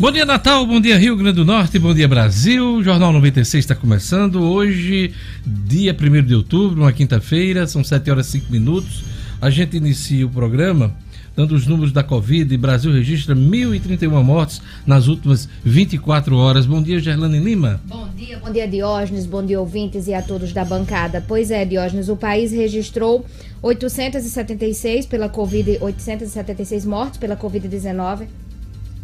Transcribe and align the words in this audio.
Bom 0.00 0.10
dia, 0.10 0.24
Natal. 0.24 0.64
Bom 0.64 0.80
dia, 0.80 0.96
Rio 0.96 1.14
Grande 1.14 1.36
do 1.36 1.44
Norte. 1.44 1.78
Bom 1.78 1.92
dia, 1.92 2.08
Brasil. 2.08 2.76
O 2.76 2.82
Jornal 2.82 3.12
96 3.12 3.62
está 3.62 3.74
começando. 3.74 4.40
Hoje, 4.40 5.12
dia 5.44 5.94
1 5.94 6.22
de 6.24 6.34
outubro, 6.34 6.80
uma 6.80 6.90
quinta-feira, 6.90 7.66
são 7.66 7.84
7 7.84 8.10
horas 8.10 8.28
e 8.28 8.40
5 8.40 8.50
minutos. 8.50 9.04
A 9.42 9.50
gente 9.50 9.76
inicia 9.76 10.24
o 10.24 10.30
programa 10.30 10.96
dando 11.36 11.54
os 11.54 11.66
números 11.66 11.92
da 11.92 12.02
Covid. 12.02 12.56
Brasil 12.56 12.90
registra 12.90 13.36
1.031 13.36 14.22
mortes 14.22 14.62
nas 14.86 15.06
últimas 15.06 15.46
24 15.62 16.34
horas. 16.34 16.64
Bom 16.64 16.82
dia, 16.82 16.98
Gerlane 16.98 17.38
Lima. 17.38 17.78
Bom 17.84 18.08
dia, 18.16 18.38
bom 18.38 18.50
dia, 18.50 18.66
Diógenes. 18.66 19.26
Bom 19.26 19.44
dia, 19.44 19.60
ouvintes 19.60 20.06
e 20.06 20.14
a 20.14 20.22
todos 20.22 20.54
da 20.54 20.64
bancada. 20.64 21.22
Pois 21.28 21.50
é, 21.50 21.62
Diógenes, 21.66 22.08
o 22.08 22.16
país 22.16 22.52
registrou 22.52 23.26
876 23.60 25.04
pela 25.04 25.28
Covid, 25.28 25.76
876 25.78 26.86
mortes 26.86 27.18
pela 27.18 27.36
Covid-19 27.36 28.28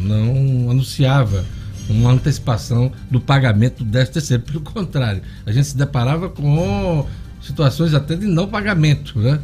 não 0.00 0.70
anunciava 0.70 1.44
uma 1.86 2.12
antecipação 2.12 2.90
do 3.10 3.20
pagamento 3.20 3.84
do 3.84 3.90
13 3.90 4.10
terceiro. 4.12 4.42
Pelo 4.42 4.60
contrário, 4.62 5.20
a 5.44 5.52
gente 5.52 5.66
se 5.66 5.76
deparava 5.76 6.30
com 6.30 7.06
situações 7.50 7.94
até 7.94 8.16
de 8.16 8.26
não 8.26 8.48
pagamento, 8.48 9.18
né? 9.18 9.38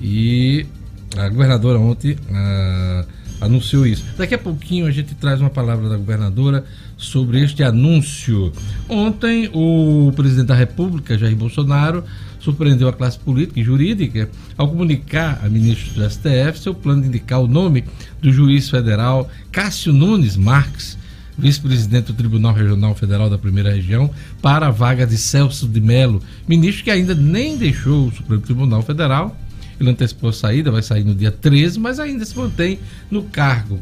E 0.00 0.66
a 1.16 1.28
governadora 1.28 1.78
ontem 1.78 2.16
ah, 2.32 3.04
anunciou 3.40 3.86
isso. 3.86 4.04
Daqui 4.16 4.34
a 4.34 4.38
pouquinho 4.38 4.86
a 4.86 4.90
gente 4.90 5.14
traz 5.14 5.40
uma 5.40 5.50
palavra 5.50 5.88
da 5.88 5.96
governadora 5.96 6.64
sobre 6.96 7.42
este 7.42 7.62
anúncio. 7.62 8.52
Ontem, 8.88 9.50
o 9.52 10.12
presidente 10.14 10.46
da 10.46 10.54
República, 10.54 11.16
Jair 11.16 11.36
Bolsonaro, 11.36 12.04
surpreendeu 12.38 12.88
a 12.88 12.92
classe 12.92 13.18
política 13.18 13.60
e 13.60 13.62
jurídica 13.62 14.30
ao 14.56 14.68
comunicar 14.68 15.40
a 15.44 15.48
ministro 15.48 15.94
do 15.94 16.10
STF 16.10 16.58
seu 16.58 16.74
plano 16.74 17.02
de 17.02 17.08
indicar 17.08 17.40
o 17.40 17.46
nome 17.46 17.84
do 18.20 18.32
juiz 18.32 18.70
federal 18.70 19.30
Cássio 19.52 19.92
Nunes 19.92 20.36
Marques 20.36 20.96
vice-presidente 21.40 22.06
do 22.06 22.14
Tribunal 22.14 22.52
Regional 22.52 22.94
Federal 22.94 23.30
da 23.30 23.38
Primeira 23.38 23.72
Região, 23.72 24.10
para 24.42 24.68
a 24.68 24.70
vaga 24.70 25.06
de 25.06 25.16
Celso 25.16 25.66
de 25.66 25.80
Mello, 25.80 26.22
ministro 26.46 26.84
que 26.84 26.90
ainda 26.90 27.14
nem 27.14 27.56
deixou 27.56 28.08
o 28.08 28.12
Supremo 28.12 28.42
Tribunal 28.42 28.82
Federal. 28.82 29.36
Ele 29.80 29.90
antecipou 29.90 30.28
a 30.30 30.32
saída, 30.32 30.70
vai 30.70 30.82
sair 30.82 31.04
no 31.04 31.14
dia 31.14 31.30
13, 31.30 31.80
mas 31.80 31.98
ainda 31.98 32.24
se 32.24 32.36
mantém 32.36 32.78
no 33.10 33.22
cargo. 33.22 33.80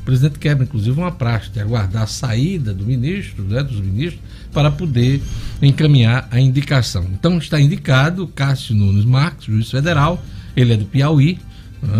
O 0.00 0.04
presidente 0.04 0.38
quebra, 0.38 0.64
inclusive, 0.64 0.98
uma 0.98 1.12
praxe 1.12 1.50
de 1.50 1.60
aguardar 1.60 2.02
a 2.02 2.06
saída 2.06 2.74
do 2.74 2.84
ministro, 2.84 3.44
né, 3.44 3.62
dos 3.62 3.80
ministros, 3.80 4.20
para 4.52 4.70
poder 4.70 5.20
encaminhar 5.60 6.28
a 6.30 6.40
indicação. 6.40 7.06
Então 7.12 7.38
está 7.38 7.60
indicado 7.60 8.26
Cássio 8.28 8.74
Nunes 8.74 9.04
Marques, 9.04 9.46
juiz 9.46 9.70
federal, 9.70 10.22
ele 10.56 10.72
é 10.72 10.76
do 10.76 10.84
Piauí, 10.84 11.38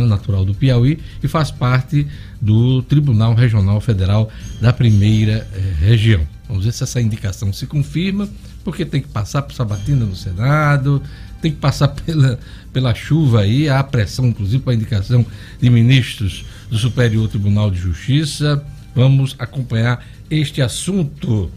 natural 0.07 0.45
do 0.45 0.55
Piauí, 0.55 0.99
e 1.23 1.29
faz 1.29 1.51
parte 1.51 2.07
do 2.41 2.83
Tribunal 2.83 3.35
Regional 3.35 3.81
Federal 3.81 4.31
da 4.61 4.73
Primeira 4.73 5.47
eh, 5.53 5.75
Região. 5.81 6.27
Vamos 6.49 6.65
ver 6.65 6.73
se 6.73 6.83
essa 6.83 7.01
indicação 7.01 7.53
se 7.53 7.67
confirma, 7.67 8.29
porque 8.63 8.85
tem 8.85 9.01
que 9.01 9.09
passar 9.09 9.43
por 9.43 9.55
sabatina 9.55 10.05
no 10.05 10.17
Senado, 10.17 11.03
tem 11.41 11.51
que 11.51 11.59
passar 11.59 11.89
pela, 12.07 12.39
pela 12.73 12.95
chuva 12.95 13.41
aí, 13.41 13.69
há 13.69 13.83
pressão, 13.83 14.27
inclusive, 14.27 14.63
para 14.63 14.73
a 14.73 14.77
indicação 14.77 15.25
de 15.61 15.71
ministros 15.71 16.45
do 16.71 16.79
Superior 16.79 17.29
Tribunal 17.29 17.71
de 17.71 17.79
Justiça. 17.79 18.65
Vamos 18.95 19.35
acompanhar 19.39 20.05
este 20.31 20.63
assunto. 20.63 21.51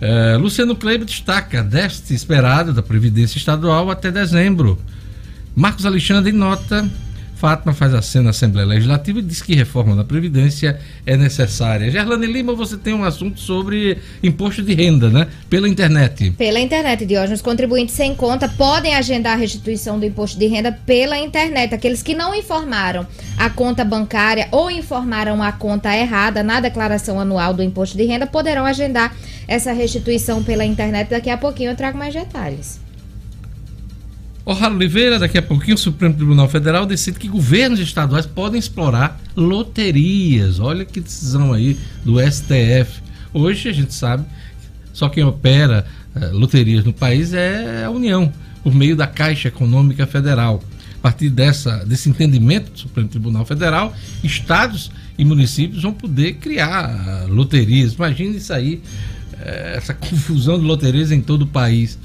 Eh, 0.00 0.36
Luciano 0.36 0.74
Kleber 0.74 1.06
destaca 1.06 1.62
déficit 1.62 2.14
esperado 2.14 2.72
da 2.72 2.82
Previdência 2.82 3.38
Estadual 3.38 3.90
até 3.90 4.10
dezembro. 4.10 4.78
Marcos 5.54 5.86
Alexandre 5.86 6.32
nota 6.32 6.90
Fátima 7.42 7.74
faz 7.74 7.92
a 7.92 8.00
cena 8.00 8.26
na 8.26 8.30
Assembleia 8.30 8.68
Legislativa 8.68 9.18
e 9.18 9.22
diz 9.22 9.42
que 9.42 9.52
reforma 9.52 9.96
da 9.96 10.04
Previdência 10.04 10.78
é 11.04 11.16
necessária. 11.16 11.90
Gerlane 11.90 12.24
Lima, 12.24 12.54
você 12.54 12.76
tem 12.76 12.94
um 12.94 13.02
assunto 13.02 13.40
sobre 13.40 13.98
imposto 14.22 14.62
de 14.62 14.72
renda, 14.74 15.10
né? 15.10 15.26
Pela 15.50 15.68
internet. 15.68 16.30
Pela 16.38 16.60
internet, 16.60 17.04
Diógenes. 17.04 17.40
Os 17.40 17.44
contribuintes 17.44 17.96
sem 17.96 18.14
conta 18.14 18.48
podem 18.48 18.94
agendar 18.94 19.32
a 19.32 19.36
restituição 19.36 19.98
do 19.98 20.06
imposto 20.06 20.38
de 20.38 20.46
renda 20.46 20.70
pela 20.86 21.18
internet. 21.18 21.74
Aqueles 21.74 22.00
que 22.00 22.14
não 22.14 22.32
informaram 22.32 23.04
a 23.36 23.50
conta 23.50 23.84
bancária 23.84 24.46
ou 24.52 24.70
informaram 24.70 25.42
a 25.42 25.50
conta 25.50 25.92
errada 25.96 26.44
na 26.44 26.60
declaração 26.60 27.18
anual 27.18 27.52
do 27.52 27.60
imposto 27.64 27.96
de 27.96 28.04
renda 28.04 28.24
poderão 28.24 28.64
agendar 28.64 29.16
essa 29.48 29.72
restituição 29.72 30.44
pela 30.44 30.64
internet. 30.64 31.10
Daqui 31.10 31.28
a 31.28 31.36
pouquinho 31.36 31.72
eu 31.72 31.76
trago 31.76 31.98
mais 31.98 32.14
detalhes. 32.14 32.81
O'Hara 34.44 34.74
Oliveira, 34.74 35.20
daqui 35.20 35.38
a 35.38 35.42
pouquinho 35.42 35.76
o 35.76 35.78
Supremo 35.78 36.14
Tribunal 36.14 36.48
Federal 36.48 36.84
decide 36.84 37.16
que 37.16 37.28
governos 37.28 37.78
estaduais 37.78 38.26
podem 38.26 38.58
explorar 38.58 39.20
loterias. 39.36 40.58
Olha 40.58 40.84
que 40.84 41.00
decisão 41.00 41.52
aí 41.52 41.78
do 42.04 42.18
STF. 42.18 43.00
Hoje 43.32 43.68
a 43.68 43.72
gente 43.72 43.94
sabe, 43.94 44.24
só 44.92 45.08
quem 45.08 45.22
opera 45.22 45.86
eh, 46.16 46.26
loterias 46.32 46.84
no 46.84 46.92
país 46.92 47.32
é 47.32 47.84
a 47.84 47.90
União, 47.90 48.32
por 48.64 48.74
meio 48.74 48.96
da 48.96 49.06
Caixa 49.06 49.46
Econômica 49.46 50.08
Federal. 50.08 50.60
A 50.96 51.02
partir 51.02 51.30
dessa, 51.30 51.84
desse 51.84 52.08
entendimento 52.08 52.72
do 52.72 52.78
Supremo 52.80 53.08
Tribunal 53.08 53.44
Federal, 53.44 53.94
estados 54.24 54.90
e 55.16 55.24
municípios 55.24 55.84
vão 55.84 55.92
poder 55.92 56.34
criar 56.34 57.26
loterias. 57.28 57.92
Imagine 57.92 58.38
isso 58.38 58.52
aí, 58.52 58.82
eh, 59.40 59.74
essa 59.76 59.94
confusão 59.94 60.58
de 60.58 60.64
loterias 60.64 61.12
em 61.12 61.20
todo 61.20 61.42
o 61.42 61.46
país. 61.46 61.96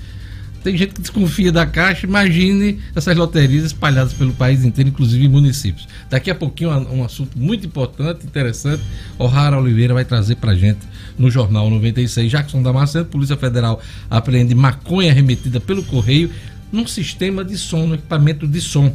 Tem 0.67 0.75
gente 0.75 0.95
que 0.95 1.01
desconfia 1.01 1.49
da 1.49 1.65
Caixa, 1.65 2.05
imagine 2.05 2.81
essas 2.93 3.15
loterias 3.15 3.63
espalhadas 3.63 4.11
pelo 4.11 4.33
país 4.33 4.65
inteiro, 4.65 4.89
inclusive 4.89 5.23
em 5.23 5.29
municípios. 5.29 5.87
Daqui 6.09 6.29
a 6.29 6.35
pouquinho, 6.35 6.71
um 6.91 7.05
assunto 7.05 7.39
muito 7.39 7.65
importante, 7.65 8.25
interessante, 8.25 8.83
O'Hara 9.17 9.57
Oliveira 9.57 9.93
vai 9.93 10.03
trazer 10.03 10.35
pra 10.35 10.53
gente 10.55 10.79
no 11.17 11.31
Jornal 11.31 11.69
96. 11.69 12.29
Jackson 12.29 12.61
Damasceno, 12.61 13.05
Polícia 13.05 13.37
Federal 13.37 13.81
apreende 14.09 14.53
maconha 14.53 15.13
remetida 15.13 15.61
pelo 15.61 15.81
correio 15.83 16.29
num 16.69 16.85
sistema 16.85 17.45
de 17.45 17.57
som, 17.57 17.87
no 17.87 17.95
equipamento 17.95 18.45
de 18.45 18.59
som. 18.59 18.87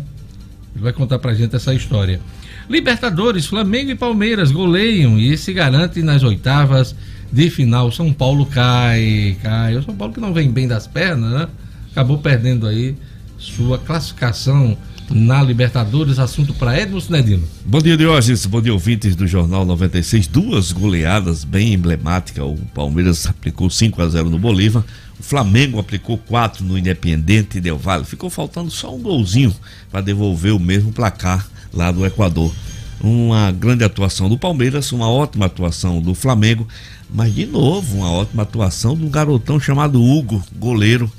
Ele 0.74 0.84
vai 0.84 0.92
contar 0.92 1.19
pra 1.20 1.32
gente 1.32 1.56
essa 1.56 1.72
história. 1.72 2.20
Libertadores, 2.69 3.46
Flamengo 3.46 3.92
e 3.92 3.94
Palmeiras 3.94 4.52
goleiam 4.52 5.19
e 5.19 5.38
se 5.38 5.54
garante 5.54 6.02
nas 6.02 6.22
oitavas 6.22 6.94
de 7.32 7.48
final. 7.48 7.90
São 7.90 8.12
Paulo 8.12 8.44
cai, 8.44 9.38
cai. 9.42 9.74
O 9.78 9.82
São 9.82 9.96
Paulo 9.96 10.12
que 10.12 10.20
não 10.20 10.34
vem 10.34 10.50
bem 10.50 10.69
das 10.69 10.86
pernas, 10.86 11.32
né? 11.32 11.48
Acabou 11.92 12.16
perdendo 12.16 12.66
aí 12.66 12.96
sua 13.36 13.78
classificação 13.78 14.76
na 15.10 15.42
Libertadores. 15.42 16.18
Assunto 16.18 16.54
para 16.54 16.80
Edmo 16.80 16.98
Sinedino. 16.98 17.46
Bom 17.66 17.80
dia, 17.80 17.98
Diógenes. 17.98 18.46
Bom 18.46 18.62
dia, 18.62 18.72
ouvintes 18.72 19.14
do 19.14 19.26
Jornal 19.26 19.66
96. 19.66 20.26
Duas 20.26 20.72
goleadas 20.72 21.44
bem 21.44 21.74
emblemáticas. 21.74 22.44
O 22.44 22.56
Palmeiras 22.74 23.26
aplicou 23.26 23.68
5 23.68 24.00
a 24.00 24.08
0 24.08 24.30
no 24.30 24.38
Bolívar. 24.38 24.82
O 25.20 25.22
Flamengo 25.22 25.78
aplicou 25.78 26.16
4 26.16 26.64
no 26.64 26.78
Independente 26.78 27.60
Del 27.60 27.76
Valle. 27.76 28.06
Ficou 28.06 28.30
faltando 28.30 28.70
só 28.70 28.94
um 28.94 29.00
golzinho 29.00 29.54
para 29.90 30.00
devolver 30.00 30.54
o 30.54 30.58
mesmo 30.58 30.92
placar 30.92 31.46
lá 31.74 31.92
do 31.92 32.06
Equador. 32.06 32.54
Uma 33.02 33.50
grande 33.50 33.84
atuação 33.84 34.30
do 34.30 34.38
Palmeiras, 34.38 34.92
uma 34.92 35.10
ótima 35.10 35.44
atuação 35.44 36.00
do 36.00 36.14
Flamengo. 36.14 36.66
Mas, 37.12 37.34
de 37.34 37.44
novo, 37.44 37.98
uma 37.98 38.10
ótima 38.10 38.44
atuação 38.44 38.94
um 38.94 39.10
garotão 39.10 39.60
chamado 39.60 40.02
Hugo, 40.02 40.42
goleiro, 40.56 41.12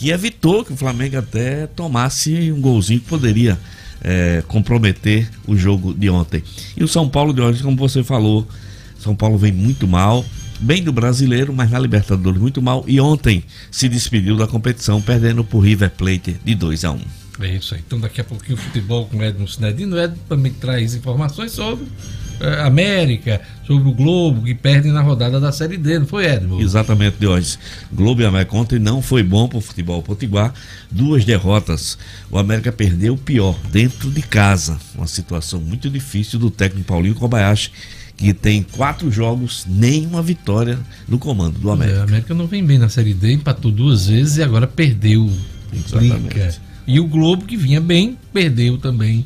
que 0.00 0.08
evitou 0.08 0.64
que 0.64 0.72
o 0.72 0.76
Flamengo 0.76 1.18
até 1.18 1.66
tomasse 1.66 2.50
um 2.50 2.58
golzinho 2.58 3.00
que 3.00 3.06
poderia 3.06 3.58
é, 4.00 4.42
comprometer 4.48 5.30
o 5.46 5.54
jogo 5.54 5.92
de 5.92 6.08
ontem. 6.08 6.42
E 6.74 6.82
o 6.82 6.88
São 6.88 7.06
Paulo 7.06 7.34
de 7.34 7.42
hoje, 7.42 7.62
como 7.62 7.76
você 7.76 8.02
falou, 8.02 8.48
São 8.98 9.14
Paulo 9.14 9.36
vem 9.36 9.52
muito 9.52 9.86
mal, 9.86 10.24
bem 10.58 10.82
do 10.82 10.90
brasileiro, 10.90 11.52
mas 11.52 11.70
na 11.70 11.78
Libertadores 11.78 12.40
muito 12.40 12.62
mal. 12.62 12.82
E 12.88 12.98
ontem 12.98 13.44
se 13.70 13.90
despediu 13.90 14.38
da 14.38 14.46
competição, 14.46 15.02
perdendo 15.02 15.44
por 15.44 15.60
River 15.60 15.90
Plate 15.90 16.40
de 16.42 16.54
2 16.54 16.84
a 16.86 16.92
1 16.92 17.00
É 17.42 17.56
isso 17.56 17.74
aí. 17.74 17.82
Então 17.86 18.00
daqui 18.00 18.22
a 18.22 18.24
pouquinho 18.24 18.56
o 18.56 18.60
futebol 18.60 19.04
com 19.04 19.18
o 19.18 19.22
Edmo 19.22 19.46
Sinedino. 19.46 19.96
O 19.96 20.00
Edmo 20.00 20.18
também 20.26 20.54
traz 20.54 20.94
informações 20.94 21.52
sobre 21.52 21.84
América, 22.64 23.40
sobre 23.66 23.88
o 23.88 23.92
Globo, 23.92 24.42
que 24.42 24.54
perdem 24.54 24.92
na 24.92 25.00
rodada 25.00 25.38
da 25.38 25.52
Série 25.52 25.76
D, 25.76 25.98
não 25.98 26.06
foi, 26.06 26.26
Edmo? 26.26 26.60
Exatamente, 26.60 27.16
Diógenes. 27.18 27.58
Globo 27.92 28.22
e 28.22 28.24
América 28.24 28.56
ontem 28.56 28.78
não 28.78 29.02
foi 29.02 29.22
bom 29.22 29.48
para 29.48 29.58
o 29.58 29.60
futebol 29.60 30.02
potiguar. 30.02 30.52
Duas 30.90 31.24
derrotas. 31.24 31.98
O 32.30 32.38
América 32.38 32.72
perdeu 32.72 33.14
o 33.14 33.18
pior, 33.18 33.56
dentro 33.70 34.10
de 34.10 34.22
casa. 34.22 34.78
Uma 34.94 35.06
situação 35.06 35.60
muito 35.60 35.88
difícil 35.90 36.38
do 36.38 36.50
técnico 36.50 36.86
Paulinho 36.86 37.14
Kobayashi 37.14 37.70
que 38.20 38.34
tem 38.34 38.62
quatro 38.62 39.10
jogos, 39.10 39.64
nenhuma 39.66 40.20
vitória 40.20 40.78
no 41.08 41.18
comando 41.18 41.58
do 41.58 41.70
América. 41.70 41.96
É, 41.96 42.00
a 42.00 42.04
América 42.04 42.34
não 42.34 42.46
vem 42.46 42.62
bem 42.62 42.78
na 42.78 42.90
Série 42.90 43.14
D, 43.14 43.32
empatou 43.32 43.72
duas 43.72 44.08
vezes 44.08 44.36
e 44.36 44.42
agora 44.42 44.66
perdeu. 44.66 45.30
Exatamente. 45.72 46.60
E 46.86 47.00
o 47.00 47.06
Globo, 47.06 47.46
que 47.46 47.56
vinha 47.56 47.80
bem, 47.80 48.18
perdeu 48.30 48.76
também. 48.76 49.24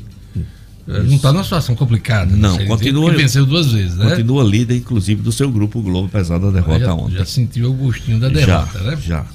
Não 0.87 1.15
está 1.15 1.33
numa 1.33 1.43
situação 1.43 1.75
complicada. 1.75 2.31
Né? 2.31 2.37
Não, 2.37 2.57
continua. 2.65 3.11
venceu 3.11 3.45
duas 3.45 3.71
vezes, 3.71 3.95
né? 3.97 4.09
Continua 4.09 4.43
líder, 4.43 4.77
inclusive, 4.77 5.21
do 5.21 5.31
seu 5.31 5.51
grupo 5.51 5.81
Globo, 5.81 6.07
apesar 6.07 6.37
da 6.37 6.51
derrota 6.51 6.85
já, 6.85 6.93
ontem. 6.93 7.17
Já 7.17 7.25
sentiu 7.25 7.71
o 7.71 7.73
gostinho 7.73 8.19
da 8.19 8.29
derrota, 8.29 8.77
já, 8.77 8.91
né? 8.91 8.97
Já. 9.01 9.25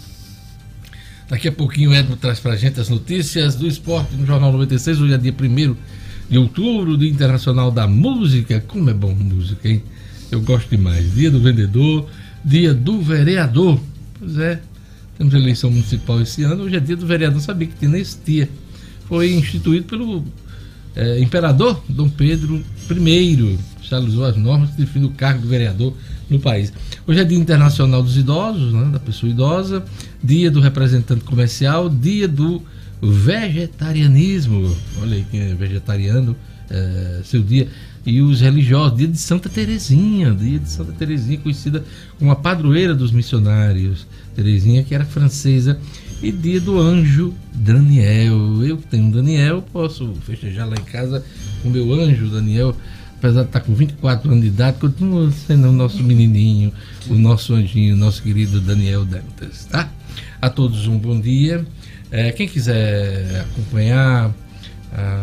Daqui 1.29 1.49
a 1.49 1.52
pouquinho 1.52 1.91
o 1.91 1.94
Edmo 1.94 2.17
traz 2.17 2.38
pra 2.38 2.56
gente 2.56 2.81
as 2.81 2.88
notícias 2.88 3.55
do 3.56 3.67
esporte 3.67 4.14
no 4.17 4.26
Jornal 4.26 4.52
96. 4.52 5.00
Hoje 5.00 5.14
é 5.14 5.19
dia 5.19 5.32
1 5.32 5.76
de 6.31 6.38
outubro, 6.38 6.97
Dia 6.97 7.11
Internacional 7.11 7.70
da 7.73 7.87
Música. 7.87 8.62
Como 8.67 8.88
é 8.88 8.94
bom 8.94 9.12
música, 9.12 9.69
hein? 9.69 9.82
Eu 10.31 10.41
gosto 10.41 10.69
demais. 10.70 11.12
Dia 11.14 11.31
do 11.31 11.41
vendedor, 11.41 12.08
dia 12.44 12.73
do 12.73 13.00
vereador. 13.00 13.81
Pois 14.19 14.38
é, 14.38 14.61
temos 15.19 15.35
eleição 15.35 15.70
municipal 15.70 16.20
esse 16.20 16.44
ano. 16.44 16.64
Hoje 16.64 16.76
é 16.76 16.81
dia 16.81 16.97
do 16.97 17.06
vereador. 17.06 17.41
Sabia 17.41 17.67
que 17.67 17.75
tinha 17.76 17.91
nesse 17.91 18.19
dia. 18.25 18.49
Foi 19.06 19.32
instituído 19.32 19.87
pelo 19.87 20.25
é, 20.94 21.20
imperador 21.20 21.82
Dom 21.88 22.08
Pedro 22.08 22.62
I 22.90 23.58
estabeleceu 23.82 24.25
as 24.25 24.37
normas 24.37 24.70
que 24.70 24.78
definem 24.78 25.08
o 25.08 25.12
cargo 25.12 25.42
de 25.42 25.48
vereador 25.48 25.94
no 26.28 26.38
país. 26.38 26.72
Hoje 27.06 27.20
é 27.20 27.25
Dia 27.25 27.38
Internacional 27.38 28.02
dos 28.02 28.16
Idosos, 28.16 28.72
né, 28.72 28.90
da 28.92 29.00
pessoa 29.00 29.31
idosa, 29.31 29.84
Dia 30.22 30.50
do 30.50 30.60
Representante 30.60 31.25
Comercial, 31.25 31.88
Dia 31.88 32.28
do 32.28 32.62
Vegetarianismo. 33.02 34.76
Olha 35.00 35.16
aí 35.16 35.26
quem 35.30 35.40
é 35.40 35.54
vegetariano, 35.54 36.37
é, 36.70 37.20
seu 37.25 37.42
dia. 37.42 37.68
E 38.06 38.23
os 38.23 38.40
religiosos, 38.40 38.97
Dia 38.97 39.09
de 39.09 39.18
Santa 39.18 39.49
Terezinha, 39.49 40.30
Dia 40.32 40.59
de 40.59 40.70
Santa 40.70 40.92
Terezinha, 40.92 41.38
conhecida 41.38 41.85
como 42.18 42.30
a 42.30 42.37
padroeira 42.37 42.94
dos 42.94 43.11
missionários. 43.11 44.06
Terezinha, 44.37 44.85
que 44.85 44.94
era 44.94 45.04
francesa 45.04 45.78
e 46.22 46.30
dia 46.30 46.60
do 46.60 46.78
anjo 46.78 47.34
Daniel. 47.54 48.62
Eu 48.62 48.76
que 48.76 48.86
tenho 48.86 49.10
Daniel, 49.10 49.62
posso 49.72 50.14
festejar 50.26 50.68
lá 50.68 50.74
em 50.74 50.84
casa 50.84 51.24
com 51.62 51.70
meu 51.70 51.92
anjo 51.94 52.28
Daniel, 52.28 52.76
apesar 53.18 53.42
de 53.42 53.48
estar 53.48 53.60
com 53.60 53.74
24 53.74 54.30
anos 54.30 54.42
de 54.42 54.48
idade, 54.48 54.78
continua 54.78 55.30
sendo 55.30 55.68
o 55.68 55.72
nosso 55.72 56.02
menininho, 56.02 56.72
o 57.08 57.14
nosso 57.14 57.54
anjinho, 57.54 57.96
nosso 57.96 58.22
querido 58.22 58.60
Daniel 58.60 59.04
Dantas, 59.04 59.66
tá? 59.66 59.90
A 60.40 60.50
todos 60.50 60.86
um 60.86 60.98
bom 60.98 61.20
dia. 61.20 61.64
É, 62.10 62.32
quem 62.32 62.48
quiser 62.48 63.46
acompanhar, 63.52 64.34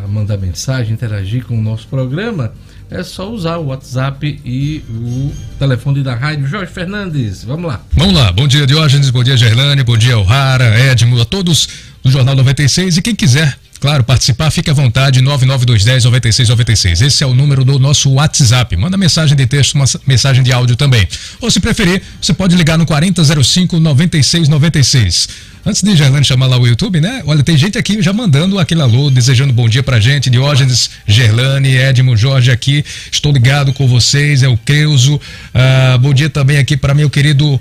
mandar 0.09 0.37
mensagem, 0.37 0.93
interagir 0.93 1.45
com 1.45 1.57
o 1.57 1.61
nosso 1.61 1.87
programa, 1.87 2.53
é 2.89 3.03
só 3.03 3.29
usar 3.29 3.57
o 3.57 3.67
WhatsApp 3.67 4.39
e 4.45 4.83
o 4.89 5.31
telefone 5.59 6.01
da 6.01 6.15
rádio. 6.15 6.47
Jorge 6.47 6.71
Fernandes, 6.71 7.43
vamos 7.43 7.67
lá. 7.67 7.81
Vamos 7.93 8.13
lá. 8.13 8.31
Bom 8.31 8.47
dia, 8.47 8.65
Diógenes. 8.65 9.09
Bom 9.09 9.23
dia, 9.23 9.35
Gerlane. 9.35 9.83
Bom 9.83 9.97
dia, 9.97 10.17
O'Hara, 10.17 10.79
Edmo, 10.79 11.19
a 11.21 11.25
todos 11.25 11.67
do 12.03 12.09
Jornal 12.09 12.35
96. 12.35 12.97
E 12.97 13.01
quem 13.01 13.15
quiser, 13.15 13.57
claro, 13.79 14.03
participar, 14.03 14.51
fique 14.51 14.69
à 14.69 14.73
vontade, 14.73 15.21
99210-9696. 15.21 17.05
Esse 17.05 17.23
é 17.23 17.27
o 17.27 17.33
número 17.33 17.63
do 17.63 17.79
nosso 17.79 18.11
WhatsApp. 18.11 18.75
Manda 18.75 18.97
mensagem 18.97 19.33
de 19.35 19.45
texto, 19.45 19.75
uma 19.75 19.85
mensagem 20.05 20.43
de 20.43 20.51
áudio 20.51 20.75
também. 20.75 21.07
Ou, 21.41 21.49
se 21.49 21.59
preferir, 21.59 22.03
você 22.21 22.33
pode 22.33 22.55
ligar 22.55 22.77
no 22.77 22.85
4005-9696. 22.85 25.29
Antes 25.67 25.83
de 25.83 25.97
Gerlane 25.97 26.23
chamar 26.23 26.47
lá 26.47 26.57
o 26.57 26.65
YouTube, 26.65 27.01
né? 27.01 27.21
Olha, 27.25 27.43
tem 27.43 27.57
gente 27.57 27.77
aqui 27.77 28.01
já 28.01 28.13
mandando 28.13 28.57
aquele 28.57 28.81
alô, 28.81 29.09
desejando 29.09 29.51
bom 29.51 29.67
dia 29.67 29.83
pra 29.83 29.99
gente. 29.99 30.29
Diógenes, 30.29 30.89
Gerlane, 31.05 31.75
Edmo, 31.75 32.15
Jorge 32.15 32.49
aqui. 32.49 32.85
Estou 33.11 33.33
ligado 33.33 33.73
com 33.73 33.85
vocês, 33.85 34.43
é 34.43 34.47
o 34.47 34.55
Creuso. 34.55 35.19
Ah, 35.53 35.97
bom 35.99 36.13
dia 36.13 36.29
também 36.29 36.57
aqui 36.57 36.77
para 36.77 36.93
meu 36.93 37.09
querido 37.09 37.59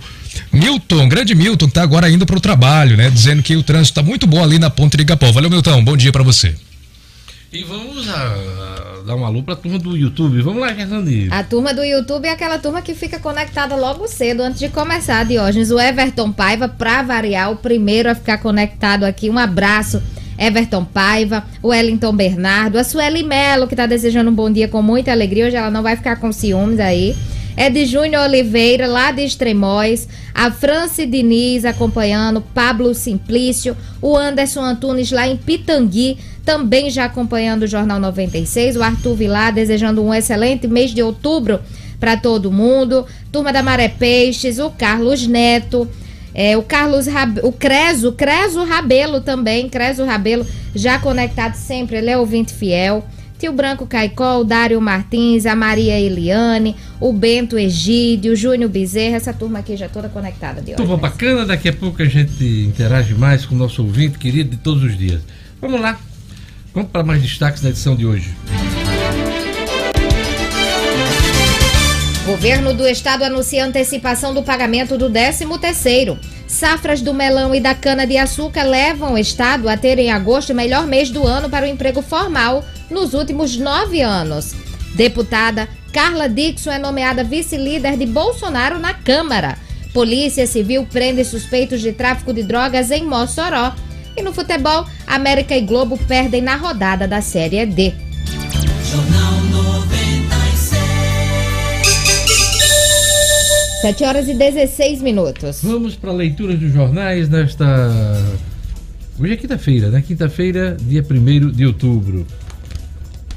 Milton, 0.53 1.09
grande 1.09 1.35
Milton, 1.35 1.67
que 1.67 1.75
tá 1.75 1.83
agora 1.83 2.09
indo 2.11 2.27
para 2.27 2.37
o 2.37 2.41
trabalho, 2.41 2.97
né? 2.97 3.11
Dizendo 3.11 3.43
que 3.43 3.57
o 3.57 3.63
trânsito 3.63 4.01
tá 4.01 4.03
muito 4.03 4.27
bom 4.27 4.43
ali 4.43 4.59
na 4.59 4.71
Ponte 4.71 4.97
de 4.97 5.03
Igapó. 5.03 5.31
Valeu, 5.33 5.51
Milton, 5.51 5.85
bom 5.85 5.97
dia 5.97 6.13
para 6.13 6.23
você. 6.23 6.55
E 7.53 7.63
vamos 7.63 8.09
a, 8.09 8.13
a, 8.13 9.03
dar 9.07 9.15
um 9.15 9.25
alô 9.25 9.43
para 9.43 9.55
a 9.55 9.57
turma 9.57 9.79
do 9.79 9.97
YouTube. 9.97 10.43
Vamos 10.43 10.61
lá, 10.61 10.75
Fernandinho. 10.75 11.33
A 11.33 11.43
turma 11.43 11.73
do 11.73 11.83
YouTube 11.83 12.27
é 12.27 12.33
aquela 12.33 12.59
turma 12.59 12.83
que 12.83 12.95
fica 12.95 13.19
conectada 13.19 13.77
logo 13.77 14.07
cedo, 14.09 14.43
antes 14.43 14.59
de 14.59 14.69
começar, 14.69 15.25
Diógenes. 15.25 15.71
O 15.71 15.81
Everton 15.81 16.33
Paiva, 16.33 16.69
para 16.69 17.03
variar, 17.03 17.51
o 17.51 17.57
primeiro 17.57 18.11
a 18.11 18.15
ficar 18.15 18.39
conectado 18.39 19.05
aqui. 19.05 19.31
Um 19.31 19.39
abraço. 19.39 20.03
Everton 20.39 20.85
Paiva, 20.85 21.45
o 21.63 21.69
Wellington 21.69 22.15
Bernardo, 22.15 22.79
a 22.79 22.85
Sueli 22.85 23.23
Melo, 23.23 23.67
que 23.67 23.73
está 23.73 23.87
desejando 23.87 24.31
um 24.31 24.35
bom 24.35 24.51
dia 24.51 24.69
com 24.69 24.83
muita 24.83 25.11
alegria. 25.11 25.47
Hoje 25.47 25.57
ela 25.57 25.71
não 25.71 25.83
vai 25.83 25.97
ficar 25.97 26.17
com 26.17 26.31
ciúmes 26.31 26.79
aí. 26.79 27.17
É 27.57 27.73
Júnior 27.87 28.25
Oliveira, 28.25 28.87
lá 28.87 29.11
de 29.11 29.23
Extremóis, 29.25 30.07
a 30.35 30.51
Franci 30.51 31.07
Diniz 31.07 31.65
acompanhando, 31.65 32.43
Pablo 32.55 32.95
Simplício, 32.95 33.75
o 34.03 34.15
Anderson 34.15 34.61
Antunes 34.61 35.11
lá 35.11 35.27
em 35.27 35.37
Pitangui, 35.39 36.19
também 36.45 36.91
já 36.91 37.07
acompanhando 37.07 37.63
o 37.63 37.67
Jornal 37.67 37.99
96, 37.99 38.77
o 38.77 38.83
Arthur 38.83 39.15
Vilar 39.15 39.55
desejando 39.55 40.05
um 40.05 40.13
excelente 40.13 40.69
mês 40.69 40.91
de 40.93 41.03
outubro 41.03 41.59
para 41.99 42.17
todo 42.17 42.53
mundo, 42.53 43.07
turma 43.33 43.53
da 43.53 43.63
Maré 43.63 43.89
Peixes, 43.89 44.59
o 44.59 44.71
Carlos 44.71 45.27
Neto, 45.27 45.89
é, 46.35 46.55
o 46.59 46.63
Carlos 46.63 47.07
Rab... 47.07 47.41
o 47.43 47.51
Creso, 47.51 48.13
Creso 48.13 48.63
Rabelo 48.65 49.23
também, 49.23 49.71
Creso 49.71 50.05
Rabelo, 50.05 50.47
já 50.75 50.99
conectado 50.99 51.55
sempre, 51.55 51.97
ele 51.97 52.11
é 52.11 52.19
ouvinte 52.19 52.53
fiel. 52.53 53.03
Tio 53.39 53.53
Branco 53.53 53.87
Caicó, 53.87 54.39
o 54.39 54.45
Dário 54.45 54.81
Martins, 54.81 55.45
a 55.45 55.55
Maria 55.55 55.99
Eliane, 55.99 56.75
o 56.99 57.13
Bento 57.13 57.59
Egídio, 57.59 58.33
o 58.33 58.37
Júnior 58.37 58.71
Bezerra, 58.71 59.17
essa 59.17 59.33
turma 59.33 59.59
aqui 59.59 59.77
já 59.77 59.89
toda 59.89 60.09
conectada 60.09 60.61
de 60.63 60.69
hoje. 60.69 60.77
Turma 60.77 60.97
bacana, 60.97 61.45
daqui 61.45 61.69
a 61.69 61.73
pouco 61.73 62.03
a 62.03 62.07
gente 62.07 62.43
interage 62.45 63.15
mais 63.15 63.45
com 63.45 63.55
o 63.55 63.59
nosso 63.59 63.83
ouvinte 63.83 64.19
querido 64.19 64.51
de 64.51 64.57
todos 64.57 64.83
os 64.83 64.97
dias. 64.97 65.21
Vamos 65.61 65.81
lá, 65.81 65.99
vamos 66.73 66.91
para 66.91 67.03
mais 67.03 67.21
destaques 67.21 67.63
da 67.63 67.69
edição 67.69 67.95
de 67.95 68.07
hoje. 68.07 68.35
Governo 72.25 72.75
do 72.75 72.89
Estado 72.89 73.23
anuncia 73.23 73.65
antecipação 73.65 74.35
do 74.35 74.43
pagamento 74.43 74.99
do 74.99 75.09
13º. 75.09 76.19
Safras 76.49 77.01
do 77.01 77.15
melão 77.15 77.55
e 77.55 77.61
da 77.61 77.75
cana-de-açúcar 77.75 78.65
levam 78.65 79.15
o 79.15 79.19
Estado 79.19 79.69
a 79.69 79.77
ter 79.77 79.99
em 79.99 80.11
agosto 80.11 80.51
o 80.51 80.55
melhor 80.55 80.87
mês 80.87 81.11
do 81.11 81.25
ano 81.25 81.49
para 81.49 81.67
o 81.67 81.69
emprego 81.69 82.03
formal 82.03 82.65
nos 82.91 83.15
últimos 83.15 83.57
nove 83.57 84.03
anos. 84.03 84.55
Deputada 84.95 85.69
Carla 85.93 86.29
Dixon 86.29 86.71
é 86.71 86.79
nomeada 86.79 87.25
vice-líder 87.25 87.97
de 87.97 88.07
Bolsonaro 88.07 88.79
na 88.79 88.95
Câmara. 88.95 89.57
Polícia 89.93 90.47
Civil 90.47 90.87
prende 90.91 91.25
suspeitos 91.25 91.81
de 91.81 91.93
tráfico 91.93 92.33
de 92.33 92.43
drogas 92.43 92.91
em 92.91 93.05
Mossoró. 93.05 93.73
E 94.17 94.23
no 94.23 94.33
futebol, 94.33 94.87
América 95.07 95.57
e 95.57 95.61
Globo 95.61 95.99
perdem 96.07 96.43
na 96.43 96.57
rodada 96.57 97.07
da 97.07 97.21
Série 97.21 97.65
D. 97.67 97.95
Jornal 98.91 99.37
7 103.87 104.03
horas 104.03 104.29
e 104.29 104.35
16 104.35 105.01
minutos. 105.01 105.61
Vamos 105.63 105.95
para 105.95 106.11
a 106.11 106.13
leitura 106.13 106.57
dos 106.57 106.73
jornais 106.73 107.29
nesta. 107.29 107.65
Hoje 109.17 109.33
é 109.33 109.37
quinta-feira, 109.37 109.91
né? 109.91 110.03
Quinta-feira, 110.05 110.77
dia 110.81 111.07
1 111.09 111.53
de 111.53 111.67
outubro. 111.67 112.27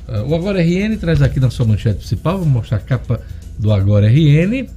Uh, 0.10 0.28
o 0.28 0.34
Agora 0.34 0.60
RN 0.60 0.98
traz 0.98 1.22
aqui 1.22 1.40
na 1.40 1.52
sua 1.52 1.68
manchete 1.68 2.00
principal, 2.00 2.40
vou 2.40 2.48
mostrar 2.48 2.78
a 2.78 2.80
capa 2.80 3.22
do 3.60 3.72
Agora 3.72 4.08
RN. 4.08 4.68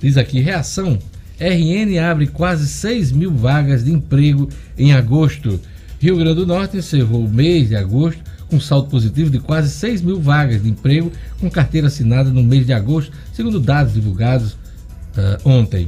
Diz 0.00 0.16
aqui: 0.16 0.40
reação. 0.40 0.98
RN 1.40 1.96
abre 2.00 2.26
quase 2.26 2.66
6 2.66 3.12
mil 3.12 3.32
vagas 3.32 3.84
de 3.84 3.92
emprego 3.92 4.48
em 4.76 4.92
agosto. 4.92 5.60
Rio 6.00 6.16
Grande 6.16 6.34
do 6.34 6.46
Norte 6.46 6.76
encerrou 6.76 7.24
o 7.24 7.28
mês 7.28 7.68
de 7.68 7.76
agosto 7.76 8.20
com 8.50 8.58
saldo 8.58 8.88
positivo 8.88 9.30
de 9.30 9.38
quase 9.38 9.70
6 9.70 10.02
mil 10.02 10.20
vagas 10.20 10.62
de 10.62 10.68
emprego 10.68 11.12
com 11.38 11.48
carteira 11.48 11.86
assinada 11.86 12.30
no 12.30 12.42
mês 12.42 12.66
de 12.66 12.72
agosto, 12.72 13.12
segundo 13.32 13.60
dados 13.60 13.94
divulgados 13.94 14.52
uh, 14.52 15.38
ontem 15.44 15.86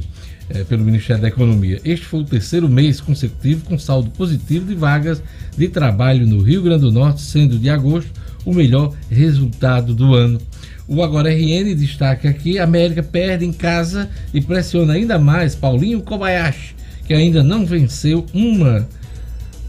uh, 0.51 0.65
pelo 0.65 0.83
Ministério 0.83 1.21
da 1.21 1.27
Economia. 1.27 1.79
Este 1.83 2.05
foi 2.05 2.21
o 2.21 2.25
terceiro 2.25 2.69
mês 2.69 2.99
consecutivo 3.01 3.65
com 3.65 3.77
saldo 3.77 4.09
positivo 4.11 4.65
de 4.65 4.75
vagas 4.75 5.21
de 5.57 5.67
trabalho 5.67 6.27
no 6.27 6.41
Rio 6.41 6.61
Grande 6.61 6.81
do 6.81 6.91
Norte, 6.91 7.21
sendo 7.21 7.57
de 7.57 7.69
agosto 7.69 8.11
o 8.45 8.53
melhor 8.53 8.93
resultado 9.09 9.93
do 9.93 10.13
ano. 10.13 10.39
O 10.87 11.01
Agora 11.03 11.29
RN 11.29 11.75
destaca 11.75 12.29
aqui: 12.29 12.59
a 12.59 12.63
América 12.63 13.01
perde 13.01 13.45
em 13.45 13.53
casa 13.53 14.09
e 14.33 14.41
pressiona 14.41 14.93
ainda 14.93 15.17
mais 15.17 15.55
Paulinho 15.55 16.01
Kobayashi, 16.01 16.75
que 17.05 17.13
ainda 17.13 17.43
não 17.43 17.65
venceu 17.65 18.25
uma 18.33 18.87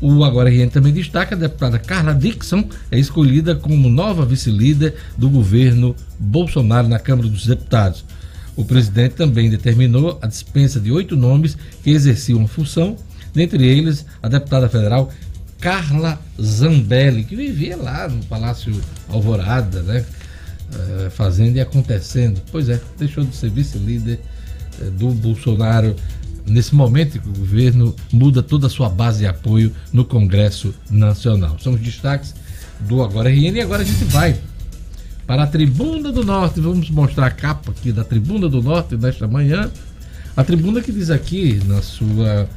o 0.03 0.25
Agora 0.25 0.51
RN 0.51 0.69
também 0.69 0.93
destaca 0.93 1.37
a 1.37 1.39
deputada 1.39 1.79
Carla 1.79 2.13
Dixon 2.13 2.65
é 2.91 2.99
escolhida 2.99 3.55
como 3.55 3.89
nova 3.89 4.27
vice-líder 4.27 4.97
do 5.17 5.31
governo 5.31 5.95
Bolsonaro 6.19 6.89
na 6.89 6.99
Câmara 6.99 7.29
dos 7.29 7.47
Deputados. 7.47 8.05
O 8.57 8.65
presidente 8.65 9.15
também 9.15 9.49
determinou 9.49 10.19
a 10.21 10.27
dispensa 10.27 10.79
de 10.79 10.91
oito 10.93 11.17
nomes 11.17 11.57
que 11.83 11.91
exerciam 11.91 12.47
função, 12.47 12.97
dentre 13.33 13.67
eles 13.67 14.05
a 14.23 14.29
deputada 14.29 14.69
federal 14.69 15.11
Carla 15.61 16.21
Zambelli, 16.41 17.25
que 17.25 17.37
vivia 17.37 17.77
lá 17.77 18.09
no 18.09 18.23
Palácio 18.25 18.79
Alvorada, 19.09 19.81
né? 19.83 20.05
Eh, 20.75 21.11
fazendo 21.11 21.57
e 21.57 21.61
acontecendo. 21.61 22.41
Pois 22.51 22.69
é, 22.69 22.81
deixou 22.99 23.25
de 23.25 23.37
ser 23.37 23.51
vice-líder 23.51 24.19
eh, 24.81 24.85
do 24.91 25.11
Bolsonaro 25.11 25.95
nesse 26.47 26.75
momento 26.75 27.21
que 27.21 27.29
o 27.29 27.33
governo 27.33 27.95
muda 28.13 28.43
toda 28.43 28.67
a 28.67 28.71
sua 28.71 28.89
base 28.89 29.21
de 29.21 29.27
apoio 29.27 29.73
no 29.93 30.05
Congresso 30.05 30.75
Nacional. 30.91 31.59
São 31.61 31.75
os 31.75 31.81
destaques 31.81 32.35
do 32.81 33.03
Agora 33.03 33.31
RN 33.31 33.57
e 33.57 33.61
agora 33.61 33.83
a 33.83 33.85
gente 33.85 34.05
vai 34.05 34.37
para 35.27 35.45
a 35.45 35.47
Tribuna 35.47 36.13
do 36.13 36.25
Norte. 36.25 36.61
Vamos 36.61 36.91
mostrar 36.91 37.27
a 37.27 37.31
capa 37.31 37.71
aqui 37.71 37.93
da 37.93 38.05
Tribuna 38.05 38.49
do 38.49 38.63
Norte 38.63 38.97
nesta 38.97 39.27
manhã. 39.27 39.71
A 40.37 40.43
tribuna 40.43 40.81
que 40.81 40.91
diz 40.91 41.11
aqui 41.11 41.61
na 41.67 41.83
sua 41.83 42.49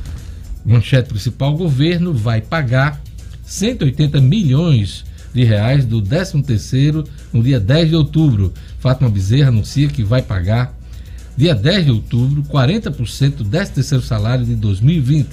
manchete 0.65 1.09
principal: 1.09 1.53
o 1.53 1.57
governo 1.57 2.13
vai 2.13 2.41
pagar 2.41 3.01
180 3.45 4.21
milhões 4.21 5.03
de 5.33 5.43
reais 5.43 5.85
do 5.85 6.01
13 6.01 6.41
terceiro 6.41 7.03
no 7.33 7.43
dia 7.43 7.59
10 7.59 7.89
de 7.89 7.95
outubro. 7.95 8.53
Fátima 8.79 9.09
Bezerra 9.09 9.49
anuncia 9.49 9.89
que 9.89 10.03
vai 10.03 10.21
pagar 10.21 10.73
dia 11.35 11.53
10 11.53 11.85
de 11.85 11.91
outubro, 11.91 12.43
40% 12.43 13.35
do 13.35 13.45
13º 13.45 14.01
salário 14.01 14.45
de 14.45 14.55
2020. 14.55 15.27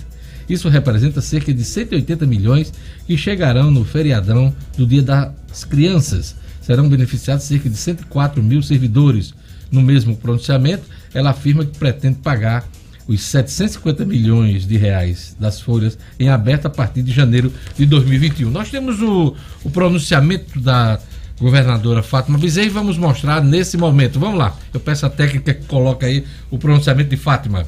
Isso 0.49 0.69
representa 0.69 1.21
cerca 1.21 1.55
de 1.55 1.65
180 1.65 2.27
milhões 2.27 2.73
que 3.07 3.17
chegarão 3.17 3.71
no 3.71 3.85
feriadão 3.85 4.53
do 4.77 4.85
Dia 4.85 5.03
das 5.03 5.65
Crianças. 5.65 6.35
Serão 6.62 6.88
beneficiados 6.88 7.45
cerca 7.45 7.69
de 7.69 7.76
104 7.76 8.42
mil 8.42 8.62
servidores. 8.62 9.35
No 9.71 9.83
mesmo 9.83 10.16
pronunciamento, 10.16 10.85
ela 11.12 11.31
afirma 11.31 11.64
que 11.64 11.76
pretende 11.76 12.19
pagar 12.19 12.64
os 13.07 13.21
750 13.23 14.04
milhões 14.04 14.66
de 14.66 14.76
reais 14.76 15.37
das 15.38 15.61
folhas 15.61 15.99
em 16.19 16.28
aberto 16.28 16.66
a 16.66 16.71
partir 16.71 17.02
de 17.02 17.12
janeiro 17.12 17.52
de 17.76 17.85
2021. 17.85 18.50
Nós 18.50 18.71
temos 18.71 19.00
o, 19.02 19.35
o 19.64 19.71
pronunciamento 19.71 20.61
da 20.61 20.99
governadora 21.38 22.02
Fátima 22.02 22.38
Bezerra 22.38 22.66
e 22.66 22.71
vamos 22.71 22.97
mostrar 22.97 23.42
nesse 23.42 23.76
momento. 23.76 24.21
Vamos 24.21 24.38
lá, 24.38 24.57
eu 24.73 24.78
peço 24.78 25.04
a 25.04 25.11
técnica 25.11 25.52
que 25.52 25.66
coloca 25.66 26.07
aí 26.07 26.25
o 26.50 26.59
pronunciamento 26.59 27.11
de 27.11 27.16
Fátima. 27.16 27.66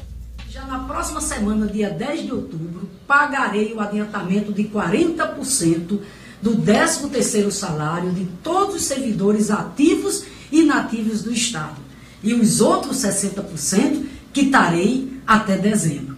Já 0.49 0.65
na 0.65 0.79
próxima 0.79 1.19
semana, 1.19 1.67
dia 1.67 1.89
10 1.89 2.23
de 2.23 2.31
outubro, 2.31 2.89
pagarei 3.05 3.73
o 3.73 3.79
adiantamento 3.79 4.53
de 4.53 4.63
40% 4.63 5.99
do 6.41 6.57
13º 6.57 7.51
salário 7.51 8.11
de 8.11 8.25
todos 8.43 8.75
os 8.75 8.83
servidores 8.83 9.49
ativos 9.49 10.23
e 10.51 10.61
inativos 10.61 11.23
do 11.23 11.31
Estado. 11.31 11.75
E 12.23 12.33
os 12.33 12.61
outros 12.61 12.97
60% 12.97 14.05
quitarei 14.33 15.19
até 15.25 15.57
dezembro. 15.57 16.15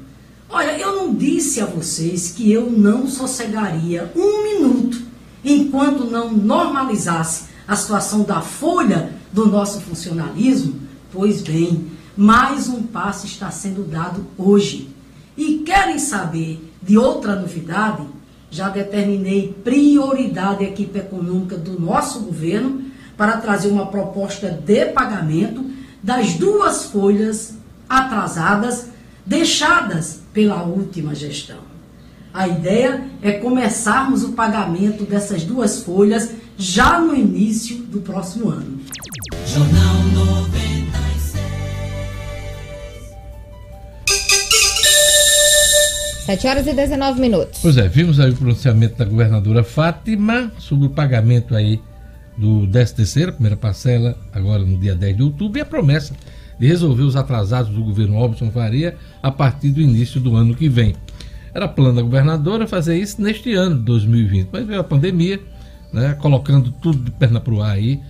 Olha, 0.49 0.77
eu 0.77 0.95
não 0.95 1.13
disse 1.13 1.59
a 1.59 1.65
vocês 1.65 2.31
que 2.31 2.51
eu 2.51 2.69
não 2.69 3.07
sossegaria 3.07 4.11
um 4.15 4.43
minuto 4.43 5.01
enquanto 5.43 6.09
não 6.09 6.31
normalizasse 6.31 7.45
a 7.67 7.75
situação 7.75 8.23
da 8.23 8.41
folha 8.41 9.11
do 9.31 9.45
nosso 9.45 9.81
funcionalismo, 9.81 10.79
pois 11.11 11.41
bem, 11.41 11.87
mais 12.15 12.69
um 12.69 12.83
passo 12.83 13.25
está 13.25 13.51
sendo 13.51 13.83
dado 13.83 14.25
hoje. 14.37 14.89
E 15.35 15.59
querem 15.59 15.99
saber 15.99 16.59
de 16.81 16.97
outra 16.97 17.35
novidade? 17.35 18.03
Já 18.49 18.69
determinei 18.69 19.55
prioridade 19.63 20.63
à 20.63 20.67
equipe 20.67 20.97
econômica 20.99 21.57
do 21.57 21.79
nosso 21.79 22.21
governo 22.21 22.81
para 23.17 23.37
trazer 23.37 23.69
uma 23.69 23.87
proposta 23.87 24.49
de 24.49 24.85
pagamento 24.87 25.65
das 26.01 26.33
duas 26.35 26.85
folhas 26.85 27.55
atrasadas 27.89 28.89
deixadas 29.25 30.21
pela 30.31 30.63
última 30.63 31.13
gestão. 31.13 31.59
A 32.33 32.47
ideia 32.47 33.03
é 33.21 33.31
começarmos 33.31 34.23
o 34.23 34.33
pagamento 34.33 35.03
dessas 35.03 35.43
duas 35.43 35.83
folhas 35.83 36.31
já 36.57 36.99
no 36.99 37.15
início 37.15 37.77
do 37.77 37.99
próximo 38.01 38.49
ano. 38.49 38.79
Jornal 39.45 40.03
96. 40.13 40.66
7 46.27 46.45
horas 46.45 46.67
e 46.67 46.73
19 46.73 47.21
minutos. 47.21 47.61
Pois 47.61 47.77
é, 47.77 47.87
vimos 47.87 48.19
aí 48.19 48.31
o 48.31 48.35
pronunciamento 48.35 48.97
da 48.97 49.05
governadora 49.05 49.63
Fátima 49.63 50.51
sobre 50.59 50.87
o 50.87 50.89
pagamento 50.89 51.55
aí 51.55 51.79
do 52.37 52.67
13 52.67 52.95
terceiro, 52.95 53.31
primeira 53.31 53.55
parcela, 53.55 54.13
agora 54.33 54.59
no 54.59 54.77
dia 54.77 54.93
10 54.93 55.15
de 55.15 55.23
outubro, 55.23 55.57
e 55.57 55.61
a 55.61 55.65
promessa 55.65 56.13
de 56.59 56.67
resolver 56.67 57.03
os 57.03 57.15
atrasados 57.15 57.71
do 57.71 57.81
governo 57.81 58.15
Robson 58.15 58.51
Faria 58.51 58.97
a 59.23 59.31
partir 59.31 59.69
do 59.69 59.79
início 59.79 60.19
do 60.19 60.35
ano 60.35 60.53
que 60.53 60.67
vem. 60.67 60.95
Era 61.53 61.65
plano 61.65 61.95
da 61.95 62.01
governadora 62.01 62.67
fazer 62.67 62.97
isso 62.97 63.21
neste 63.21 63.53
ano, 63.53 63.77
2020. 63.77 64.49
Mas 64.51 64.67
veio 64.67 64.81
a 64.81 64.83
pandemia, 64.83 65.39
né, 65.93 66.13
colocando 66.19 66.73
tudo 66.73 67.05
de 67.05 67.11
perna 67.11 67.39
para 67.39 67.53
o 67.53 67.61
ar 67.61 67.77
aí, 67.77 68.01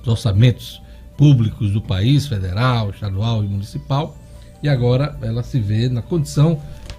os 0.00 0.08
orçamentos 0.08 0.80
públicos 1.18 1.70
do 1.70 1.82
país, 1.82 2.26
federal, 2.26 2.88
estadual 2.88 3.44
e 3.44 3.46
municipal. 3.46 4.16
E 4.62 4.70
agora 4.70 5.18
ela 5.20 5.42
se 5.42 5.60
vê 5.60 5.90
na 5.90 6.00
condição 6.00 6.58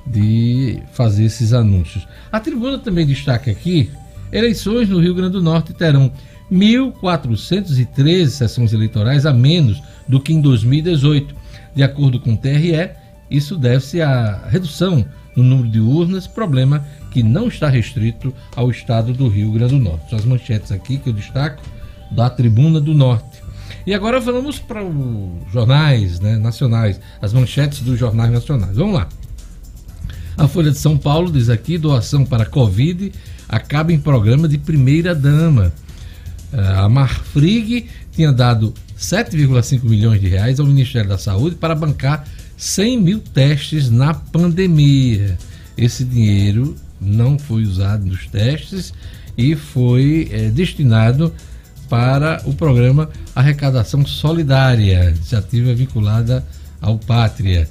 de 0.10 0.82
fazer 0.92 1.25
esses 1.25 1.54
anúncios. 1.54 2.08
A 2.32 2.39
tribuna 2.39 2.80
também 2.80 3.06
destaca 3.06 3.51
aqui: 3.51 3.89
eleições 4.32 4.89
no 4.89 5.00
Rio 5.00 5.13
Grande 5.13 5.34
do 5.34 5.42
Norte 5.42 5.74
terão 5.74 6.12
1.413 6.51 8.28
sessões 8.30 8.74
eleitorais 8.74 9.25
a 9.25 9.34
menos 9.34 9.82
do 10.08 10.20
que 10.20 10.34
em 10.34 10.42
2018. 10.42 11.36
De 11.75 11.84
acordo 11.84 12.20
com 12.20 12.34
o 12.34 12.38
TRE, 12.38 12.89
isso 13.30 13.56
deve-se 13.56 14.01
à 14.01 14.48
redução 14.48 15.06
no 15.36 15.44
número 15.44 15.70
de 15.70 15.80
urnas, 15.80 16.25
problema 16.25 16.84
que 17.12 17.22
não 17.24 17.48
está 17.48 17.70
restrito 17.70 18.34
ao 18.56 18.70
estado 18.70 19.13
do 19.13 19.28
Rio 19.28 19.51
Grande 19.51 19.75
do 19.75 19.84
Norte. 19.84 20.10
São 20.10 20.20
as 20.20 20.25
manchetes 20.25 20.72
aqui 20.72 20.98
que 20.98 21.10
eu 21.10 21.13
destaco 21.13 21.62
da 22.12 22.30
Tribuna 22.30 22.82
do 22.82 22.94
Norte. 22.94 23.44
E 23.86 23.94
agora 23.94 24.20
vamos 24.20 24.60
para 24.60 24.84
os 24.84 25.51
jornais 25.51 26.20
né, 26.20 26.38
nacionais, 26.38 27.00
as 27.22 27.34
manchetes 27.34 27.82
dos 27.82 27.98
jornais 27.98 28.32
nacionais. 28.32 28.75
Vamos 28.75 28.96
lá. 28.96 29.08
A 30.39 30.48
Folha 30.48 30.72
de 30.72 30.77
São 30.77 30.98
Paulo 30.98 31.29
diz 31.29 31.50
aqui: 31.50 31.77
doação 31.77 32.24
para 32.24 32.46
Covid 32.46 33.12
acaba 33.50 33.91
em 33.91 34.00
programa 34.00 34.48
de 34.48 34.58
primeira 34.58 35.13
dama. 35.13 35.74
A 36.53 36.88
Marfrig 36.88 37.88
tinha 38.13 38.31
dado 38.31 38.74
7,5 38.98 39.84
milhões 39.84 40.22
de 40.22 40.29
reais 40.29 40.58
ao 40.58 40.65
Ministério 40.65 41.10
da 41.10 41.17
Saúde 41.17 41.58
para 41.58 41.75
bancar 41.75 42.25
100 42.55 43.01
mil 43.01 43.19
testes 43.19 43.89
na 43.89 44.13
pandemia. 44.13 45.38
Esse 45.77 46.05
dinheiro 46.05 46.74
não 47.01 47.38
foi 47.38 47.63
usado 47.63 48.05
nos 48.05 48.25
testes 48.25 48.93
e 49.38 49.58
foi 49.58 50.29
é, 50.31 50.50
destinado 50.50 51.34
para 51.89 52.41
o 52.46 52.53
programa 52.53 53.10
Arrecadação 53.36 54.05
Solidária, 54.05 55.10
iniciativa 55.10 55.74
vinculada 55.74 56.48
ao 56.81 56.98
Pátria. 56.98 57.67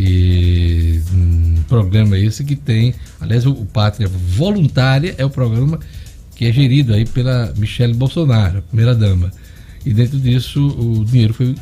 E 0.00 1.02
um 1.12 1.56
programa 1.68 2.16
esse 2.16 2.44
que 2.44 2.54
tem, 2.54 2.94
aliás, 3.20 3.44
o, 3.44 3.52
Pátria 3.64 4.06
Voluntária 4.06 5.12
é 5.18 5.24
o 5.24 5.30
programa 5.30 5.80
que 6.36 6.44
é 6.44 6.52
gerido 6.52 6.94
aí 6.94 7.04
pela 7.04 7.52
Michelle 7.56 7.94
Bolsonaro, 7.94 8.62
primeira 8.62 8.94
dama. 8.94 9.32
E 9.84 9.92
dentro 9.92 10.16
disso 10.20 10.68
o 10.68 11.04
dinheiro 11.04 11.34
foi 11.34 11.52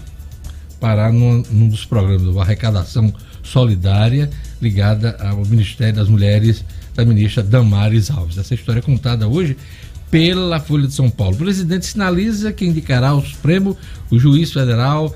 parar 0.78 1.14
num, 1.14 1.42
num 1.50 1.66
dos 1.66 1.86
programas, 1.86 2.30
de 2.30 2.38
arrecadação 2.38 3.10
solidária 3.42 4.28
ligada 4.60 5.16
ao 5.18 5.42
Ministério 5.46 5.94
das 5.94 6.10
Mulheres 6.10 6.62
da 6.94 7.06
ministra 7.06 7.42
Damares 7.42 8.10
Alves. 8.10 8.36
Essa 8.36 8.54
história 8.54 8.80
é 8.80 8.82
contada 8.82 9.26
hoje 9.26 9.56
pela 10.10 10.60
Folha 10.60 10.86
de 10.86 10.92
São 10.92 11.08
Paulo. 11.08 11.36
O 11.36 11.38
presidente 11.38 11.86
sinaliza 11.86 12.52
que 12.52 12.66
indicará 12.66 13.08
ao 13.08 13.24
Supremo 13.24 13.74
o 14.10 14.18
juiz 14.18 14.52
federal 14.52 15.14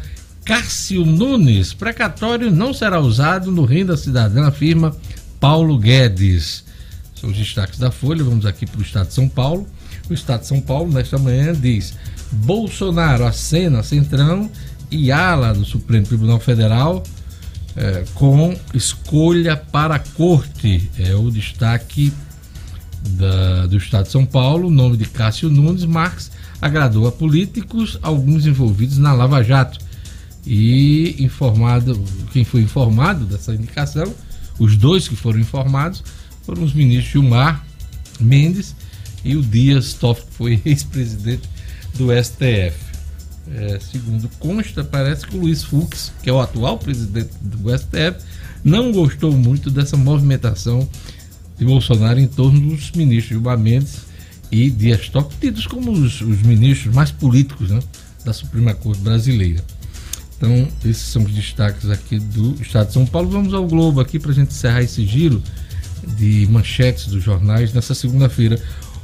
Cássio 0.50 1.06
Nunes. 1.06 1.72
Precatório 1.72 2.50
não 2.50 2.74
será 2.74 2.98
usado 2.98 3.52
no 3.52 3.64
Renda 3.64 3.96
Cidadã, 3.96 4.48
afirma 4.48 4.96
Paulo 5.38 5.78
Guedes. 5.78 6.64
São 7.14 7.30
os 7.30 7.36
destaques 7.36 7.78
da 7.78 7.92
Folha. 7.92 8.24
Vamos 8.24 8.44
aqui 8.44 8.66
para 8.66 8.80
o 8.80 8.82
Estado 8.82 9.06
de 9.06 9.14
São 9.14 9.28
Paulo. 9.28 9.64
O 10.08 10.12
Estado 10.12 10.40
de 10.40 10.48
São 10.48 10.60
Paulo, 10.60 10.92
nesta 10.92 11.16
manhã, 11.18 11.52
diz: 11.52 11.94
Bolsonaro 12.32 13.24
acena 13.24 13.84
Centrão 13.84 14.50
e 14.90 15.12
ala 15.12 15.54
do 15.54 15.64
Supremo 15.64 16.04
Tribunal 16.04 16.40
Federal 16.40 17.04
é, 17.76 18.02
com 18.14 18.52
escolha 18.74 19.56
para 19.56 19.94
a 19.94 19.98
corte. 20.00 20.90
É 20.98 21.14
o 21.14 21.30
destaque 21.30 22.12
da, 23.10 23.66
do 23.68 23.76
Estado 23.76 24.06
de 24.06 24.10
São 24.10 24.26
Paulo. 24.26 24.66
O 24.66 24.72
nome 24.72 24.96
de 24.96 25.04
Cássio 25.04 25.48
Nunes 25.48 25.84
Marques 25.84 26.28
agradou 26.60 27.06
a 27.06 27.12
políticos, 27.12 28.00
alguns 28.02 28.46
envolvidos 28.46 28.98
na 28.98 29.12
Lava 29.12 29.44
Jato. 29.44 29.89
E 30.46 31.22
informado, 31.22 32.02
quem 32.32 32.44
foi 32.44 32.62
informado 32.62 33.24
dessa 33.24 33.54
indicação, 33.54 34.12
os 34.58 34.76
dois 34.76 35.06
que 35.06 35.16
foram 35.16 35.38
informados, 35.38 36.02
foram 36.42 36.62
os 36.62 36.72
ministros 36.72 37.12
Gilmar 37.12 37.64
Mendes 38.18 38.74
e 39.24 39.36
o 39.36 39.42
Dias 39.42 39.94
Toff, 39.94 40.22
que 40.22 40.34
foi 40.34 40.62
ex-presidente 40.64 41.48
do 41.94 42.08
STF. 42.12 42.90
É, 43.52 43.78
segundo 43.80 44.28
consta, 44.38 44.84
parece 44.84 45.26
que 45.26 45.36
o 45.36 45.40
Luiz 45.40 45.64
Fux, 45.64 46.12
que 46.22 46.30
é 46.30 46.32
o 46.32 46.40
atual 46.40 46.78
presidente 46.78 47.30
do 47.40 47.76
STF, 47.76 48.24
não 48.62 48.92
gostou 48.92 49.32
muito 49.32 49.70
dessa 49.70 49.96
movimentação 49.96 50.88
de 51.58 51.64
Bolsonaro 51.64 52.20
em 52.20 52.26
torno 52.26 52.60
dos 52.60 52.90
ministros 52.92 53.28
Gilmar 53.28 53.58
Mendes 53.58 54.02
e 54.50 54.70
Dias 54.70 55.08
Toffoli, 55.08 55.36
tidos 55.40 55.66
como 55.66 55.92
os, 55.92 56.20
os, 56.20 56.42
ministros 56.42 56.94
mais 56.94 57.10
políticos 57.10 57.70
né, 57.70 57.80
da 58.24 58.32
Suprema 58.32 58.74
Corte 58.74 59.00
Brasileira. 59.00 59.62
Então, 60.40 60.66
esses 60.86 61.02
são 61.02 61.22
os 61.22 61.32
destaques 61.32 61.90
aqui 61.90 62.18
do 62.18 62.56
Estado 62.62 62.86
de 62.86 62.94
São 62.94 63.04
Paulo. 63.04 63.28
Vamos 63.28 63.52
ao 63.52 63.66
Globo 63.66 64.00
aqui 64.00 64.18
para 64.18 64.30
a 64.30 64.34
gente 64.34 64.48
encerrar 64.52 64.80
esse 64.80 65.04
giro 65.04 65.42
de 66.16 66.48
manchetes 66.50 67.08
dos 67.08 67.22
jornais 67.22 67.74
nessa 67.74 67.94
segunda-feira. 67.94 68.58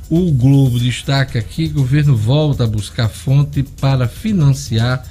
O 0.09 0.33
Globo 0.33 0.81
destaca 0.81 1.39
aqui: 1.39 1.69
governo 1.69 2.17
volta 2.17 2.65
a 2.65 2.67
buscar 2.67 3.11
fonte 3.11 3.63
para 3.63 4.09
financiar 4.09 5.07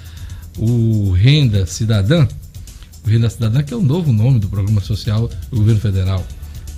o 0.57 1.11
Renda 1.11 1.67
Cidadã. 1.67 2.27
O 3.05 3.07
Renda 3.07 3.29
Cidadã, 3.29 3.61
que 3.61 3.71
é 3.71 3.77
o 3.77 3.83
novo 3.83 4.11
nome 4.11 4.39
do 4.39 4.49
programa 4.49 4.81
social 4.81 5.29
do 5.51 5.57
governo 5.57 5.79
federal, 5.79 6.25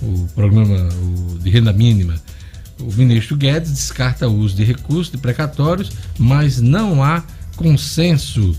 o 0.02 0.28
programa 0.34 0.90
de 1.40 1.48
renda 1.48 1.72
mínima. 1.72 2.16
O 2.78 2.92
ministro 2.92 3.34
Guedes 3.34 3.70
descarta 3.70 4.28
o 4.28 4.38
uso 4.40 4.54
de 4.54 4.62
recursos 4.62 5.10
de 5.10 5.16
precatórios, 5.16 5.90
mas 6.18 6.60
não 6.60 7.02
há 7.02 7.24
consenso. 7.56 8.54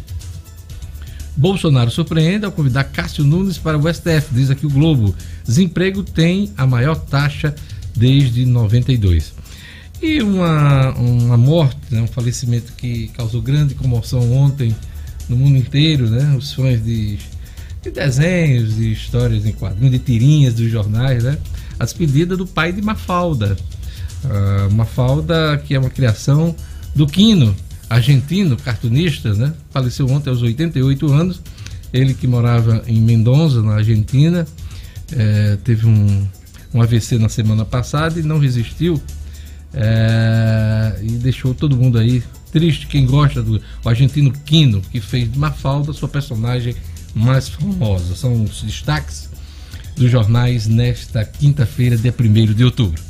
Bolsonaro 1.40 1.90
surpreende 1.90 2.44
ao 2.44 2.52
convidar 2.52 2.84
Cássio 2.84 3.24
Nunes 3.24 3.58
para 3.58 3.78
o 3.78 3.94
STF, 3.94 4.34
diz 4.34 4.52
aqui 4.52 4.66
o 4.66 4.70
Globo. 4.70 5.16
Desemprego 5.46 6.04
tem 6.04 6.52
a 6.58 6.68
maior 6.68 6.96
taxa 6.98 7.56
desde 7.96 8.46
92. 8.46 9.34
E 10.02 10.22
uma, 10.22 10.90
uma 10.96 11.38
morte, 11.38 11.78
né, 11.92 12.02
um 12.02 12.08
falecimento 12.08 12.74
que 12.74 13.08
causou 13.16 13.42
grande 13.42 13.74
comoção 13.74 14.34
ontem 14.34 14.76
no 15.30 15.38
mundo 15.38 15.56
inteiro, 15.56 16.10
né? 16.10 16.36
Os 16.38 16.52
fãs 16.52 16.84
de, 16.84 17.18
de 17.82 17.90
desenhos, 17.90 18.76
de 18.76 18.92
histórias 18.92 19.46
em 19.46 19.54
quadrinhos, 19.54 19.92
de 19.92 20.00
tirinhas 20.00 20.54
dos 20.54 20.70
jornais, 20.70 21.24
né? 21.24 21.38
A 21.80 21.86
despedida 21.86 22.36
do 22.36 22.46
pai 22.46 22.74
de 22.74 22.82
Mafalda. 22.82 23.56
Uh, 24.26 24.74
Mafalda, 24.74 25.58
que 25.66 25.74
é 25.74 25.80
uma 25.80 25.90
criação 25.90 26.54
do 26.94 27.08
Quino, 27.08 27.56
argentino, 27.90 28.56
cartunista, 28.56 29.34
né? 29.34 29.54
Faleceu 29.72 30.08
ontem 30.08 30.30
aos 30.30 30.42
88 30.42 31.12
anos. 31.12 31.42
Ele 31.92 32.14
que 32.14 32.28
morava 32.28 32.84
em 32.86 33.02
Mendoza, 33.02 33.64
na 33.64 33.76
Argentina, 33.76 34.46
é, 35.12 35.58
teve 35.64 35.88
um, 35.88 36.28
um 36.74 36.82
AVC 36.82 37.18
na 37.18 37.30
semana 37.30 37.66
passada 37.66 38.20
e 38.20 38.24
não 38.24 38.38
resistiu 38.38 39.02
é, 39.74 41.00
e 41.02 41.12
deixou 41.14 41.54
todo 41.54 41.76
mundo 41.76 41.98
aí 41.98 42.24
triste. 42.52 42.86
Quem 42.88 43.06
gosta 43.06 43.42
do 43.42 43.60
argentino 43.84 44.32
Quino, 44.46 44.82
que 44.82 45.02
fez 45.02 45.32
de 45.32 45.38
Mafalda 45.38 45.94
sua 45.94 46.08
personagem 46.08 46.76
mais 47.16 47.50
famosa. 47.50 48.16
São 48.16 48.44
os 48.44 48.62
destaques 48.62 49.30
dos 49.96 50.12
jornais 50.12 50.68
nesta 50.68 51.26
quinta-feira, 51.26 51.98
dia 51.98 52.14
1 52.18 52.54
de 52.54 52.64
outubro. 52.64 53.09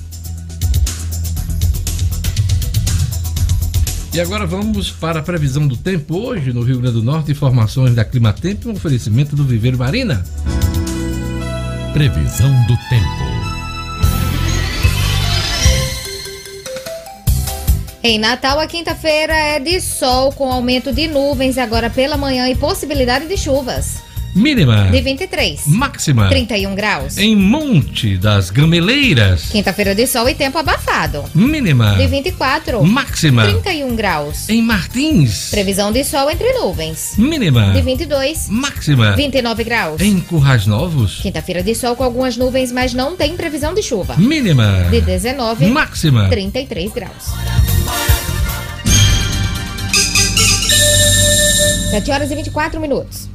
E 4.12 4.20
agora 4.20 4.46
vamos 4.46 4.90
para 4.90 5.20
a 5.20 5.24
previsão 5.24 5.68
do 5.68 5.78
tempo 5.78 6.18
hoje 6.18 6.52
no 6.52 6.64
Rio 6.64 6.80
Grande 6.80 6.96
do 6.96 7.04
Norte. 7.04 7.32
Informações 7.32 7.94
da 7.94 8.04
Climatempo 8.04 8.68
e 8.68 8.72
um 8.72 8.76
oferecimento 8.76 9.36
do 9.36 9.44
Viveiro 9.44 9.78
Marina. 9.78 10.26
Previsão 11.94 12.50
do 12.66 12.76
tempo. 12.90 13.30
Em 18.02 18.18
Natal, 18.18 18.60
a 18.60 18.66
quinta-feira 18.66 19.34
é 19.34 19.60
de 19.60 19.80
sol 19.80 20.32
com 20.32 20.52
aumento 20.52 20.92
de 20.92 21.08
nuvens 21.08 21.58
agora 21.58 21.90
pela 21.90 22.18
manhã 22.18 22.50
e 22.50 22.56
possibilidade 22.56 23.28
de 23.28 23.38
chuvas. 23.38 24.09
Mínima. 24.36 24.90
De 24.92 25.02
23. 25.02 25.68
Máxima. 25.68 26.30
31 26.30 26.76
graus. 26.76 27.18
Em 27.18 27.36
Monte 27.36 28.18
das 28.18 28.50
Gameleiras. 28.50 29.50
Quinta-feira 29.50 29.96
de 29.96 30.06
sol 30.06 30.30
e 30.30 30.36
tempo 30.36 30.58
abafado. 30.58 31.24
Mínima. 31.34 31.96
De 31.96 32.08
24. 32.08 32.84
Máxima. 32.84 33.44
31 33.44 33.96
graus. 33.96 34.50
Em 34.50 34.62
Martins. 34.62 35.50
Previsão 35.50 35.92
de 35.92 36.04
sol 36.04 36.30
entre 36.30 36.52
nuvens. 36.54 37.14
Mínima. 37.18 37.72
De 37.74 37.82
22. 37.82 38.50
Máxima. 38.50 39.16
29 39.16 39.64
graus. 39.64 40.02
Em 40.02 40.20
Currais 40.20 40.66
Novos. 40.68 41.20
Quinta-feira 41.22 41.64
de 41.64 41.74
sol 41.76 41.96
com 41.96 42.04
algumas 42.04 42.38
nuvens, 42.38 42.72
mas 42.72 42.94
não 42.94 43.16
tem 43.16 43.36
previsão 43.36 43.74
de 43.74 43.82
chuva. 43.82 44.16
Mínima. 44.18 44.88
De 44.90 45.02
19. 45.02 45.68
Máxima. 45.68 46.30
33 46.30 46.92
graus. 46.92 47.34
7 51.92 52.12
horas 52.12 52.30
e 52.32 52.36
24 52.36 52.80
minutos. 52.80 53.29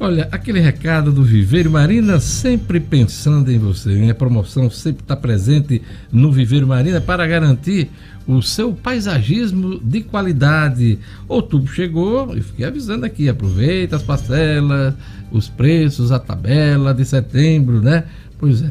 Olha, 0.00 0.28
aquele 0.30 0.60
recado 0.60 1.10
do 1.10 1.24
Viveiro 1.24 1.72
Marina, 1.72 2.20
sempre 2.20 2.78
pensando 2.78 3.50
em 3.50 3.58
você. 3.58 3.88
Minha 3.88 4.14
promoção 4.14 4.70
sempre 4.70 5.02
está 5.02 5.16
presente 5.16 5.82
no 6.12 6.30
Viveiro 6.30 6.68
Marina 6.68 7.00
para 7.00 7.26
garantir 7.26 7.90
o 8.24 8.40
seu 8.40 8.72
paisagismo 8.72 9.80
de 9.80 10.02
qualidade. 10.02 11.00
Outubro 11.26 11.72
chegou 11.72 12.36
e 12.36 12.40
fiquei 12.40 12.64
avisando 12.64 13.04
aqui: 13.04 13.28
aproveita 13.28 13.96
as 13.96 14.02
parcelas, 14.04 14.94
os 15.32 15.48
preços, 15.48 16.12
a 16.12 16.20
tabela 16.20 16.94
de 16.94 17.04
setembro, 17.04 17.82
né? 17.82 18.04
Pois 18.38 18.62
é. 18.62 18.70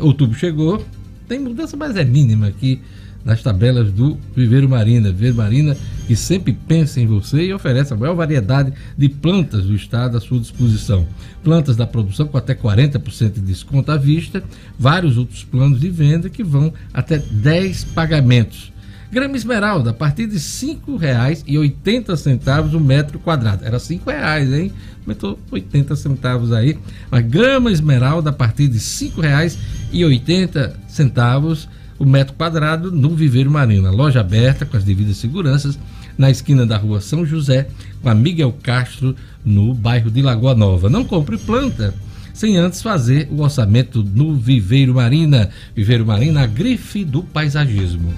Outubro 0.00 0.38
chegou, 0.38 0.82
tem 1.28 1.38
mudança, 1.38 1.76
mas 1.76 1.96
é 1.96 2.04
mínima 2.04 2.46
aqui 2.46 2.80
nas 3.24 3.42
tabelas 3.42 3.90
do 3.92 4.18
Viveiro 4.34 4.68
Marina. 4.68 5.10
Viveiro 5.10 5.36
Marina 5.36 5.76
que 6.06 6.14
sempre 6.16 6.52
pensa 6.52 7.00
em 7.00 7.06
você 7.06 7.46
e 7.46 7.54
oferece 7.54 7.92
a 7.92 7.96
maior 7.96 8.14
variedade 8.14 8.72
de 8.96 9.08
plantas 9.08 9.64
do 9.64 9.74
estado 9.74 10.16
à 10.16 10.20
sua 10.20 10.38
disposição. 10.38 11.04
Plantas 11.42 11.74
da 11.76 11.84
produção 11.86 12.26
com 12.26 12.36
até 12.36 12.54
40% 12.54 13.32
de 13.34 13.40
desconto 13.40 13.90
à 13.90 13.96
vista, 13.96 14.44
vários 14.78 15.16
outros 15.16 15.42
planos 15.44 15.80
de 15.80 15.88
venda 15.88 16.28
que 16.28 16.44
vão 16.44 16.74
até 16.92 17.16
10 17.18 17.84
pagamentos. 17.84 18.70
Grama 19.10 19.36
esmeralda 19.36 19.90
a 19.90 19.92
partir 19.92 20.26
de 20.26 20.36
R$ 20.36 20.40
5,80 20.40 22.74
o 22.74 22.80
metro 22.80 23.18
quadrado. 23.18 23.62
Era 23.64 23.76
R$ 23.76 23.82
5,00, 23.82 24.58
hein? 24.58 24.72
Aumentou 25.02 25.38
80 25.50 25.94
centavos 25.96 26.50
aí. 26.50 26.78
Mas 27.10 27.26
grama 27.26 27.70
esmeralda 27.70 28.30
a 28.30 28.32
partir 28.32 28.68
de 28.68 28.78
R$ 28.78 29.12
5,80 29.12 31.68
o 32.02 32.04
metro 32.04 32.34
quadrado 32.34 32.90
no 32.90 33.10
Viveiro 33.10 33.48
Marina. 33.48 33.88
Loja 33.92 34.18
aberta 34.18 34.66
com 34.66 34.76
as 34.76 34.82
devidas 34.82 35.18
seguranças 35.18 35.78
na 36.18 36.28
esquina 36.28 36.66
da 36.66 36.76
rua 36.76 37.00
São 37.00 37.24
José 37.24 37.68
com 38.02 38.08
a 38.08 38.14
Miguel 38.14 38.52
Castro 38.60 39.14
no 39.44 39.72
bairro 39.72 40.10
de 40.10 40.20
Lagoa 40.20 40.52
Nova. 40.52 40.90
Não 40.90 41.04
compre 41.04 41.38
planta 41.38 41.94
sem 42.34 42.56
antes 42.56 42.82
fazer 42.82 43.28
o 43.30 43.40
orçamento 43.40 44.02
no 44.02 44.34
Viveiro 44.34 44.94
Marina. 44.94 45.50
Viveiro 45.76 46.04
Marina, 46.04 46.42
a 46.42 46.46
grife 46.46 47.04
do 47.04 47.22
paisagismo. 47.22 48.12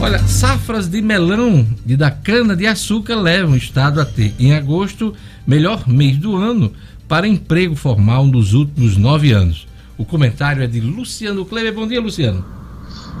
Olha, 0.00 0.18
safras 0.26 0.88
de 0.88 1.00
melão 1.00 1.64
e 1.86 1.96
da 1.96 2.10
cana 2.10 2.56
de 2.56 2.66
açúcar 2.66 3.14
levam 3.14 3.52
o 3.52 3.56
estado 3.56 4.00
a 4.00 4.04
ter, 4.04 4.34
em 4.36 4.52
agosto, 4.52 5.14
melhor 5.46 5.88
mês 5.88 6.16
do 6.16 6.34
ano 6.34 6.72
para 7.06 7.28
emprego 7.28 7.76
formal 7.76 8.26
nos 8.26 8.52
últimos 8.52 8.96
nove 8.96 9.30
anos. 9.30 9.68
O 9.96 10.04
comentário 10.04 10.60
é 10.60 10.66
de 10.66 10.80
Luciano 10.80 11.44
Kleber. 11.44 11.72
Bom 11.72 11.86
dia, 11.86 12.00
Luciano. 12.00 12.63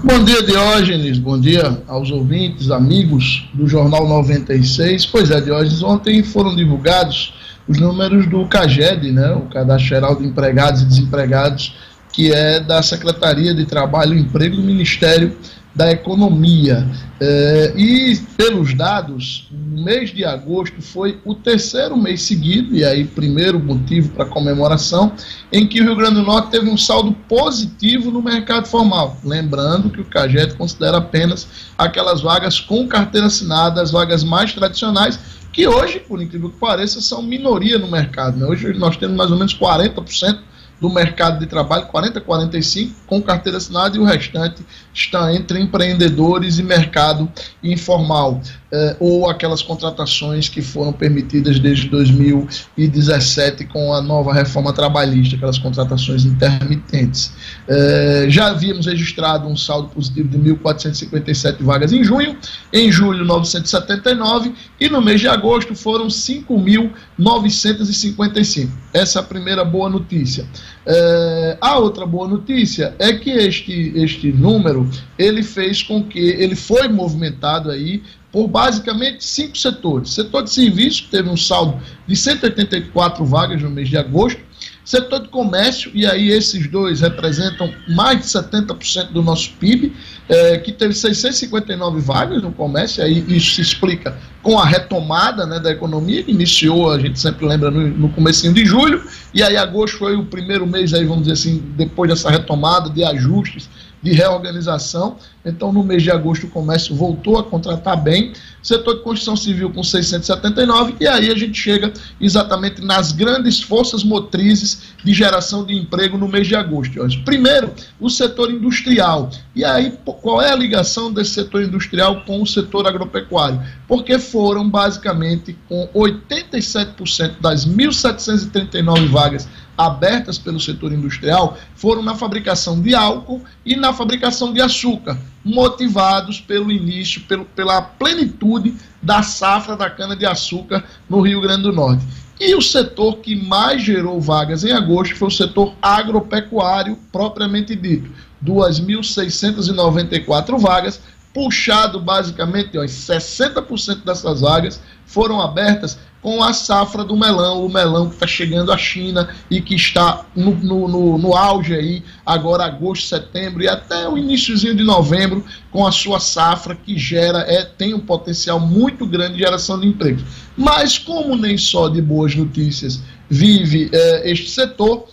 Bom 0.02 0.22
dia, 0.24 0.42
Diógenes. 0.42 1.18
Bom 1.18 1.40
dia 1.40 1.82
aos 1.86 2.10
ouvintes, 2.10 2.70
amigos 2.70 3.48
do 3.54 3.66
Jornal 3.66 4.08
96. 4.08 5.06
Pois 5.06 5.30
é, 5.30 5.40
Diógenes, 5.40 5.82
ontem 5.82 6.22
foram 6.22 6.54
divulgados 6.54 7.34
os 7.66 7.78
números 7.78 8.26
do 8.26 8.46
CAGED, 8.46 9.10
né, 9.12 9.32
o 9.32 9.42
Cadastro 9.42 9.88
Geral 9.88 10.16
de 10.16 10.26
Empregados 10.26 10.82
e 10.82 10.84
Desempregados, 10.84 11.74
que 12.12 12.32
é 12.32 12.60
da 12.60 12.82
Secretaria 12.82 13.54
de 13.54 13.64
Trabalho 13.64 14.14
e 14.14 14.20
Emprego 14.20 14.56
do 14.56 14.62
Ministério 14.62 15.36
da 15.74 15.90
economia. 15.90 16.86
É, 17.20 17.72
e, 17.76 18.16
pelos 18.36 18.74
dados, 18.74 19.48
o 19.50 19.82
mês 19.82 20.10
de 20.10 20.24
agosto 20.24 20.80
foi 20.80 21.18
o 21.24 21.34
terceiro 21.34 21.96
mês 21.96 22.22
seguido, 22.22 22.74
e 22.76 22.84
aí, 22.84 23.04
primeiro 23.04 23.58
motivo 23.58 24.10
para 24.10 24.24
comemoração, 24.24 25.12
em 25.52 25.66
que 25.66 25.80
o 25.80 25.84
Rio 25.84 25.96
Grande 25.96 26.16
do 26.16 26.22
Norte 26.22 26.50
teve 26.50 26.68
um 26.68 26.76
saldo 26.76 27.12
positivo 27.28 28.10
no 28.10 28.22
mercado 28.22 28.66
formal. 28.66 29.16
Lembrando 29.24 29.90
que 29.90 30.00
o 30.00 30.04
CAGET 30.04 30.54
considera 30.54 30.98
apenas 30.98 31.46
aquelas 31.76 32.20
vagas 32.20 32.60
com 32.60 32.86
carteira 32.86 33.26
assinada, 33.26 33.82
as 33.82 33.90
vagas 33.90 34.22
mais 34.22 34.52
tradicionais, 34.52 35.18
que 35.52 35.66
hoje, 35.68 36.00
por 36.00 36.20
incrível 36.20 36.50
que 36.50 36.58
pareça, 36.58 37.00
são 37.00 37.22
minoria 37.22 37.78
no 37.78 37.88
mercado. 37.88 38.36
Né? 38.36 38.46
Hoje 38.46 38.72
nós 38.74 38.96
temos 38.96 39.16
mais 39.16 39.30
ou 39.30 39.36
menos 39.36 39.56
40% 39.56 40.38
do 40.84 40.90
mercado 40.90 41.38
de 41.38 41.46
trabalho, 41.46 41.86
40 41.86 42.20
45 42.20 42.94
com 43.06 43.22
carteira 43.22 43.56
assinada 43.56 43.96
e 43.96 43.98
o 43.98 44.04
restante 44.04 44.62
está 44.92 45.32
entre 45.32 45.58
empreendedores 45.58 46.58
e 46.58 46.62
mercado 46.62 47.26
informal 47.62 48.38
eh, 48.76 48.96
ou 48.98 49.30
aquelas 49.30 49.62
contratações 49.62 50.48
que 50.48 50.60
foram 50.60 50.92
permitidas 50.92 51.60
desde 51.60 51.88
2017 51.90 53.66
com 53.66 53.94
a 53.94 54.02
nova 54.02 54.34
reforma 54.34 54.72
trabalhista, 54.72 55.36
aquelas 55.36 55.58
contratações 55.58 56.24
intermitentes. 56.24 57.32
Eh, 57.68 58.26
já 58.28 58.48
havíamos 58.48 58.86
registrado 58.86 59.46
um 59.46 59.56
saldo 59.56 59.90
positivo 59.90 60.28
de 60.28 60.36
1.457 60.38 61.62
vagas 61.62 61.92
em 61.92 62.02
junho, 62.02 62.36
em 62.72 62.90
julho 62.90 63.24
979 63.24 64.52
e 64.80 64.88
no 64.88 65.00
mês 65.00 65.20
de 65.20 65.28
agosto 65.28 65.76
foram 65.76 66.08
5.955. 66.08 68.68
Essa 68.92 69.20
é 69.20 69.22
a 69.22 69.24
primeira 69.24 69.64
boa 69.64 69.88
notícia. 69.88 70.48
Eh, 70.84 71.56
a 71.60 71.78
outra 71.78 72.04
boa 72.04 72.26
notícia 72.26 72.92
é 72.98 73.12
que 73.12 73.30
este, 73.30 73.92
este 73.94 74.32
número 74.32 74.90
ele 75.16 75.44
fez 75.44 75.80
com 75.80 76.02
que 76.02 76.18
ele 76.18 76.56
foi 76.56 76.88
movimentado 76.88 77.70
aí 77.70 78.02
por 78.34 78.48
basicamente 78.48 79.24
cinco 79.24 79.56
setores. 79.56 80.10
Setor 80.10 80.42
de 80.42 80.50
serviço 80.50 81.06
teve 81.08 81.28
um 81.28 81.36
saldo 81.36 81.80
de 82.04 82.16
184 82.16 83.24
vagas 83.24 83.62
no 83.62 83.70
mês 83.70 83.88
de 83.88 83.96
agosto. 83.96 84.40
Setor 84.84 85.20
de 85.20 85.28
comércio, 85.28 85.90
e 85.94 86.04
aí 86.04 86.30
esses 86.30 86.68
dois 86.68 87.00
representam 87.00 87.72
mais 87.88 88.18
de 88.18 88.24
70% 88.24 89.12
do 89.12 89.22
nosso 89.22 89.52
PIB, 89.52 89.94
é, 90.28 90.58
que 90.58 90.72
teve 90.72 90.92
659 90.94 92.00
vagas 92.00 92.42
no 92.42 92.50
comércio, 92.50 93.04
aí 93.04 93.24
isso 93.28 93.54
se 93.54 93.62
explica 93.62 94.18
com 94.42 94.58
a 94.58 94.66
retomada 94.66 95.46
né, 95.46 95.60
da 95.60 95.70
economia, 95.70 96.22
que 96.22 96.32
iniciou, 96.32 96.90
a 96.90 96.98
gente 96.98 97.18
sempre 97.18 97.46
lembra, 97.46 97.70
no, 97.70 97.86
no 97.88 98.08
comecinho 98.10 98.52
de 98.52 98.66
julho, 98.66 99.02
e 99.32 99.42
aí 99.42 99.56
agosto 99.56 99.96
foi 99.96 100.16
o 100.16 100.26
primeiro 100.26 100.66
mês, 100.66 100.92
aí, 100.92 101.04
vamos 101.04 101.28
dizer 101.28 101.34
assim, 101.34 101.62
depois 101.76 102.10
dessa 102.10 102.30
retomada 102.30 102.90
de 102.90 103.04
ajustes 103.04 103.70
de 104.04 104.12
reorganização. 104.12 105.16
Então, 105.44 105.72
no 105.72 105.82
mês 105.82 106.02
de 106.02 106.10
agosto, 106.10 106.46
o 106.46 106.50
comércio 106.50 106.94
voltou 106.94 107.38
a 107.38 107.42
contratar 107.42 108.00
bem. 108.00 108.34
Setor 108.62 108.96
de 108.96 109.02
construção 109.02 109.36
civil 109.36 109.70
com 109.70 109.82
679, 109.82 110.94
e 111.00 111.06
aí 111.06 111.30
a 111.30 111.34
gente 111.34 111.58
chega 111.58 111.92
exatamente 112.18 112.82
nas 112.82 113.12
grandes 113.12 113.60
forças 113.60 114.02
motrizes 114.02 114.94
de 115.02 115.12
geração 115.12 115.64
de 115.64 115.74
emprego 115.74 116.16
no 116.16 116.28
mês 116.28 116.46
de 116.46 116.54
agosto. 116.54 116.98
Primeiro, 117.24 117.72
o 118.00 118.08
setor 118.08 118.50
industrial. 118.50 119.30
E 119.54 119.64
aí, 119.64 119.92
qual 120.22 120.40
é 120.40 120.50
a 120.50 120.56
ligação 120.56 121.12
desse 121.12 121.32
setor 121.32 121.62
industrial 121.62 122.22
com 122.24 122.40
o 122.40 122.46
setor 122.46 122.86
agropecuário? 122.86 123.60
Porque 123.86 124.18
foram 124.18 124.68
basicamente 124.68 125.56
com 125.68 125.86
87% 125.94 127.40
das 127.40 127.66
1.739 127.66 129.08
vagas 129.08 129.46
abertas 129.76 130.38
pelo 130.38 130.60
setor 130.60 130.92
industrial 130.92 131.58
foram 131.74 132.02
na 132.02 132.14
fabricação 132.14 132.80
de 132.80 132.94
álcool 132.94 133.42
e 133.64 133.76
na 133.76 133.92
fabricação 133.92 134.52
de 134.52 134.60
açúcar, 134.60 135.18
motivados 135.44 136.40
pelo 136.40 136.70
início, 136.70 137.22
pelo, 137.22 137.44
pela 137.44 137.82
plenitude 137.82 138.74
da 139.02 139.22
safra 139.22 139.76
da 139.76 139.90
cana-de-açúcar 139.90 140.84
no 141.08 141.20
Rio 141.20 141.40
Grande 141.40 141.62
do 141.62 141.72
Norte. 141.72 142.04
E 142.40 142.54
o 142.54 142.62
setor 142.62 143.18
que 143.18 143.36
mais 143.36 143.82
gerou 143.82 144.20
vagas 144.20 144.64
em 144.64 144.72
agosto 144.72 145.16
foi 145.16 145.28
o 145.28 145.30
setor 145.30 145.72
agropecuário, 145.80 146.98
propriamente 147.12 147.76
dito. 147.76 148.10
2.694 148.44 150.58
vagas, 150.58 151.00
puxado 151.34 152.00
basicamente, 152.00 152.78
ó, 152.78 152.84
60% 152.84 154.04
dessas 154.04 154.40
vagas 154.40 154.80
foram 155.04 155.40
abertas 155.40 155.98
com 156.22 156.42
a 156.42 156.54
safra 156.54 157.04
do 157.04 157.14
melão, 157.14 157.66
o 157.66 157.68
melão 157.68 158.08
que 158.08 158.14
está 158.14 158.26
chegando 158.26 158.72
à 158.72 158.78
China 158.78 159.28
e 159.50 159.60
que 159.60 159.74
está 159.74 160.24
no, 160.34 160.54
no, 160.54 160.88
no, 160.88 161.18
no, 161.18 161.36
auge 161.36 161.74
aí, 161.74 162.02
agora 162.24 162.64
agosto, 162.64 163.06
setembro 163.08 163.62
e 163.62 163.68
até 163.68 164.08
o 164.08 164.16
iníciozinho 164.16 164.74
de 164.74 164.82
novembro, 164.82 165.44
com 165.70 165.86
a 165.86 165.92
sua 165.92 166.18
safra 166.18 166.74
que 166.74 166.98
gera, 166.98 167.40
é, 167.40 167.62
tem 167.62 167.92
um 167.92 168.00
potencial 168.00 168.58
muito 168.58 169.04
grande 169.06 169.34
de 169.34 169.40
geração 169.40 169.78
de 169.78 169.86
empregos. 169.86 170.24
Mas 170.56 170.96
como 170.96 171.36
nem 171.36 171.58
só 171.58 171.90
de 171.90 172.00
boas 172.00 172.34
notícias 172.34 173.02
vive 173.28 173.90
é, 173.92 174.30
este 174.30 174.48
setor, 174.48 175.06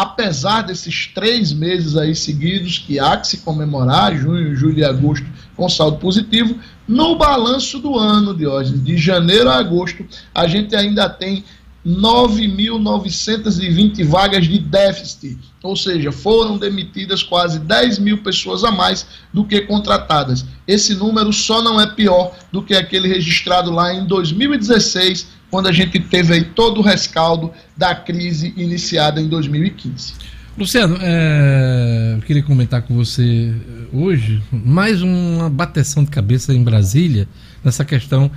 apesar 0.00 0.62
desses 0.62 1.08
três 1.08 1.52
meses 1.52 1.96
aí 1.96 2.14
seguidos 2.14 2.78
que 2.78 3.00
há 3.00 3.16
que 3.16 3.26
se 3.26 3.38
comemorar, 3.38 4.16
junho, 4.16 4.54
julho 4.54 4.78
e 4.78 4.84
agosto, 4.84 5.26
com 5.56 5.68
saldo 5.68 5.98
positivo, 5.98 6.56
no 6.86 7.18
balanço 7.18 7.80
do 7.80 7.98
ano, 7.98 8.32
Diógenes, 8.32 8.84
de 8.84 8.96
janeiro 8.96 9.50
a 9.50 9.56
agosto, 9.56 10.06
a 10.32 10.46
gente 10.46 10.76
ainda 10.76 11.10
tem 11.10 11.42
9.920 11.84 14.04
vagas 14.04 14.46
de 14.46 14.60
déficit, 14.60 15.36
ou 15.62 15.76
seja, 15.76 16.12
foram 16.12 16.56
demitidas 16.56 17.22
quase 17.22 17.58
10 17.58 17.98
mil 17.98 18.18
pessoas 18.18 18.62
a 18.62 18.70
mais 18.70 19.06
do 19.32 19.44
que 19.44 19.60
contratadas. 19.62 20.44
Esse 20.66 20.94
número 20.94 21.32
só 21.32 21.62
não 21.62 21.80
é 21.80 21.86
pior 21.86 22.32
do 22.52 22.62
que 22.62 22.74
aquele 22.74 23.08
registrado 23.08 23.70
lá 23.70 23.92
em 23.92 24.06
2016, 24.06 25.28
quando 25.50 25.66
a 25.66 25.72
gente 25.72 25.98
teve 25.98 26.42
todo 26.42 26.78
o 26.78 26.82
rescaldo 26.82 27.52
da 27.76 27.94
crise 27.94 28.52
iniciada 28.56 29.20
em 29.20 29.28
2015. 29.28 30.14
Luciano, 30.56 30.98
é, 31.00 32.14
eu 32.16 32.22
queria 32.22 32.42
comentar 32.42 32.82
com 32.82 32.94
você 32.94 33.54
hoje 33.92 34.42
mais 34.50 35.02
uma 35.02 35.48
bateção 35.48 36.02
de 36.02 36.10
cabeça 36.10 36.52
em 36.52 36.62
Brasília 36.62 37.28
nessa 37.64 37.84
questão 37.84 38.30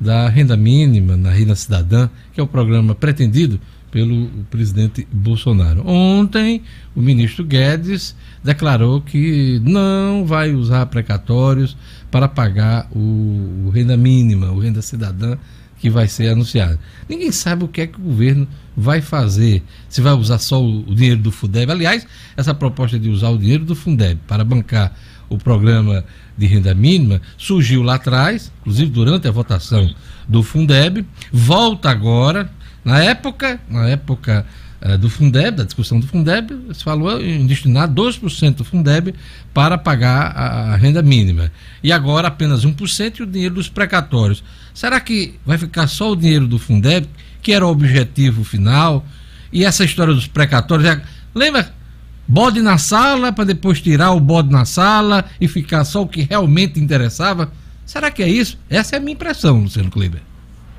da 0.00 0.28
renda 0.28 0.56
mínima 0.56 1.16
na 1.16 1.30
renda 1.30 1.54
cidadã, 1.54 2.08
que 2.32 2.40
é 2.40 2.42
o 2.42 2.46
programa 2.46 2.94
pretendido 2.94 3.60
pelo 3.96 4.28
presidente 4.50 5.08
Bolsonaro. 5.10 5.82
Ontem, 5.88 6.60
o 6.94 7.00
ministro 7.00 7.42
Guedes 7.42 8.14
declarou 8.44 9.00
que 9.00 9.58
não 9.64 10.26
vai 10.26 10.52
usar 10.52 10.84
precatórios 10.84 11.74
para 12.10 12.28
pagar 12.28 12.90
o, 12.94 13.64
o 13.64 13.70
renda 13.70 13.96
mínima, 13.96 14.52
o 14.52 14.58
renda 14.58 14.82
cidadã 14.82 15.38
que 15.78 15.88
vai 15.88 16.08
ser 16.08 16.28
anunciado. 16.28 16.78
Ninguém 17.08 17.32
sabe 17.32 17.64
o 17.64 17.68
que 17.68 17.80
é 17.80 17.86
que 17.86 17.98
o 17.98 18.02
governo 18.02 18.46
vai 18.76 19.00
fazer. 19.00 19.62
Se 19.88 20.02
vai 20.02 20.12
usar 20.12 20.40
só 20.40 20.62
o, 20.62 20.94
dinheiro 20.94 21.22
do 21.22 21.32
Fundeb. 21.32 21.72
Aliás, 21.72 22.06
essa 22.36 22.52
proposta 22.52 22.98
de 22.98 23.08
usar 23.08 23.30
o 23.30 23.38
dinheiro 23.38 23.64
do 23.64 23.74
Fundeb 23.74 24.20
para 24.26 24.44
bancar 24.44 24.94
o 25.26 25.38
programa 25.38 26.04
de 26.36 26.44
renda 26.44 26.74
mínima 26.74 27.22
surgiu 27.38 27.82
lá 27.82 27.94
atrás, 27.94 28.52
inclusive 28.60 28.90
durante 28.90 29.26
a 29.26 29.30
votação 29.30 29.90
do 30.28 30.42
Fundeb, 30.42 31.06
volta 31.32 31.88
agora. 31.88 32.50
Na 32.86 33.02
época, 33.02 33.58
na 33.68 33.88
época 33.88 34.46
uh, 34.80 34.96
do 34.96 35.10
Fundeb, 35.10 35.56
da 35.56 35.64
discussão 35.64 35.98
do 35.98 36.06
Fundeb, 36.06 36.56
se 36.72 36.84
falou 36.84 37.20
em 37.20 37.44
destinar 37.44 37.88
2% 37.88 38.54
do 38.54 38.64
Fundeb 38.64 39.12
para 39.52 39.76
pagar 39.76 40.32
a, 40.36 40.72
a 40.72 40.76
renda 40.76 41.02
mínima. 41.02 41.50
E 41.82 41.90
agora 41.90 42.28
apenas 42.28 42.64
1% 42.64 43.18
e 43.18 43.22
o 43.24 43.26
dinheiro 43.26 43.56
dos 43.56 43.68
precatórios. 43.68 44.44
Será 44.72 45.00
que 45.00 45.34
vai 45.44 45.58
ficar 45.58 45.88
só 45.88 46.12
o 46.12 46.16
dinheiro 46.16 46.46
do 46.46 46.60
Fundeb, 46.60 47.08
que 47.42 47.52
era 47.52 47.66
o 47.66 47.70
objetivo 47.70 48.44
final? 48.44 49.04
E 49.52 49.64
essa 49.64 49.84
história 49.84 50.14
dos 50.14 50.28
precatórios, 50.28 50.86
já... 50.86 51.02
lembra 51.34 51.74
bode 52.28 52.62
na 52.62 52.78
sala 52.78 53.32
para 53.32 53.46
depois 53.46 53.80
tirar 53.80 54.12
o 54.12 54.20
bode 54.20 54.52
na 54.52 54.64
sala 54.64 55.24
e 55.40 55.48
ficar 55.48 55.84
só 55.84 56.02
o 56.02 56.08
que 56.08 56.22
realmente 56.22 56.78
interessava? 56.78 57.50
Será 57.84 58.12
que 58.12 58.22
é 58.22 58.28
isso? 58.28 58.56
Essa 58.70 58.94
é 58.94 58.98
a 58.98 59.00
minha 59.00 59.14
impressão, 59.14 59.58
Luciano 59.58 59.90
Kleber. 59.90 60.22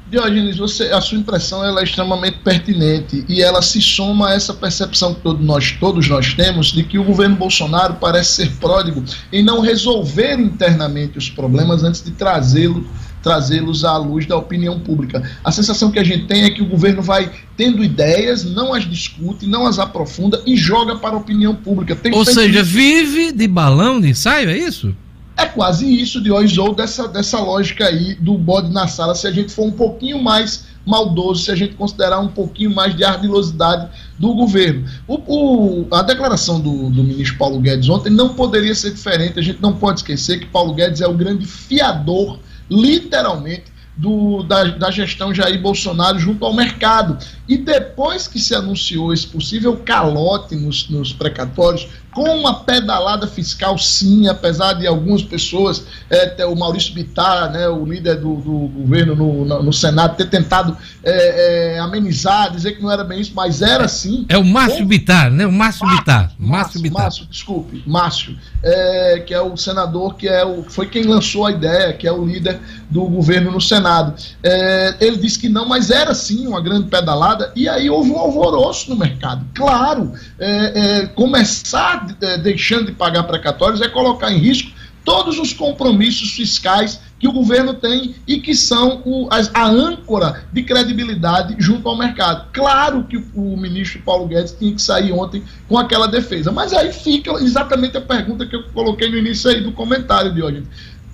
Diogenes, 0.09 0.57
você, 0.57 0.85
a 0.85 1.01
sua 1.01 1.17
impressão 1.17 1.63
ela 1.63 1.81
é 1.81 1.83
extremamente 1.83 2.37
pertinente 2.39 3.25
e 3.27 3.41
ela 3.41 3.61
se 3.61 3.81
soma 3.81 4.29
a 4.29 4.33
essa 4.33 4.53
percepção 4.53 5.13
que 5.13 5.21
todos 5.21 5.45
nós, 5.45 5.71
todos 5.79 6.07
nós 6.07 6.33
temos 6.33 6.67
de 6.67 6.83
que 6.83 6.97
o 6.97 7.03
governo 7.03 7.35
Bolsonaro 7.35 7.95
parece 7.95 8.31
ser 8.31 8.51
pródigo 8.53 9.03
em 9.33 9.43
não 9.43 9.59
resolver 9.59 10.39
internamente 10.39 11.17
os 11.17 11.29
problemas 11.29 11.83
antes 11.83 12.01
de 12.03 12.11
trazê-los 12.11 12.85
trazê-los 13.21 13.83
à 13.83 13.97
luz 13.97 14.25
da 14.25 14.37
opinião 14.37 14.79
pública. 14.79 15.29
A 15.43 15.51
sensação 15.51 15.91
que 15.91 15.99
a 15.99 16.03
gente 16.03 16.27
tem 16.27 16.43
é 16.43 16.49
que 16.49 16.61
o 16.61 16.65
governo 16.65 17.01
vai 17.01 17.29
tendo 17.57 17.83
ideias, 17.83 18.45
não 18.45 18.73
as 18.73 18.89
discute, 18.89 19.45
não 19.45 19.65
as 19.65 19.79
aprofunda 19.79 20.41
e 20.45 20.55
joga 20.55 20.95
para 20.95 21.15
a 21.15 21.17
opinião 21.17 21.53
pública. 21.53 21.95
Tem 21.95 22.13
Ou 22.13 22.23
seja, 22.23 22.63
vive 22.63 23.33
de 23.33 23.47
balão 23.47 23.99
de 23.99 24.09
ensaio, 24.09 24.49
é 24.49 24.57
isso? 24.57 24.95
É 25.37 25.45
quase 25.45 25.85
isso 25.85 26.19
de 26.19 26.31
hoje 26.31 26.59
ou 26.59 26.73
dessa, 26.73 27.07
dessa 27.07 27.39
lógica 27.39 27.85
aí 27.85 28.15
do 28.15 28.35
bode 28.37 28.71
na 28.71 28.87
sala, 28.87 29.13
se 29.13 29.27
a 29.27 29.31
gente 29.31 29.51
for 29.51 29.65
um 29.65 29.71
pouquinho 29.71 30.21
mais 30.21 30.65
maldoso, 30.83 31.43
se 31.43 31.51
a 31.51 31.55
gente 31.55 31.75
considerar 31.75 32.19
um 32.19 32.29
pouquinho 32.29 32.73
mais 32.73 32.95
de 32.95 33.03
ardilosidade 33.03 33.87
do 34.17 34.33
governo. 34.33 34.89
O, 35.07 35.15
o, 35.27 35.87
a 35.93 36.01
declaração 36.01 36.59
do, 36.59 36.89
do 36.89 37.03
ministro 37.03 37.37
Paulo 37.37 37.59
Guedes 37.59 37.87
ontem 37.87 38.09
não 38.09 38.33
poderia 38.33 38.73
ser 38.73 38.91
diferente, 38.91 39.37
a 39.37 39.43
gente 39.43 39.61
não 39.61 39.73
pode 39.73 39.99
esquecer 39.99 40.39
que 40.39 40.45
Paulo 40.47 40.73
Guedes 40.73 41.01
é 41.01 41.07
o 41.07 41.13
grande 41.13 41.45
fiador 41.45 42.39
literalmente, 42.69 43.77
do, 43.97 44.43
da, 44.43 44.63
da, 44.65 44.91
gestão 44.91 45.33
Jair 45.33 45.59
Bolsonaro 45.59 46.19
junto 46.19 46.45
ao 46.45 46.53
mercado. 46.53 47.17
E 47.47 47.57
depois 47.57 48.27
que 48.27 48.39
se 48.39 48.53
anunciou 48.53 49.11
esse 49.11 49.25
possível 49.25 49.75
calote 49.77 50.55
nos, 50.55 50.87
nos 50.87 51.11
precatórios, 51.11 51.87
com 52.17 52.23
uma 52.23 52.61
pedalada 52.61 53.27
fiscal, 53.27 53.77
sim, 53.77 54.27
apesar 54.27 54.73
de 54.73 54.87
algumas 54.87 55.21
pessoas, 55.21 55.85
é, 56.09 56.43
o 56.47 56.55
Maurício 56.55 56.91
Bittar, 56.91 57.51
né, 57.51 57.69
o 57.69 57.85
líder 57.85 58.15
do, 58.15 58.37
do 58.37 58.67
governo 58.69 59.15
no, 59.15 59.45
no, 59.45 59.61
no, 59.61 59.71
Senado, 59.71 60.17
ter 60.17 60.27
tentado 60.27 60.75
é, 61.03 61.75
é, 61.75 61.79
amenizar, 61.79 62.51
dizer 62.51 62.71
que 62.71 62.81
não 62.81 62.91
era 62.91 63.03
bem 63.03 63.21
isso, 63.21 63.33
mas 63.35 63.61
era 63.61 63.87
sim. 63.87 64.25
É 64.29 64.35
o 64.35 64.43
Márcio 64.43 64.79
com... 64.79 64.87
Bittar, 64.87 65.29
né? 65.29 65.45
O 65.45 65.51
Márcio, 65.51 65.85
Márcio 65.85 65.99
Bittar. 65.99 66.31
Márcio, 66.39 66.81
Bittar. 66.81 67.03
Márcio, 67.03 67.25
desculpe, 67.27 67.83
Márcio, 67.85 68.35
é, 68.63 69.19
que 69.19 69.31
é 69.31 69.39
o 69.39 69.55
senador 69.55 70.15
que 70.15 70.27
é 70.27 70.43
o, 70.43 70.63
foi 70.63 70.87
quem 70.87 71.03
lançou 71.03 71.45
a 71.45 71.51
ideia, 71.51 71.93
que 71.93 72.07
é 72.07 72.11
o 72.11 72.25
líder 72.25 72.59
do 72.89 73.05
governo 73.05 73.51
no 73.51 73.61
Senado. 73.61 74.15
É, 74.41 74.95
ele 74.99 75.17
disse 75.17 75.37
que 75.37 75.49
não, 75.49 75.67
mas 75.67 75.91
era 75.91 76.15
sim 76.15 76.47
uma 76.47 76.61
grande 76.61 76.89
pedalada, 76.89 77.51
e 77.55 77.69
aí 77.69 77.91
houve 77.91 78.09
um 78.09 78.17
alvoroço 78.17 78.89
no 78.89 78.95
mercado. 78.95 79.45
Claro, 79.53 80.13
é, 80.39 81.05
começar 81.13 82.06
deixando 82.41 82.87
de 82.87 82.91
pagar 82.91 83.23
precatórios 83.23 83.81
é 83.81 83.87
colocar 83.87 84.31
em 84.31 84.37
risco 84.37 84.71
todos 85.07 85.39
os 85.39 85.53
compromissos 85.53 86.33
fiscais 86.33 86.99
que 87.17 87.29
o 87.29 87.31
governo 87.31 87.73
tem 87.73 88.15
e 88.27 88.41
que 88.41 88.53
são 88.53 89.01
o, 89.05 89.29
a, 89.31 89.65
âncora 89.65 90.43
de 90.51 90.63
credibilidade 90.63 91.55
junto 91.59 91.87
ao 91.87 91.97
mercado. 91.97 92.49
Claro 92.51 93.05
que 93.05 93.15
o, 93.15 93.23
o, 93.33 93.57
ministro 93.57 94.01
Paulo 94.01 94.27
Guedes 94.27 94.51
tinha 94.51 94.75
que 94.75 94.81
sair 94.81 95.13
ontem 95.13 95.43
com 95.67 95.77
aquela 95.77 96.07
defesa, 96.07 96.51
mas 96.51 96.73
aí 96.73 96.91
fica 96.91 97.31
exatamente 97.41 97.95
a 97.95 98.01
pergunta 98.01 98.45
que 98.45 98.55
eu 98.55 98.63
coloquei 98.73 99.09
no 99.09 99.17
início 99.17 99.49
aí 99.49 99.61
do 99.61 99.71
comentário 99.71 100.33
de 100.33 100.43
hoje. 100.43 100.63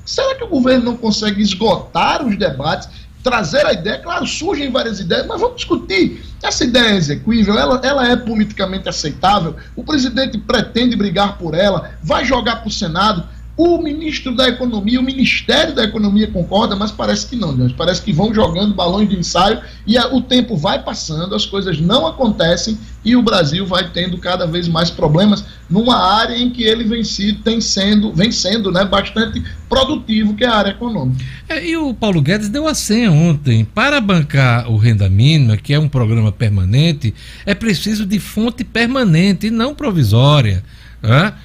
Será 0.03 0.35
que 0.35 0.43
o 0.43 0.47
governo 0.47 0.85
não 0.85 0.97
consegue 0.97 1.41
esgotar 1.41 2.25
os 2.25 2.35
debates 2.35 2.89
trazer 3.23 3.65
a 3.65 3.71
ideia, 3.71 3.99
claro, 3.99 4.27
surgem 4.27 4.69
várias 4.69 4.99
ideias, 4.99 5.25
mas 5.25 5.39
vamos 5.39 5.55
discutir. 5.55 6.23
Essa 6.43 6.65
ideia 6.65 6.91
é 6.91 6.95
execuível, 6.95 7.57
ela, 7.57 7.79
ela 7.83 8.07
é 8.07 8.15
politicamente 8.17 8.89
aceitável, 8.89 9.55
o 9.75 9.83
presidente 9.83 10.37
pretende 10.37 10.95
brigar 10.95 11.37
por 11.37 11.53
ela, 11.55 11.91
vai 12.03 12.25
jogar 12.25 12.57
para 12.57 12.67
o 12.67 12.71
Senado. 12.71 13.23
O 13.55 13.77
ministro 13.77 14.35
da 14.35 14.49
Economia, 14.49 14.99
o 14.99 15.03
Ministério 15.03 15.75
da 15.75 15.83
Economia 15.83 16.27
concorda, 16.27 16.75
mas 16.75 16.91
parece 16.91 17.27
que 17.27 17.35
não. 17.35 17.55
Parece 17.77 18.01
que 18.01 18.11
vão 18.11 18.33
jogando 18.33 18.73
balões 18.73 19.07
de 19.07 19.15
ensaio 19.15 19.61
e 19.85 19.95
a, 19.95 20.07
o 20.11 20.21
tempo 20.21 20.57
vai 20.57 20.81
passando, 20.81 21.35
as 21.35 21.45
coisas 21.45 21.79
não 21.79 22.07
acontecem 22.07 22.79
e 23.05 23.15
o 23.15 23.21
Brasil 23.21 23.65
vai 23.67 23.91
tendo 23.91 24.17
cada 24.17 24.47
vez 24.47 24.67
mais 24.67 24.89
problemas 24.89 25.45
numa 25.69 25.95
área 25.95 26.35
em 26.35 26.49
que 26.49 26.63
ele 26.63 26.83
vem, 26.83 27.03
sido, 27.03 27.43
tem 27.43 27.61
sendo, 27.61 28.11
vem 28.11 28.31
sendo 28.31 28.71
né, 28.71 28.85
bastante 28.85 29.43
produtivo, 29.69 30.35
que 30.35 30.43
é 30.43 30.47
a 30.47 30.55
área 30.55 30.69
econômica. 30.71 31.23
É, 31.47 31.63
e 31.63 31.77
o 31.77 31.93
Paulo 31.93 32.21
Guedes 32.21 32.49
deu 32.49 32.67
a 32.67 32.73
senha 32.73 33.11
ontem. 33.11 33.65
Para 33.65 34.01
bancar 34.01 34.67
o 34.71 34.77
renda 34.77 35.07
mínima, 35.07 35.57
que 35.57 35.75
é 35.75 35.79
um 35.79 35.89
programa 35.89 36.31
permanente, 36.31 37.13
é 37.45 37.53
preciso 37.53 38.03
de 38.03 38.19
fonte 38.19 38.63
permanente 38.63 39.47
e 39.47 39.51
não 39.51 39.75
provisória. 39.75 40.63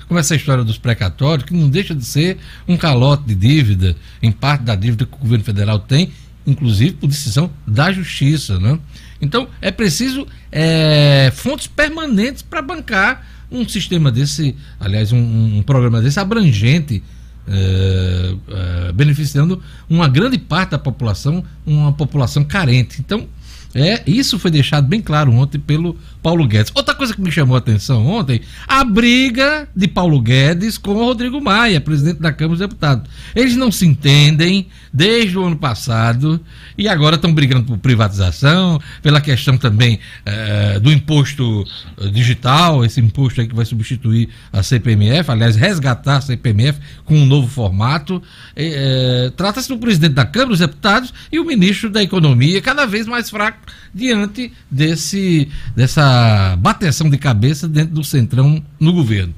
Como 0.06 0.20
essa 0.20 0.36
história 0.36 0.62
dos 0.62 0.78
precatórios, 0.78 1.44
que 1.44 1.54
não 1.54 1.68
deixa 1.68 1.94
de 1.94 2.04
ser 2.04 2.38
um 2.66 2.76
calote 2.76 3.24
de 3.24 3.34
dívida, 3.34 3.96
em 4.22 4.30
parte 4.30 4.62
da 4.62 4.74
dívida 4.74 5.04
que 5.04 5.14
o 5.14 5.18
governo 5.18 5.44
federal 5.44 5.80
tem, 5.80 6.12
inclusive 6.46 6.92
por 6.92 7.08
decisão 7.08 7.50
da 7.66 7.90
justiça. 7.92 8.58
Né? 8.58 8.78
Então, 9.20 9.48
é 9.60 9.70
preciso 9.70 10.26
é, 10.52 11.32
fontes 11.34 11.66
permanentes 11.66 12.42
para 12.42 12.62
bancar 12.62 13.26
um 13.50 13.66
sistema 13.68 14.10
desse, 14.12 14.54
aliás, 14.78 15.12
um, 15.12 15.58
um 15.58 15.62
programa 15.62 16.00
desse 16.00 16.20
abrangente, 16.20 17.02
é, 17.46 18.34
é, 18.48 18.92
beneficiando 18.92 19.62
uma 19.88 20.06
grande 20.06 20.38
parte 20.38 20.70
da 20.70 20.78
população, 20.78 21.42
uma 21.66 21.92
população 21.92 22.44
carente. 22.44 23.00
Então, 23.00 23.26
é, 23.74 24.02
isso 24.06 24.38
foi 24.38 24.50
deixado 24.50 24.86
bem 24.86 25.00
claro 25.00 25.32
ontem 25.32 25.58
pelo 25.58 25.96
Paulo 26.22 26.46
Guedes. 26.46 26.72
Outra 26.74 26.94
coisa 26.94 27.14
que 27.14 27.20
me 27.20 27.30
chamou 27.30 27.54
a 27.54 27.58
atenção 27.58 28.06
ontem, 28.06 28.40
a 28.66 28.82
briga 28.82 29.68
de 29.74 29.86
Paulo 29.86 30.20
Guedes 30.20 30.78
com 30.78 30.92
o 30.92 31.04
Rodrigo 31.04 31.40
Maia, 31.40 31.80
presidente 31.80 32.20
da 32.20 32.32
Câmara 32.32 32.58
dos 32.58 32.68
Deputados. 32.68 33.08
Eles 33.34 33.56
não 33.56 33.70
se 33.70 33.86
entendem 33.86 34.66
desde 34.92 35.38
o 35.38 35.44
ano 35.44 35.56
passado 35.56 36.40
e 36.76 36.88
agora 36.88 37.16
estão 37.16 37.32
brigando 37.32 37.64
por 37.64 37.78
privatização, 37.78 38.80
pela 39.02 39.20
questão 39.20 39.58
também 39.58 40.00
é, 40.24 40.80
do 40.80 40.90
imposto 40.90 41.64
eh, 41.98 42.08
digital, 42.08 42.84
esse 42.84 43.00
imposto 43.00 43.40
aí 43.40 43.46
que 43.46 43.54
vai 43.54 43.64
substituir 43.64 44.28
a 44.52 44.62
CPMF, 44.62 45.30
aliás, 45.30 45.56
resgatar 45.56 46.16
a 46.16 46.20
CPMF 46.20 46.80
com 47.04 47.16
um 47.16 47.26
novo 47.26 47.48
formato. 47.48 48.22
É, 48.56 49.30
Trata-se 49.36 49.68
do 49.68 49.78
presidente 49.78 50.14
da 50.14 50.24
Câmara 50.24 50.50
dos 50.50 50.58
Deputados 50.60 51.12
e 51.30 51.38
o 51.38 51.44
ministro 51.44 51.90
da 51.90 52.02
Economia, 52.02 52.60
cada 52.60 52.86
vez 52.86 53.06
mais 53.06 53.30
fraco 53.30 53.58
diante 53.94 54.52
desse, 54.70 55.48
dessa 55.74 56.56
bateção 56.58 57.08
de 57.08 57.18
cabeça 57.18 57.68
dentro 57.68 57.94
do 57.94 58.04
centrão 58.04 58.62
no 58.78 58.92
governo. 58.92 59.34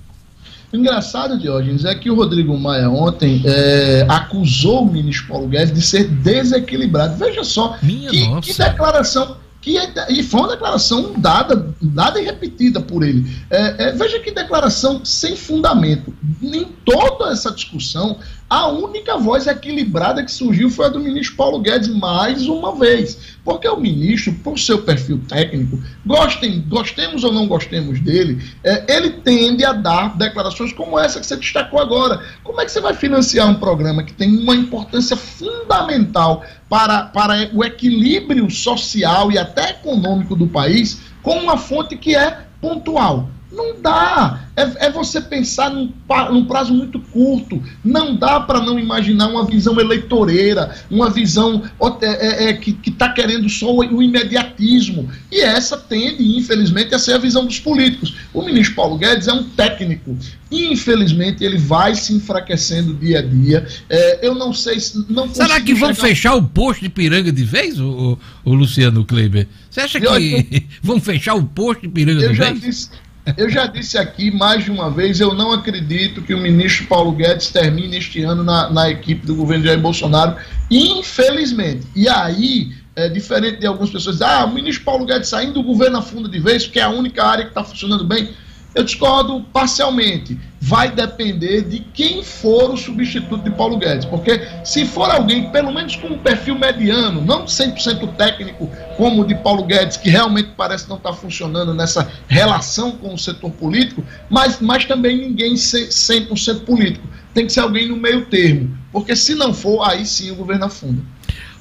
Engraçado, 0.72 1.36
Diógenes, 1.36 1.84
é 1.84 1.94
que 1.94 2.10
o 2.10 2.14
Rodrigo 2.14 2.56
Maia 2.56 2.88
ontem 2.88 3.42
é, 3.44 4.06
acusou 4.08 4.82
o 4.82 4.92
ministro 4.92 5.26
Paulo 5.26 5.48
Guedes 5.48 5.74
de 5.74 5.82
ser 5.82 6.04
desequilibrado. 6.08 7.16
Veja 7.16 7.42
só 7.42 7.76
que, 7.78 8.40
que, 8.40 8.56
declaração. 8.56 9.36
Que, 9.60 9.76
é, 9.76 9.92
e 10.08 10.22
foi 10.22 10.40
uma 10.40 10.48
declaração 10.48 11.14
dada, 11.18 11.74
dada 11.82 12.20
e 12.20 12.24
repetida 12.24 12.80
por 12.80 13.02
ele. 13.02 13.28
É, 13.50 13.88
é, 13.88 13.92
veja 13.92 14.20
que 14.20 14.30
declaração 14.30 15.04
sem 15.04 15.34
fundamento. 15.34 16.14
Em 16.40 16.64
toda 16.84 17.32
essa 17.32 17.50
discussão, 17.50 18.16
A 18.50 18.66
única 18.66 19.16
voz 19.16 19.46
equilibrada 19.46 20.24
que 20.24 20.32
surgiu 20.32 20.68
foi 20.68 20.86
a 20.86 20.88
do 20.88 20.98
ministro 20.98 21.36
Paulo 21.36 21.60
Guedes, 21.60 21.86
mais 21.86 22.48
uma 22.48 22.74
vez. 22.74 23.36
Porque 23.44 23.68
o 23.68 23.76
ministro, 23.76 24.32
por 24.42 24.58
seu 24.58 24.82
perfil 24.82 25.20
técnico, 25.28 25.80
gostem, 26.04 26.60
gostemos 26.68 27.22
ou 27.22 27.32
não 27.32 27.46
gostemos 27.46 28.00
dele, 28.00 28.42
é, 28.64 28.96
ele 28.96 29.10
tende 29.10 29.64
a 29.64 29.72
dar 29.72 30.18
declarações 30.18 30.72
como 30.72 30.98
essa 30.98 31.20
que 31.20 31.26
você 31.26 31.36
destacou 31.36 31.80
agora. 31.80 32.24
Como 32.42 32.60
é 32.60 32.64
que 32.64 32.72
você 32.72 32.80
vai 32.80 32.92
financiar 32.92 33.48
um 33.48 33.54
programa 33.54 34.02
que 34.02 34.12
tem 34.12 34.36
uma 34.36 34.56
importância 34.56 35.16
fundamental 35.16 36.44
para, 36.68 37.04
para 37.04 37.50
o 37.54 37.64
equilíbrio 37.64 38.50
social 38.50 39.30
e 39.30 39.38
até 39.38 39.70
econômico 39.70 40.34
do 40.34 40.48
país 40.48 41.00
com 41.22 41.38
uma 41.38 41.56
fonte 41.56 41.96
que 41.96 42.16
é 42.16 42.40
pontual? 42.60 43.30
Não 43.52 43.80
dá. 43.80 44.44
É, 44.56 44.86
é 44.86 44.90
você 44.90 45.20
pensar 45.20 45.70
num, 45.70 45.92
num, 46.30 46.44
prazo 46.44 46.72
muito 46.72 47.00
curto. 47.00 47.60
Não 47.84 48.14
dá 48.14 48.38
para 48.38 48.60
não 48.60 48.78
imaginar 48.78 49.28
uma 49.28 49.44
visão 49.44 49.78
eleitoreira, 49.80 50.74
uma 50.88 51.10
visão 51.10 51.62
é, 52.00 52.06
é, 52.06 52.50
é 52.50 52.52
que 52.52 52.78
está 52.86 53.08
querendo 53.12 53.48
só 53.48 53.74
o, 53.74 53.78
o, 53.78 54.02
imediatismo. 54.02 55.10
E 55.32 55.40
essa 55.40 55.76
tende, 55.76 56.36
infelizmente, 56.36 56.94
a 56.94 56.98
ser 56.98 57.14
a 57.14 57.18
visão 57.18 57.44
dos 57.44 57.58
políticos. 57.58 58.14
O 58.32 58.42
ministro 58.42 58.76
Paulo 58.76 58.96
Guedes 58.96 59.26
é 59.26 59.32
um 59.32 59.42
técnico. 59.42 60.16
Infelizmente, 60.50 61.44
ele 61.44 61.58
vai 61.58 61.94
se 61.94 62.12
enfraquecendo 62.12 62.94
dia 62.94 63.18
a 63.18 63.22
dia. 63.22 63.66
É, 63.88 64.26
eu 64.26 64.34
não 64.34 64.52
sei 64.52 64.78
se. 64.78 65.04
Não 65.08 65.32
Será 65.32 65.60
que 65.60 65.74
vão 65.74 65.94
fechar 65.94 66.34
o 66.34 66.42
posto 66.42 66.82
de 66.82 66.88
piranga 66.88 67.32
de 67.32 67.44
vez, 67.44 67.80
o, 67.80 68.18
o, 68.44 68.50
o 68.50 68.54
Luciano 68.54 69.04
Kleber? 69.04 69.48
Você 69.70 69.80
acha 69.80 70.00
que 70.00 70.06
eu, 70.06 70.12
vão 70.82 71.00
fechar 71.00 71.34
o 71.34 71.44
posto 71.44 71.82
de 71.82 71.88
piranga 71.88 72.28
de 72.28 72.34
vez? 72.34 72.60
Disse, 72.60 72.90
eu 73.37 73.48
já 73.48 73.66
disse 73.66 73.98
aqui 73.98 74.30
mais 74.30 74.64
de 74.64 74.70
uma 74.70 74.90
vez, 74.90 75.20
eu 75.20 75.35
não 75.35 75.52
acredito 75.52 76.22
que 76.22 76.35
o 76.35 76.38
ministro 76.38 76.87
Paulo 76.87 77.12
Guedes 77.12 77.48
termine 77.48 77.98
este 77.98 78.22
ano 78.22 78.42
na, 78.42 78.70
na 78.70 78.90
equipe 78.90 79.26
do 79.26 79.35
governo 79.35 79.64
Jair 79.64 79.80
Bolsonaro, 79.80 80.37
infelizmente. 80.70 81.87
E 81.94 82.09
aí, 82.09 82.72
é, 82.96 83.09
diferente 83.09 83.59
de 83.59 83.66
algumas 83.66 83.90
pessoas, 83.90 84.22
ah, 84.22 84.44
o 84.44 84.54
ministro 84.54 84.85
Paulo 84.85 85.04
Guedes 85.04 85.28
saindo 85.28 85.54
do 85.54 85.62
governo 85.62 85.98
a 85.98 86.02
fundo 86.02 86.28
de 86.28 86.38
vez, 86.38 86.64
porque 86.64 86.80
é 86.80 86.83
a 86.83 86.90
única 86.90 87.24
área 87.24 87.44
que 87.44 87.50
está 87.50 87.62
funcionando 87.62 88.04
bem. 88.04 88.30
Eu 88.74 88.85
discordo 88.85 89.42
parcialmente. 89.52 90.38
Vai 90.61 90.90
depender 90.90 91.62
de 91.62 91.80
quem 91.80 92.22
for 92.22 92.70
o 92.70 92.76
substituto 92.76 93.42
de 93.42 93.50
Paulo 93.50 93.78
Guedes. 93.78 94.04
Porque 94.04 94.40
se 94.62 94.85
for 94.85 95.11
alguém, 95.11 95.50
pelo 95.50 95.72
menos 95.72 95.96
com 95.96 96.09
um 96.09 96.18
perfil 96.18 96.56
mediano, 96.56 97.20
não 97.20 97.46
100% 97.46 98.14
técnico, 98.14 98.70
como 98.96 99.22
o 99.22 99.26
de 99.26 99.35
Paulo 99.35 99.64
Guedes, 99.64 99.96
que 99.96 100.11
realmente 100.11 100.50
parece 100.56 100.88
não 100.88 100.96
estar 100.96 101.11
tá 101.11 101.16
funcionando 101.16 101.74
nessa 101.74 102.11
relação 102.28 102.92
com 102.92 103.14
o 103.14 103.18
setor 103.18 103.50
político, 103.52 104.04
mas, 104.28 104.61
mas 104.61 104.85
também 104.85 105.16
ninguém 105.16 105.54
100% 105.54 106.64
político. 106.64 107.09
Tem 107.35 107.46
que 107.46 107.52
ser 107.52 107.61
alguém 107.61 107.88
no 107.88 107.96
meio 107.96 108.26
termo. 108.26 108.76
Porque 108.92 109.16
se 109.16 109.35
não 109.35 109.54
for, 109.54 109.83
aí 109.83 110.04
sim 110.04 110.30
o 110.30 110.37
governo 110.37 110.66
afunda. 110.66 111.02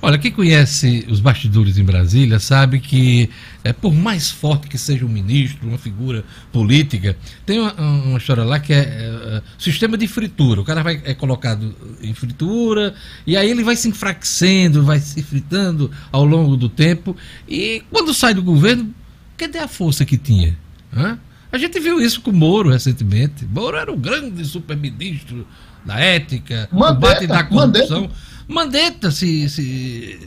Olha, 0.01 0.17
quem 0.17 0.31
conhece 0.31 1.05
os 1.09 1.19
bastidores 1.19 1.77
em 1.77 1.83
Brasília 1.83 2.39
sabe 2.39 2.79
que, 2.79 3.29
é, 3.65 3.73
por 3.73 3.93
mais 3.93 4.31
forte 4.31 4.67
que 4.67 4.77
seja 4.77 5.05
um 5.05 5.09
ministro, 5.09 5.67
uma 5.67 5.77
figura 5.77 6.23
política, 6.53 7.17
tem 7.45 7.59
uma, 7.59 7.73
uma 7.73 8.17
história 8.17 8.45
lá 8.45 8.61
que 8.61 8.71
é, 8.71 8.79
é, 8.79 9.41
sistema 9.57 9.97
de 9.97 10.07
fritura. 10.07 10.61
O 10.61 10.63
cara 10.63 10.81
vai, 10.81 11.01
é 11.03 11.13
colocado 11.13 11.75
em 12.01 12.13
fritura 12.13 12.95
e 13.27 13.35
aí 13.35 13.49
ele 13.49 13.61
vai 13.61 13.75
se 13.75 13.89
enfraquecendo, 13.89 14.83
vai 14.83 14.99
se 15.01 15.21
fritando 15.21 15.91
ao 16.13 16.23
longo 16.23 16.55
do 16.55 16.69
tempo. 16.69 17.15
E 17.45 17.83
quando 17.91 18.13
sai 18.13 18.33
do 18.33 18.41
governo, 18.41 18.93
cadê 19.35 19.59
a 19.59 19.67
força 19.67 20.05
que 20.05 20.17
tinha? 20.17 20.57
Hã? 20.95 21.19
A 21.51 21.57
gente 21.57 21.77
viu 21.77 21.99
isso 21.99 22.21
com 22.21 22.31
o 22.31 22.33
Moro 22.33 22.69
recentemente. 22.69 23.45
Moro 23.45 23.75
era 23.75 23.91
o 23.91 23.97
grande 23.97 24.45
super-ministro 24.45 25.45
da 25.83 25.99
ética, 25.99 26.69
Mandetta, 26.71 26.93
combate 26.93 27.27
da 27.27 27.43
corrupção. 27.43 28.01
Mandetta. 28.01 28.29
Mandetta 28.49 29.11
se, 29.11 29.47
se, 29.47 30.19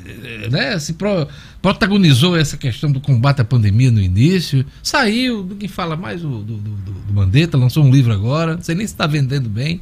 né, 0.48 0.78
se 0.78 0.92
pro, 0.92 1.26
protagonizou 1.60 2.36
essa 2.36 2.56
questão 2.56 2.92
do 2.92 3.00
combate 3.00 3.40
à 3.40 3.44
pandemia 3.44 3.90
no 3.90 4.00
início, 4.00 4.64
saiu, 4.80 5.42
ninguém 5.42 5.68
fala 5.68 5.96
mais 5.96 6.22
do, 6.22 6.38
do, 6.38 6.56
do, 6.56 6.70
do 6.70 7.12
Mandetta, 7.12 7.58
lançou 7.58 7.84
um 7.84 7.90
livro 7.90 8.12
agora, 8.12 8.54
não 8.54 8.62
sei 8.62 8.76
nem 8.76 8.86
se 8.86 8.94
está 8.94 9.08
vendendo 9.08 9.48
bem. 9.48 9.80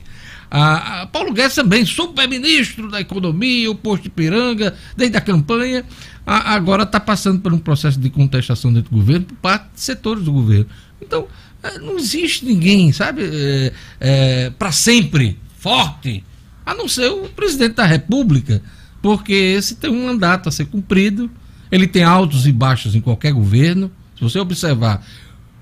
A, 0.50 1.07
Paulo 1.12 1.35
Guedes 1.35 1.55
também, 1.55 1.85
super-ministro 1.85 2.90
da 2.90 2.98
economia, 2.98 3.70
o 3.70 3.74
posto 3.74 4.05
de 4.05 4.09
piranga, 4.09 4.74
desde 4.96 5.18
a 5.18 5.20
campanha, 5.20 5.85
agora 6.24 6.85
está 6.85 6.98
passando 6.98 7.40
por 7.40 7.53
um 7.53 7.59
processo 7.59 8.00
de 8.00 8.09
contestação 8.09 8.72
dentro 8.72 8.90
do 8.90 8.96
governo 8.96 9.26
por 9.26 9.37
parte 9.37 9.66
de 9.74 9.81
setores 9.83 10.24
do 10.24 10.33
governo. 10.33 10.66
Então, 11.00 11.29
é, 11.62 11.79
não 11.79 11.98
existe 11.98 12.46
ninguém, 12.46 12.90
sabe, 12.90 13.22
é, 13.22 13.72
é, 14.00 14.50
para 14.50 14.72
sempre 14.72 15.38
forte 15.59 16.24
a 16.64 16.75
não 16.75 16.88
ser 16.88 17.09
o 17.09 17.29
presidente 17.29 17.75
da 17.75 17.87
República, 17.87 18.62
porque 19.03 19.33
esse 19.33 19.77
tem 19.77 19.90
um 19.90 20.07
mandato 20.07 20.49
a 20.49 20.53
ser 20.53 20.66
cumprido, 20.66 21.31
ele 21.70 21.87
tem 21.87 22.03
altos 22.03 22.46
e 22.46 22.53
baixos 22.53 22.94
em 22.94 23.01
qualquer 23.01 23.33
governo. 23.33 23.90
Se 24.16 24.23
você 24.23 24.38
observar 24.38 25.05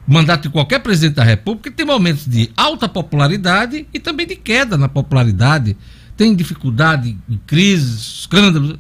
o 0.06 0.12
mandato 0.12 0.44
de 0.44 0.48
qualquer 0.48 0.80
presidente 0.80 1.16
da 1.16 1.24
República, 1.24 1.70
tem 1.70 1.84
momentos 1.84 2.26
de 2.26 2.50
alta 2.56 2.88
popularidade 2.88 3.87
e 3.92 4.00
também 4.00 4.26
de 4.26 4.37
queda 4.37 4.76
na 4.76 4.88
popularidade, 4.88 5.76
tem 6.16 6.34
dificuldade 6.34 7.16
crises, 7.46 8.20
escândalos, 8.20 8.76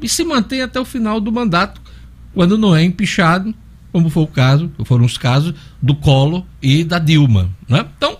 e 0.00 0.08
se 0.08 0.24
mantém 0.24 0.60
até 0.60 0.78
o 0.78 0.84
final 0.84 1.20
do 1.20 1.32
mandato, 1.32 1.80
quando 2.34 2.58
não 2.58 2.76
é 2.76 2.82
empichado, 2.84 3.54
como 3.92 4.10
foi 4.10 4.24
o 4.24 4.26
caso, 4.26 4.70
foram 4.84 5.06
os 5.06 5.16
casos 5.16 5.54
do 5.80 5.94
Collor 5.94 6.44
e 6.60 6.84
da 6.84 6.98
Dilma. 6.98 7.48
Né? 7.66 7.86
Então, 7.96 8.18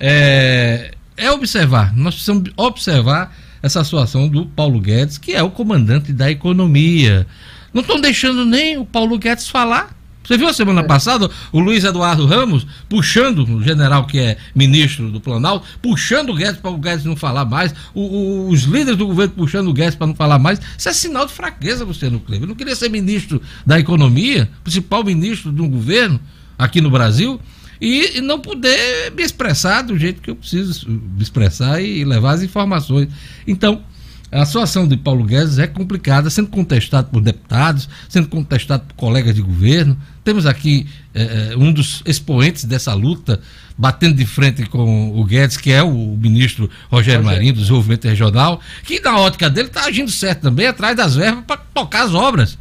é, 0.00 0.94
é 1.16 1.30
observar, 1.30 1.94
nós 1.96 2.14
precisamos 2.14 2.50
observar 2.56 3.34
essa 3.62 3.82
situação 3.84 4.28
do 4.28 4.46
Paulo 4.46 4.80
Guedes, 4.80 5.18
que 5.18 5.32
é 5.32 5.42
o 5.42 5.50
comandante 5.50 6.12
da 6.12 6.30
economia. 6.30 7.26
Não 7.72 7.80
estão 7.80 8.00
deixando 8.00 8.44
nem 8.44 8.76
o 8.76 8.84
Paulo 8.84 9.18
Guedes 9.18 9.48
falar. 9.48 9.96
Você 10.24 10.36
viu 10.36 10.48
a 10.48 10.52
semana 10.52 10.82
é. 10.82 10.84
passada 10.84 11.28
o 11.50 11.58
Luiz 11.58 11.82
Eduardo 11.82 12.26
Ramos 12.26 12.66
puxando 12.88 13.44
o 13.44 13.62
general 13.62 14.06
que 14.06 14.18
é 14.18 14.36
ministro 14.54 15.10
do 15.10 15.20
Planalto, 15.20 15.66
puxando 15.80 16.30
o 16.30 16.34
Guedes 16.34 16.60
para 16.60 16.70
o 16.70 16.78
Guedes 16.78 17.04
não 17.04 17.16
falar 17.16 17.44
mais, 17.44 17.74
o, 17.92 18.02
o, 18.02 18.48
os 18.48 18.62
líderes 18.62 18.96
do 18.96 19.06
governo 19.06 19.34
puxando 19.34 19.68
o 19.68 19.72
Guedes 19.72 19.94
para 19.94 20.06
não 20.06 20.14
falar 20.14 20.38
mais. 20.38 20.60
Isso 20.78 20.88
é 20.88 20.92
sinal 20.92 21.26
de 21.26 21.32
fraqueza, 21.32 21.84
Luciano 21.84 22.20
Kleber. 22.20 22.44
Eu 22.44 22.48
não 22.48 22.54
queria 22.54 22.76
ser 22.76 22.88
ministro 22.88 23.42
da 23.66 23.80
Economia, 23.80 24.48
principal 24.62 25.02
ministro 25.02 25.52
de 25.52 25.60
um 25.60 25.68
governo 25.68 26.20
aqui 26.58 26.80
no 26.80 26.90
Brasil 26.90 27.40
e 27.84 28.20
não 28.20 28.38
poder 28.38 29.10
me 29.10 29.24
expressar 29.24 29.82
do 29.82 29.98
jeito 29.98 30.22
que 30.22 30.30
eu 30.30 30.36
preciso 30.36 30.88
me 30.88 31.20
expressar 31.20 31.82
e 31.82 32.04
levar 32.04 32.34
as 32.34 32.42
informações. 32.42 33.08
Então, 33.44 33.82
a 34.30 34.46
situação 34.46 34.86
de 34.86 34.96
Paulo 34.96 35.24
Guedes 35.24 35.58
é 35.58 35.66
complicada, 35.66 36.30
sendo 36.30 36.48
contestado 36.48 37.08
por 37.10 37.20
deputados, 37.20 37.88
sendo 38.08 38.28
contestado 38.28 38.84
por 38.86 38.94
colegas 38.94 39.34
de 39.34 39.42
governo. 39.42 39.98
Temos 40.22 40.46
aqui 40.46 40.86
eh, 41.12 41.54
um 41.56 41.72
dos 41.72 42.04
expoentes 42.06 42.64
dessa 42.64 42.94
luta, 42.94 43.40
batendo 43.76 44.14
de 44.14 44.26
frente 44.26 44.64
com 44.66 45.18
o 45.18 45.24
Guedes, 45.24 45.56
que 45.56 45.72
é 45.72 45.82
o 45.82 46.16
ministro 46.16 46.70
Rogério 46.88 47.24
Marinho, 47.24 47.52
do 47.52 47.60
Desenvolvimento 47.60 48.06
Regional, 48.06 48.60
que 48.84 49.00
na 49.00 49.18
ótica 49.18 49.50
dele 49.50 49.68
está 49.68 49.86
agindo 49.86 50.10
certo 50.10 50.42
também, 50.42 50.68
atrás 50.68 50.96
das 50.96 51.16
verbas 51.16 51.44
para 51.44 51.56
tocar 51.74 52.04
as 52.04 52.14
obras. 52.14 52.56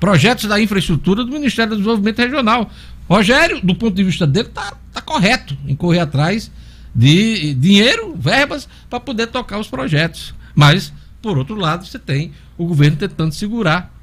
Projetos 0.00 0.46
da 0.46 0.60
infraestrutura 0.60 1.24
do 1.24 1.30
Ministério 1.30 1.70
do 1.70 1.76
Desenvolvimento 1.76 2.18
Regional. 2.18 2.70
Rogério, 3.08 3.60
do 3.60 3.74
ponto 3.74 3.94
de 3.94 4.04
vista 4.04 4.26
dele, 4.26 4.48
tá, 4.48 4.76
tá 4.92 5.00
correto 5.00 5.56
em 5.66 5.76
correr 5.76 6.00
atrás 6.00 6.50
de 6.94 7.54
dinheiro, 7.54 8.16
verbas, 8.16 8.68
para 8.88 8.98
poder 8.98 9.28
tocar 9.28 9.58
os 9.58 9.68
projetos. 9.68 10.34
Mas, 10.54 10.92
por 11.20 11.36
outro 11.38 11.54
lado, 11.54 11.86
você 11.86 11.98
tem 11.98 12.32
o 12.56 12.66
governo 12.66 12.96
tentando 12.96 13.32
segurar 13.32 13.94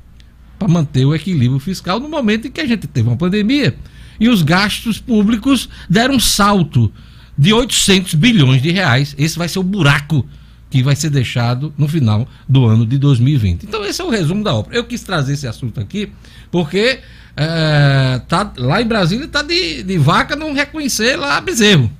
para 0.60 0.68
manter 0.68 1.04
o 1.06 1.16
equilíbrio 1.16 1.60
fiscal 1.60 2.00
no 2.00 2.08
momento 2.08 2.48
em 2.48 2.52
que 2.52 2.62
a 2.62 2.68
gente 2.68 2.88
teve 2.88 3.08
uma 3.08 3.18
pandemia 3.18 3.76
e 4.20 4.30
os 4.30 4.42
gastos 4.42 5.00
públicos 5.00 5.68
deram 5.90 6.16
um 6.16 6.20
salto 6.20 6.92
de 7.38 7.52
800 7.52 8.14
bilhões 8.14 8.62
de 8.62 8.72
reais. 8.72 9.16
Esse 9.18 9.38
vai 9.38 9.50
ser 9.50 9.60
o 9.60 9.64
buraco 9.64 10.26
que 10.70 10.82
vai 10.82 10.96
ser 10.96 11.10
deixado 11.10 11.74
no 11.78 11.88
final 11.88 12.28
do 12.48 12.66
ano 12.66 12.86
de 12.86 12.98
2020. 12.98 13.64
Então, 13.64 13.84
esse 13.86 14.02
é 14.02 14.04
o 14.04 14.10
resumo 14.10 14.44
da 14.44 14.54
obra. 14.54 14.76
Eu 14.76 14.84
quis 14.84 15.04
trazer 15.04 15.34
esse 15.34 15.48
assunto 15.48 15.80
aqui 15.80 16.12
porque 16.52 17.00
é, 17.36 18.22
tá, 18.28 18.52
lá 18.58 18.82
em 18.82 18.86
Brasília 18.86 19.26
está 19.26 19.42
de, 19.42 19.84
de 19.84 19.98
vaca 19.98 20.36
não 20.36 20.54
reconhecer 20.54 21.16
lá 21.16 21.40
bezerro. 21.42 21.92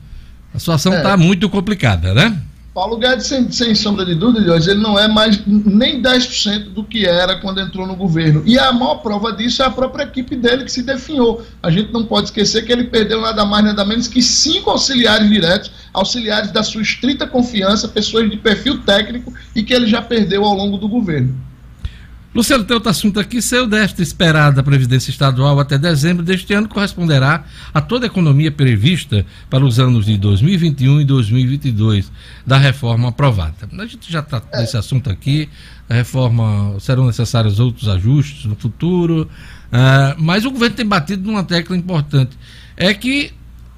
A 0.54 0.60
situação 0.60 0.94
está 0.96 1.12
é. 1.12 1.18
muito 1.18 1.50
complicada, 1.50 2.14
né? 2.14 2.40
Paulo 2.74 2.98
Guedes, 2.98 3.28
sem, 3.28 3.52
sem 3.52 3.76
sombra 3.76 4.04
de 4.04 4.16
dúvida, 4.16 4.56
ele 4.56 4.82
não 4.82 4.98
é 4.98 5.08
mais 5.08 5.40
nem 5.46 6.02
10% 6.02 6.74
do 6.74 6.84
que 6.84 7.06
era 7.06 7.40
quando 7.40 7.62
entrou 7.62 7.86
no 7.86 7.96
governo. 7.96 8.42
E 8.48 8.58
a 8.58 8.72
maior 8.72 8.96
prova 8.96 9.32
disso 9.32 9.62
é 9.62 9.66
a 9.66 9.70
própria 9.70 10.04
equipe 10.06 10.36
dele 10.36 10.64
que 10.64 10.72
se 10.72 10.82
definhou. 10.82 11.46
A 11.62 11.70
gente 11.70 11.94
não 11.94 12.04
pode 12.04 12.28
esquecer 12.28 12.66
que 12.66 12.72
ele 12.72 12.86
perdeu 12.86 13.22
nada 13.22 13.46
mais, 13.46 13.64
nada 13.64 13.86
menos 13.86 14.08
que 14.08 14.24
cinco 14.24 14.72
auxiliares 14.72 15.30
diretos, 15.30 15.72
auxiliares 15.94 16.52
da 16.52 16.64
sua 16.64 16.82
estrita 16.82 17.28
confiança, 17.28 17.88
pessoas 17.88 18.30
de 18.30 18.38
perfil 18.38 18.82
técnico 18.82 19.32
e 19.56 19.62
que 19.62 19.74
ele 19.74 19.86
já 19.86 20.02
perdeu 20.02 20.44
ao 20.44 20.56
longo 20.56 20.80
do 20.80 20.88
governo. 20.88 21.38
Luciano, 22.34 22.64
tem 22.64 22.74
outro 22.74 22.90
assunto 22.90 23.20
aqui. 23.20 23.42
Seu 23.44 23.68
déficit 23.68 24.02
esperado 24.02 24.56
da 24.56 24.64
Previdência 24.64 25.12
Estadual 25.12 25.60
até 25.60 25.78
dezembro 25.78 26.24
deste 26.24 26.52
ano 26.52 26.68
corresponderá 26.68 27.46
a 27.72 27.80
toda 27.80 28.06
a 28.06 28.08
economia 28.08 28.52
prevista 28.52 29.24
para 29.52 29.64
os 29.64 29.80
anos 29.80 30.08
de 30.08 30.18
2021 30.18 31.02
e 31.02 31.06
2022 31.06 32.12
da 32.46 32.58
reforma 32.58 33.10
aprovada. 33.10 33.54
A 33.78 33.86
gente 33.86 34.12
já 34.12 34.20
está 34.20 34.40
desse 34.40 34.76
assunto 34.76 35.12
aqui. 35.12 35.48
A 35.88 35.94
reforma 35.94 36.76
serão 36.80 37.06
necessários 37.06 37.60
outros 37.60 37.88
ajustes 37.88 38.46
no 38.46 38.56
futuro, 38.56 39.30
uh, 39.68 40.16
mas 40.18 40.44
o 40.44 40.50
governo 40.50 40.76
tem 40.76 40.86
batido 40.88 41.30
numa 41.30 41.44
tecla 41.44 41.78
importante. 41.78 42.36
É 42.76 42.96
que 42.96 43.32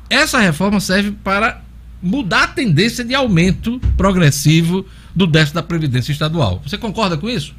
essa 0.10 0.40
reforma 0.40 0.80
serve 0.80 1.12
para 1.12 1.62
mudar 2.02 2.44
a 2.44 2.48
tendência 2.48 3.04
de 3.04 3.14
aumento 3.14 3.82
progressivo 3.98 4.86
do 5.14 5.28
déficit 5.28 5.56
da 5.56 5.64
Previdência 5.64 6.14
Estadual. 6.14 6.62
Você 6.66 6.78
concorda 6.78 7.18
com 7.18 7.30
isso? 7.30 7.54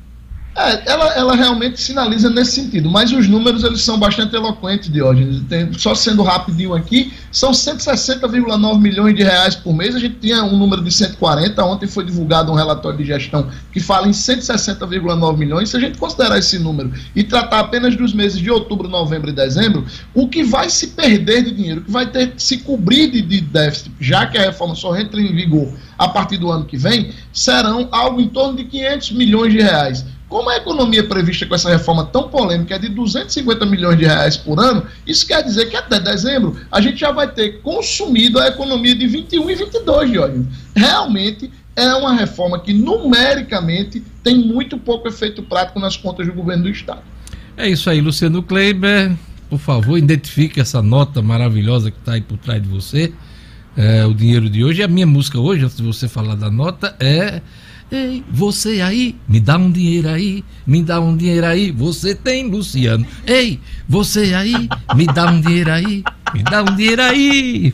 É, 0.57 0.91
ela, 0.91 1.13
ela 1.13 1.37
realmente 1.37 1.79
sinaliza 1.79 2.31
nesse 2.31 2.53
sentido, 2.53 2.91
mas 2.91 3.13
os 3.13 3.29
números 3.29 3.63
eles 3.63 3.83
são 3.83 3.99
bastante 3.99 4.35
eloquentes, 4.35 4.91
Diógenes. 4.91 5.43
Tem, 5.51 5.71
só 5.75 5.95
sendo 5.95 6.23
rapidinho 6.23 6.73
aqui, 6.73 7.13
são 7.31 7.51
160,9 7.51 8.81
milhões 8.81 9.15
de 9.15 9.23
reais 9.23 9.55
por 9.55 9.75
mês. 9.75 9.95
A 9.95 9.99
gente 9.99 10.15
tinha 10.15 10.43
um 10.43 10.57
número 10.57 10.83
de 10.83 10.91
140. 10.91 11.63
Ontem 11.63 11.87
foi 11.87 12.07
divulgado 12.07 12.51
um 12.51 12.55
relatório 12.55 12.97
de 12.97 13.05
gestão 13.05 13.51
que 13.71 13.81
fala 13.81 14.09
em 14.09 14.13
160,9 14.13 15.37
milhões. 15.37 15.69
Se 15.69 15.77
a 15.77 15.81
gente 15.81 15.99
considerar 15.99 16.39
esse 16.39 16.59
número 16.59 16.91
e 17.15 17.23
tratar 17.23 17.61
apenas 17.61 17.95
dos 17.95 18.15
meses 18.15 18.39
de 18.39 18.51
outubro, 18.51 18.89
novembro 18.89 19.29
e 19.29 19.35
dezembro, 19.35 19.85
o 20.15 20.27
que 20.27 20.43
vai 20.43 20.71
se 20.71 20.89
perder 20.89 21.45
de 21.45 21.51
dinheiro, 21.51 21.83
o 21.83 21.85
que 21.85 21.91
vai 21.91 22.07
ter 22.07 22.31
que 22.31 22.43
se 22.43 22.59
cobrir 22.59 23.11
de, 23.11 23.21
de 23.21 23.43
déficit, 23.43 23.93
já 24.01 24.27
que 24.27 24.39
a 24.39 24.43
reforma 24.43 24.75
só 24.75 24.97
entra 24.97 25.21
em 25.21 25.35
vigor 25.35 25.71
a 25.99 26.09
partir 26.09 26.39
do 26.39 26.51
ano 26.51 26.65
que 26.65 26.79
vem, 26.79 27.13
serão 27.31 27.89
algo 27.93 28.21
em 28.23 28.29
torno 28.29 28.57
de 28.57 28.65
500 28.65 29.13
milhões 29.13 29.53
de 29.53 29.61
reais. 29.61 30.16
Como 30.29 30.51
a 30.51 30.57
economia 30.57 31.05
prevista 31.05 31.47
com 31.47 31.55
essa 31.55 31.71
reforma 31.71 32.05
tão 32.05 32.29
polêmica 32.29 32.75
é 32.75 32.79
de 32.79 32.89
250 32.89 33.65
milhões 33.65 33.97
de 33.97 34.05
reais 34.05 34.37
por 34.37 34.59
ano, 34.59 34.85
isso 35.07 35.27
quer 35.27 35.43
dizer 35.43 35.67
que 35.67 35.77
até 35.77 36.01
dezembro 36.01 36.57
a 36.71 36.81
gente 36.81 36.99
já 36.99 37.13
vai 37.13 37.29
ter 37.29 37.61
consumido 37.61 38.41
a 38.41 38.49
economia 38.49 38.95
de 38.95 39.07
21 39.07 39.51
e 39.51 39.55
22, 39.55 40.13
Jorge. 40.13 40.47
Realmente 40.75 41.51
é 41.77 41.95
uma 41.95 42.15
reforma 42.15 42.59
que 42.59 42.73
numericamente 42.73 44.03
tem 44.25 44.37
muito 44.37 44.79
pouco 44.79 45.07
efeito 45.07 45.43
prático 45.43 45.79
nas 45.79 45.97
contas 45.97 46.27
do 46.27 46.33
governo 46.33 46.65
do 46.65 46.71
Estado. 46.71 47.03
É 47.57 47.69
isso 47.69 47.89
aí, 47.89 48.01
Luciano 48.01 48.43
Kleiber. 48.43 49.15
Por 49.49 49.61
favor, 49.61 49.97
identifique 49.97 50.61
essa 50.61 50.83
nota 50.83 51.23
maravilhosa 51.23 51.91
que 51.91 51.99
está 51.99 52.15
aí 52.15 52.21
por 52.21 52.37
trás 52.39 52.61
de 52.61 52.69
você. 52.69 53.13
É, 53.77 54.05
o 54.07 54.15
dinheiro 54.15 54.49
de 54.49 54.65
hoje. 54.65 54.81
E 54.81 54.83
a 54.83 54.89
minha 54.89 55.07
música 55.07 55.39
hoje, 55.39 55.65
antes 55.65 55.77
de 55.77 55.83
você 55.83 56.09
falar 56.09 56.35
da 56.35 56.51
nota, 56.51 56.97
é 56.99 57.43
Ei, 57.91 58.25
você 58.29 58.81
aí, 58.81 59.15
me 59.29 59.39
dá 59.39 59.57
um 59.57 59.71
dinheiro 59.71 60.09
aí, 60.09 60.45
me 60.67 60.83
dá 60.83 61.01
um 61.01 61.17
dinheiro 61.17 61.47
aí, 61.47 61.71
você 61.71 62.17
tem, 62.17 62.49
Luciano. 62.49 63.07
Ei, 63.25 63.61
você 63.89 64.35
aí, 64.35 64.69
me 64.97 65.07
dá 65.07 65.27
um 65.27 65.41
dinheiro 65.41 65.71
aí, 65.71 66.03
me 66.35 66.43
dá 66.43 66.63
um 66.63 66.75
dinheiro 66.75 67.03
aí. 67.03 67.73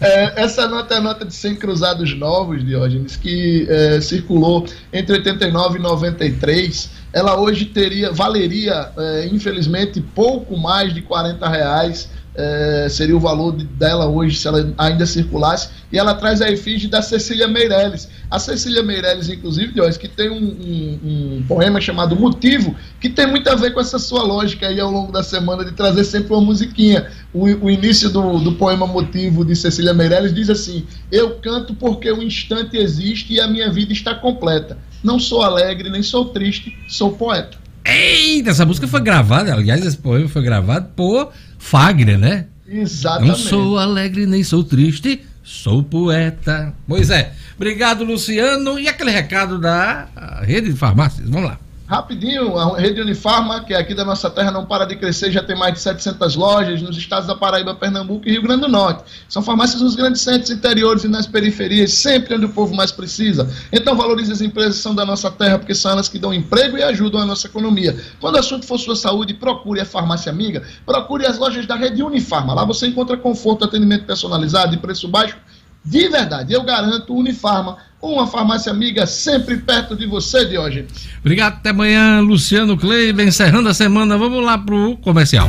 É, 0.00 0.44
essa 0.44 0.68
nota 0.68 0.94
é 0.94 0.98
a 0.98 1.00
nota 1.00 1.24
de 1.24 1.34
100 1.34 1.56
cruzados 1.56 2.16
novos, 2.16 2.64
Diógenes, 2.64 3.16
que 3.16 3.66
é, 3.68 4.00
circulou 4.00 4.66
entre 4.92 5.16
89 5.16 5.78
e 5.78 5.82
93. 5.82 6.90
Ela 7.12 7.38
hoje 7.38 7.64
teria, 7.64 8.12
valeria, 8.12 8.92
é, 8.96 9.28
infelizmente, 9.32 10.00
pouco 10.00 10.56
mais 10.56 10.94
de 10.94 11.02
40 11.02 11.48
reais 11.48 12.08
é, 12.34 12.88
seria 12.90 13.16
o 13.16 13.20
valor 13.20 13.52
dela 13.52 14.06
hoje 14.06 14.36
se 14.36 14.48
ela 14.48 14.74
ainda 14.76 15.06
circulasse. 15.06 15.68
E 15.92 15.98
ela 15.98 16.14
traz 16.14 16.40
a 16.40 16.50
efígie 16.50 16.88
da 16.88 17.00
Cecília 17.00 17.46
Meirelles. 17.46 18.08
A 18.28 18.38
Cecília 18.40 18.82
Meirelles, 18.82 19.28
inclusive, 19.28 19.72
Deus, 19.72 19.96
que 19.96 20.08
tem 20.08 20.28
um, 20.28 20.34
um, 20.34 20.98
um, 21.04 21.44
poema 21.46 21.80
chamado 21.80 22.16
Motivo, 22.16 22.74
que 23.00 23.08
tem 23.08 23.28
muito 23.28 23.48
a 23.48 23.54
ver 23.54 23.72
com 23.72 23.80
essa 23.80 23.98
sua 23.98 24.22
lógica 24.24 24.66
aí 24.66 24.80
ao 24.80 24.90
longo 24.90 25.12
da 25.12 25.22
semana 25.22 25.64
de 25.64 25.72
trazer 25.72 26.02
sempre 26.02 26.32
uma 26.32 26.42
musiquinha. 26.42 27.08
O, 27.32 27.44
o 27.44 27.70
início 27.70 28.10
do, 28.10 28.40
do 28.40 28.52
poema 28.52 28.86
Motivo 28.86 29.44
de 29.44 29.54
Cecília 29.54 29.94
Meirelles 29.94 30.34
diz 30.34 30.50
assim: 30.50 30.84
Eu 31.12 31.36
canto 31.36 31.74
porque 31.74 32.10
o 32.10 32.22
instante 32.22 32.76
existe 32.76 33.34
e 33.34 33.40
a 33.40 33.46
minha 33.46 33.70
vida 33.70 33.92
está 33.92 34.14
completa. 34.14 34.76
Não 35.04 35.20
sou 35.20 35.42
alegre, 35.42 35.88
nem 35.88 36.02
sou 36.02 36.26
triste, 36.26 36.76
sou 36.88 37.12
poeta. 37.12 37.64
Eita, 37.84 38.50
essa 38.50 38.64
música 38.64 38.88
foi 38.88 39.02
gravada, 39.02 39.52
aliás, 39.52 39.84
esse 39.84 39.98
poema 39.98 40.26
foi 40.26 40.42
gravado 40.42 40.88
por 40.96 41.30
Fagner, 41.64 42.18
né? 42.18 42.44
Exatamente. 42.68 43.28
Não 43.28 43.36
sou 43.36 43.78
alegre 43.78 44.26
nem 44.26 44.44
sou 44.44 44.62
triste, 44.62 45.24
sou 45.42 45.82
poeta. 45.82 46.74
Pois 46.86 47.08
é. 47.08 47.32
Obrigado, 47.56 48.04
Luciano. 48.04 48.78
E 48.78 48.86
aquele 48.86 49.10
recado 49.10 49.58
da 49.58 50.06
rede 50.42 50.70
de 50.70 50.76
farmácias? 50.78 51.26
Vamos 51.26 51.48
lá. 51.48 51.58
Rapidinho, 51.86 52.56
a 52.56 52.78
rede 52.78 52.98
Unifarma, 52.98 53.62
que 53.62 53.74
é 53.74 53.76
aqui 53.76 53.94
da 53.94 54.06
nossa 54.06 54.30
terra, 54.30 54.50
não 54.50 54.64
para 54.64 54.86
de 54.86 54.96
crescer, 54.96 55.30
já 55.30 55.42
tem 55.42 55.54
mais 55.54 55.74
de 55.74 55.80
700 55.80 56.34
lojas 56.34 56.80
nos 56.80 56.96
estados 56.96 57.26
da 57.26 57.34
Paraíba, 57.34 57.74
Pernambuco 57.74 58.26
e 58.26 58.32
Rio 58.32 58.42
Grande 58.42 58.62
do 58.62 58.68
Norte. 58.68 59.04
São 59.28 59.42
farmácias 59.42 59.82
nos 59.82 59.94
grandes 59.94 60.22
centros 60.22 60.50
interiores 60.50 61.04
e 61.04 61.08
nas 61.08 61.26
periferias, 61.26 61.92
sempre 61.92 62.34
onde 62.34 62.46
o 62.46 62.48
povo 62.48 62.74
mais 62.74 62.90
precisa. 62.90 63.52
Então 63.70 63.94
valorize 63.94 64.32
as 64.32 64.40
empresas 64.40 64.76
que 64.76 64.82
são 64.82 64.94
da 64.94 65.04
nossa 65.04 65.30
terra, 65.30 65.58
porque 65.58 65.74
são 65.74 65.90
elas 65.90 66.08
que 66.08 66.18
dão 66.18 66.32
emprego 66.32 66.78
e 66.78 66.82
ajudam 66.82 67.20
a 67.20 67.26
nossa 67.26 67.48
economia. 67.48 67.94
Quando 68.18 68.36
o 68.36 68.38
assunto 68.38 68.64
for 68.64 68.78
sua 68.78 68.96
saúde, 68.96 69.34
procure 69.34 69.78
a 69.78 69.84
farmácia 69.84 70.32
amiga, 70.32 70.62
procure 70.86 71.26
as 71.26 71.36
lojas 71.36 71.66
da 71.66 71.76
rede 71.76 72.02
Unifarma. 72.02 72.54
Lá 72.54 72.64
você 72.64 72.86
encontra 72.86 73.14
conforto, 73.18 73.62
atendimento 73.62 74.06
personalizado 74.06 74.74
e 74.74 74.78
preço 74.78 75.06
baixo 75.06 75.36
de 75.84 76.08
verdade. 76.08 76.52
Eu 76.52 76.62
garanto, 76.62 77.14
Unifarma, 77.14 77.76
uma 78.00 78.26
farmácia 78.26 78.72
amiga 78.72 79.06
sempre 79.06 79.58
perto 79.58 79.94
de 79.96 80.06
você, 80.06 80.44
Diógenes. 80.44 81.08
Obrigado, 81.20 81.54
até 81.54 81.70
amanhã, 81.70 82.20
Luciano 82.20 82.76
Kleiber. 82.76 83.26
Encerrando 83.26 83.68
a 83.68 83.74
semana, 83.74 84.16
vamos 84.16 84.44
lá 84.44 84.56
pro 84.56 84.96
comercial. 84.98 85.48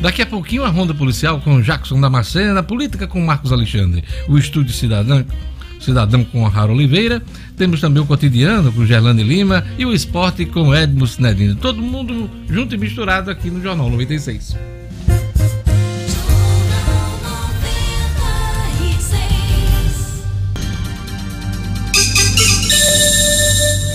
Daqui 0.00 0.20
a 0.20 0.26
pouquinho 0.26 0.64
a 0.64 0.68
ronda 0.68 0.92
policial 0.92 1.40
com 1.40 1.62
Jackson 1.62 1.98
Damascena, 1.98 2.62
política 2.62 3.06
com 3.06 3.18
Marcos 3.24 3.50
Alexandre, 3.50 4.04
o 4.28 4.36
estúdio 4.36 4.74
cidadão 4.74 5.24
Cidadão 5.84 6.24
com 6.24 6.44
Raro 6.44 6.72
Oliveira. 6.72 7.22
Temos 7.56 7.80
também 7.80 8.02
o 8.02 8.06
Cotidiano 8.06 8.72
com 8.72 8.84
Gerlane 8.84 9.22
Lima 9.22 9.64
e 9.78 9.84
o 9.84 9.92
Esporte 9.92 10.44
com 10.46 10.74
Edmo 10.74 11.06
Sinedino. 11.06 11.56
Todo 11.56 11.82
mundo 11.82 12.30
junto 12.48 12.74
e 12.74 12.78
misturado 12.78 13.30
aqui 13.30 13.50
no 13.50 13.62
Jornal 13.62 13.90
96. 13.90 14.56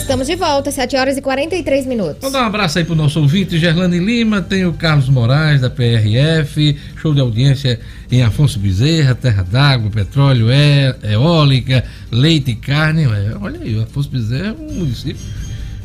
Estamos 0.10 0.26
de 0.26 0.36
volta, 0.36 0.72
7 0.72 0.96
horas 0.96 1.18
e 1.18 1.22
43 1.22 1.86
minutos. 1.86 2.18
Vamos 2.22 2.34
dar 2.34 2.42
um 2.42 2.48
abraço 2.48 2.80
aí 2.80 2.84
pro 2.84 2.96
nosso 2.96 3.22
ouvinte, 3.22 3.60
Gerlane 3.60 4.00
Lima, 4.00 4.42
tem 4.42 4.66
o 4.66 4.74
Carlos 4.74 5.08
Moraes, 5.08 5.62
da 5.62 5.70
PRF, 5.70 6.76
show 6.96 7.14
de 7.14 7.22
audiência 7.22 7.80
em 8.12 8.24
Afonso 8.24 8.58
Bezerra, 8.58 9.14
Terra 9.14 9.44
d'Água, 9.44 9.92
Petróleo, 9.92 10.50
é, 10.50 10.96
Eólica, 11.04 11.86
Leite 12.12 12.50
e 12.50 12.56
Carne. 12.56 13.06
Olha 13.40 13.60
aí, 13.62 13.76
o 13.76 13.84
Afonso 13.84 14.10
Bezerra 14.10 14.48
é 14.48 14.52
um 14.54 14.80
município 14.80 15.22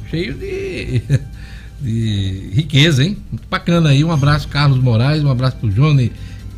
cheio 0.08 0.32
de, 0.32 1.02
de 1.82 2.50
riqueza, 2.54 3.04
hein? 3.04 3.18
Muito 3.30 3.46
bacana 3.50 3.90
aí. 3.90 4.02
Um 4.02 4.10
abraço, 4.10 4.48
Carlos 4.48 4.82
Moraes, 4.82 5.22
um 5.22 5.30
abraço 5.30 5.58
pro 5.58 5.68
Johnny 5.68 6.10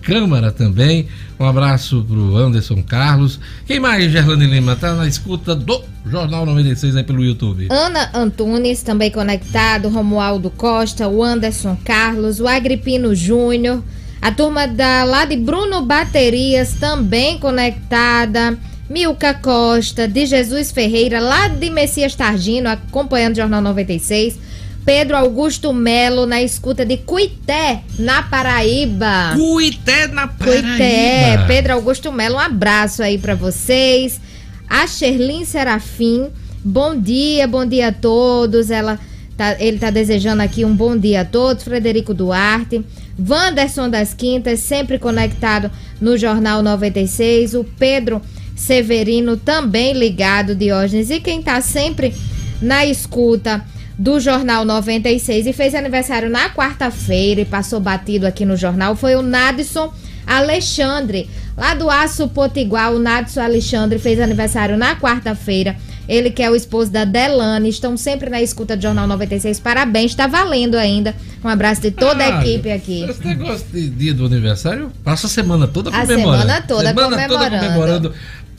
Câmara 0.07 0.53
também. 0.53 1.09
Um 1.39 1.45
abraço 1.45 2.05
pro 2.07 2.37
Anderson 2.37 2.81
Carlos. 2.81 3.41
Quem 3.67 3.81
mais, 3.81 4.13
Gerlane 4.13 4.47
Lima? 4.47 4.77
Tá 4.77 4.95
na 4.95 5.09
escuta 5.09 5.53
do 5.53 5.83
Jornal 6.07 6.47
96 6.47 6.95
aí 6.95 7.03
pelo 7.03 7.25
YouTube. 7.25 7.67
Ana 7.71 8.09
Antunes, 8.15 8.85
também 8.85 9.11
conectado. 9.11 9.89
Romualdo 9.89 10.49
Costa, 10.49 11.09
o 11.09 11.25
Anderson 11.25 11.77
Carlos, 11.85 12.39
o 12.39 12.47
Agripino 12.47 13.17
Júnior. 13.17 13.83
A 14.23 14.31
turma 14.31 14.69
da 14.69 15.03
lá 15.03 15.25
de 15.25 15.37
Bruno 15.37 15.83
Baterias 15.85 16.75
também 16.75 17.41
conectada. 17.41 18.57
Milka 18.89 19.35
Costa, 19.35 20.07
de 20.07 20.25
Jesus 20.27 20.71
Ferreira, 20.71 21.19
lá 21.19 21.49
de 21.49 21.69
Messias 21.69 22.15
Targino, 22.15 22.69
acompanhando 22.69 23.33
o 23.33 23.37
Jornal 23.39 23.61
96. 23.61 24.39
Pedro 24.87 25.17
Augusto 25.17 25.73
Melo 25.73 26.27
na 26.27 26.41
escuta 26.41 26.87
de 26.87 26.97
Cuité, 26.97 27.81
na 27.99 28.23
Paraíba. 28.23 29.33
Cuité 29.35 30.07
na 30.07 30.29
Paraíba. 30.29 30.63
Cuité. 30.63 31.45
Pedro 31.49 31.73
Augusto 31.73 32.13
Melo, 32.13 32.37
um 32.37 32.39
abraço 32.39 33.03
aí 33.03 33.19
para 33.19 33.35
vocês. 33.35 34.21
A 34.71 34.87
Sherlin 34.87 35.45
Serafim, 35.45 36.29
bom 36.65 36.97
dia, 36.97 37.49
bom 37.49 37.67
dia 37.67 37.89
a 37.89 37.93
todos. 37.93 38.71
Ela 38.71 38.97
tá, 39.37 39.57
ele 39.59 39.77
tá 39.77 39.91
desejando 39.91 40.41
aqui 40.41 40.65
um 40.65 40.73
bom 40.73 40.97
dia 40.97 41.23
a 41.23 41.25
todos. 41.25 41.65
Frederico 41.65 42.15
Duarte. 42.15 42.85
Wanderson 43.19 43.91
das 43.91 44.15
Quintas, 44.15 44.61
sempre 44.61 45.01
conectado 45.01 45.69
no 46.01 46.17
Jornal 46.17 46.63
96. 46.63 47.55
O 47.55 47.65
Pedro 47.65 48.23
Severino, 48.55 49.37
também 49.37 49.95
ligado, 49.95 50.55
Diógenes. 50.55 51.11
E 51.11 51.19
quem 51.19 51.43
tá 51.43 51.61
sempre 51.61 52.15
na 52.63 52.87
escuta 52.87 53.65
do 53.99 54.21
Jornal 54.21 54.65
96 54.65 55.47
e 55.47 55.53
fez 55.53 55.75
aniversário 55.75 56.29
na 56.29 56.51
quarta-feira 56.51 57.41
e 57.41 57.45
passou 57.45 57.81
batido 57.81 58.27
aqui 58.27 58.45
no 58.45 58.57
jornal 58.57 58.95
foi 58.95 59.17
o 59.17 59.23
Nadson 59.23 59.93
Alexandre, 60.27 61.31
lá 61.57 61.75
do 61.75 61.89
Aço 61.89 62.29
Potiguar, 62.29 62.93
o 62.93 62.99
Nadson 62.99 63.41
Alexandre 63.41 63.99
fez 63.99 64.21
aniversário 64.21 64.77
na 64.77 64.97
quarta-feira. 64.97 65.77
Ele 66.09 66.31
que 66.31 66.41
é 66.43 66.49
o 66.49 66.55
esposo 66.55 66.91
da 66.91 67.05
Delane, 67.05 67.69
estão 67.69 67.97
sempre 67.97 68.31
na 68.31 68.41
escuta 68.41 68.77
do 68.77 68.83
Jornal 68.83 69.09
96. 69.09 69.59
Parabéns, 69.59 70.13
está 70.13 70.29
valendo 70.29 70.77
ainda. 70.77 71.15
Um 71.45 71.49
abraço 71.49 71.81
de 71.81 71.91
toda 71.91 72.25
a 72.25 72.39
Ah, 72.39 72.41
equipe 72.47 72.71
aqui. 72.71 73.03
Esse 73.03 73.27
negócio 73.27 73.67
de 73.73 73.89
dia 73.91 74.15
do 74.15 74.25
aniversário, 74.27 74.93
passa 75.03 75.27
a 75.27 75.31
semana 75.31 75.67
toda 75.67 75.91
A 75.91 76.03
comemorando. 76.03 76.43
semana 76.43 76.63
toda 76.63 76.95
comemorando. 76.95 77.59
comemorando. 77.59 78.15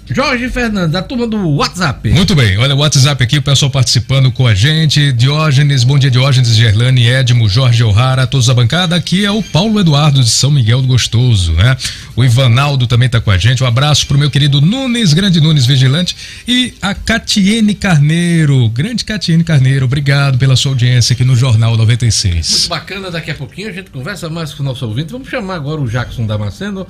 Jorge 0.09 0.49
Fernandes, 0.49 0.91
da 0.91 1.01
turma 1.01 1.27
do 1.27 1.37
WhatsApp. 1.49 2.09
Muito 2.11 2.33
bem, 2.33 2.57
olha 2.57 2.73
o 2.73 2.79
WhatsApp 2.79 3.21
aqui, 3.21 3.37
o 3.37 3.41
pessoal 3.41 3.69
participando 3.69 4.31
com 4.31 4.47
a 4.47 4.55
gente. 4.55 5.11
Diógenes, 5.11 5.83
bom 5.83 5.99
dia 5.99 6.09
Diógenes, 6.09 6.55
Gerlane, 6.55 7.07
Edmo, 7.07 7.49
Jorge 7.49 7.83
O'Hara, 7.83 8.25
todos 8.25 8.47
da 8.47 8.53
bancada. 8.53 8.95
Aqui 8.95 9.25
é 9.25 9.31
o 9.31 9.43
Paulo 9.43 9.79
Eduardo 9.79 10.23
de 10.23 10.29
São 10.29 10.49
Miguel 10.49 10.81
do 10.81 10.87
Gostoso, 10.87 11.51
né? 11.53 11.75
O 12.15 12.23
Ivanaldo 12.23 12.87
também 12.87 13.09
tá 13.09 13.19
com 13.19 13.29
a 13.29 13.37
gente. 13.37 13.63
Um 13.63 13.67
abraço 13.67 14.07
pro 14.07 14.17
meu 14.17 14.31
querido 14.31 14.61
Nunes, 14.61 15.13
grande 15.13 15.41
Nunes 15.41 15.65
Vigilante. 15.65 16.15
E 16.47 16.73
a 16.81 16.93
Catiene 16.93 17.75
Carneiro, 17.75 18.69
grande 18.69 19.03
Catiene 19.03 19.43
Carneiro, 19.43 19.85
obrigado 19.85 20.37
pela 20.37 20.55
sua 20.55 20.71
audiência 20.71 21.13
aqui 21.13 21.25
no 21.25 21.35
Jornal 21.35 21.75
96. 21.75 22.49
Muito 22.49 22.69
bacana, 22.69 23.11
daqui 23.11 23.31
a 23.31 23.35
pouquinho 23.35 23.69
a 23.69 23.73
gente 23.73 23.89
conversa 23.89 24.29
mais 24.29 24.53
com 24.53 24.63
o 24.63 24.65
nosso 24.65 24.85
ouvinte. 24.85 25.11
Vamos 25.11 25.27
chamar 25.27 25.55
agora 25.55 25.81
o 25.81 25.87
Jackson 25.87 26.25
Damasceno 26.25 26.87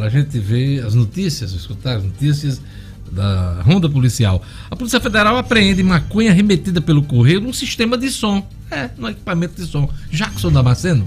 para 0.00 0.06
a 0.06 0.10
gente 0.10 0.38
ver 0.38 0.82
as 0.82 0.94
notícias, 0.94 1.52
escutar 1.52 1.98
as 1.98 2.02
notícias 2.02 2.58
da 3.12 3.60
ronda 3.60 3.86
policial. 3.86 4.42
A 4.70 4.74
Polícia 4.74 4.98
Federal 4.98 5.36
apreende 5.36 5.82
maconha 5.82 6.32
remetida 6.32 6.80
pelo 6.80 7.02
correio 7.02 7.38
num 7.38 7.52
sistema 7.52 7.98
de 7.98 8.10
som. 8.10 8.42
É, 8.70 8.88
no 8.96 9.10
equipamento 9.10 9.60
de 9.60 9.66
som. 9.66 9.90
Jackson 10.10 10.50
Damasceno. 10.50 11.06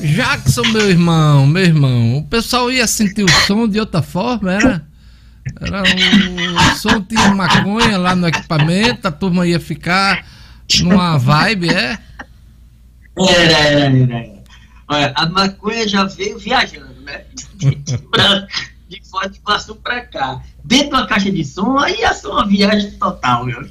Jackson, 0.00 0.62
meu 0.72 0.90
irmão, 0.90 1.46
meu 1.46 1.62
irmão, 1.64 2.18
o 2.18 2.24
pessoal 2.24 2.70
ia 2.70 2.86
sentir 2.86 3.24
o 3.24 3.30
som 3.46 3.66
de 3.68 3.80
outra 3.80 4.02
forma, 4.02 4.52
era? 4.52 4.86
Era 5.60 5.82
o 5.82 6.76
som 6.76 7.00
tinha 7.02 7.34
maconha 7.34 7.96
lá 7.98 8.14
no 8.14 8.26
equipamento, 8.28 9.06
a 9.06 9.12
turma 9.12 9.46
ia 9.46 9.60
ficar 9.60 10.24
numa 10.82 11.16
vibe, 11.18 11.68
é? 11.70 11.98
Era, 13.18 13.58
era, 13.58 13.96
era. 13.98 14.34
Olha, 14.88 15.12
a 15.16 15.26
maconha 15.28 15.88
já 15.88 16.04
veio 16.04 16.38
viajando, 16.38 17.00
né? 17.02 17.22
De, 17.54 17.74
pra- 18.10 18.46
de 18.88 19.00
Foz 19.10 19.30
do 19.30 19.36
Iguaçu 19.36 19.76
pra 19.76 20.02
cá. 20.02 20.42
Dentro 20.62 20.90
da 20.90 21.06
caixa 21.06 21.30
de 21.30 21.44
som, 21.44 21.78
aí 21.78 22.00
ia 22.00 22.12
ser 22.12 22.28
uma 22.28 22.46
viagem 22.46 22.90
total, 22.92 23.44
meu. 23.46 23.60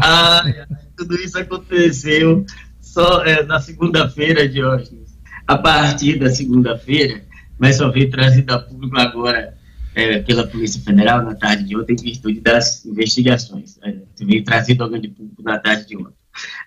Ai, 0.00 0.54
ai, 0.60 0.66
tudo 0.96 1.14
isso 1.16 1.38
aconteceu 1.38 2.44
só 2.92 3.24
é, 3.24 3.42
na 3.42 3.58
segunda-feira 3.58 4.42
hoje. 4.42 5.00
A 5.46 5.56
partir 5.56 6.18
da 6.18 6.28
segunda-feira, 6.28 7.24
mas 7.58 7.76
só 7.76 7.90
veio 7.90 8.10
trazido 8.10 8.52
a 8.52 8.58
público 8.58 8.96
agora 8.98 9.56
é, 9.94 10.18
pela 10.20 10.46
Polícia 10.46 10.80
Federal 10.82 11.22
na 11.22 11.34
tarde 11.34 11.64
de 11.64 11.76
ontem, 11.76 11.94
em 11.94 12.02
virtude 12.02 12.40
das 12.40 12.84
investigações. 12.84 13.78
É, 13.82 13.94
veio 14.20 14.44
trazido 14.44 14.84
ao 14.84 14.90
grande 14.90 15.08
público 15.08 15.42
na 15.42 15.58
tarde 15.58 15.88
de 15.88 15.96
ontem. 15.96 16.14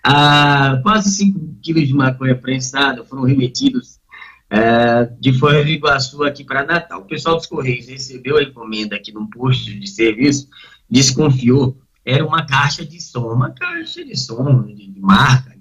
Ah, 0.02 0.80
quase 0.82 1.10
5 1.10 1.58
quilos 1.62 1.86
de 1.86 1.94
maconha 1.94 2.34
prensada 2.34 3.04
foram 3.04 3.22
remetidos 3.22 4.00
é, 4.50 5.04
de 5.20 5.32
Foz 5.32 5.64
do 5.64 5.70
Iguaçu 5.70 6.24
aqui 6.24 6.44
para 6.44 6.66
Natal. 6.66 7.02
O 7.02 7.06
pessoal 7.06 7.36
dos 7.36 7.46
Correios 7.46 7.86
recebeu 7.86 8.36
a 8.38 8.42
encomenda 8.42 8.96
aqui 8.96 9.12
num 9.12 9.28
posto 9.28 9.70
de 9.70 9.86
serviço, 9.86 10.48
desconfiou, 10.90 11.80
era 12.04 12.24
uma 12.24 12.44
caixa 12.46 12.84
de 12.84 13.00
som, 13.00 13.32
uma 13.32 13.50
caixa 13.50 14.04
de 14.04 14.16
som, 14.16 14.62
de, 14.62 14.88
de 14.88 15.00
marca, 15.00 15.55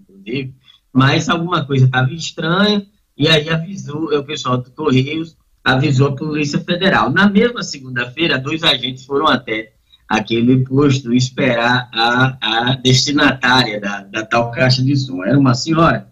mas 0.93 1.29
alguma 1.29 1.65
coisa 1.65 1.85
estava 1.85 2.11
estranha, 2.13 2.85
e 3.17 3.27
aí 3.27 3.49
avisou, 3.49 4.11
é, 4.11 4.17
o 4.17 4.23
pessoal 4.23 4.57
dos 4.57 4.69
Correios 4.69 5.37
avisou 5.63 6.09
a 6.09 6.15
Polícia 6.15 6.59
Federal. 6.59 7.09
Na 7.09 7.29
mesma 7.29 7.63
segunda-feira, 7.63 8.37
dois 8.37 8.63
agentes 8.63 9.05
foram 9.05 9.27
até 9.27 9.73
aquele 10.07 10.63
posto 10.63 11.13
esperar 11.13 11.89
a, 11.91 12.37
a 12.41 12.75
destinatária 12.75 13.79
da, 13.79 14.01
da 14.03 14.25
tal 14.25 14.51
caixa 14.51 14.83
de 14.83 14.95
som. 14.95 15.23
Era 15.23 15.37
uma 15.37 15.55
senhora 15.55 16.07